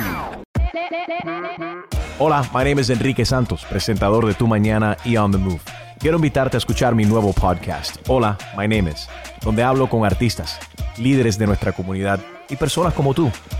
Hola, 2.20 2.48
my 2.54 2.62
name 2.62 2.80
is 2.80 2.90
Enrique 2.90 3.24
Santos, 3.24 3.64
presentador 3.64 4.24
de 4.24 4.34
Tu 4.34 4.46
Mañana 4.46 4.96
y 5.04 5.16
On 5.16 5.32
the 5.32 5.38
Move. 5.38 5.60
Quiero 5.98 6.18
invitarte 6.18 6.56
a 6.56 6.58
escuchar 6.58 6.94
mi 6.94 7.06
nuevo 7.06 7.32
podcast, 7.32 7.96
Hola, 8.06 8.38
my 8.56 8.68
name 8.68 8.92
is, 8.92 9.08
donde 9.42 9.64
hablo 9.64 9.88
con 9.88 10.06
artistas, 10.06 10.60
líderes 10.98 11.36
de 11.36 11.48
nuestra 11.48 11.72
comunidad 11.72 12.20
y 12.48 12.54
personas 12.54 12.94
como 12.94 13.12
tú. 13.12 13.28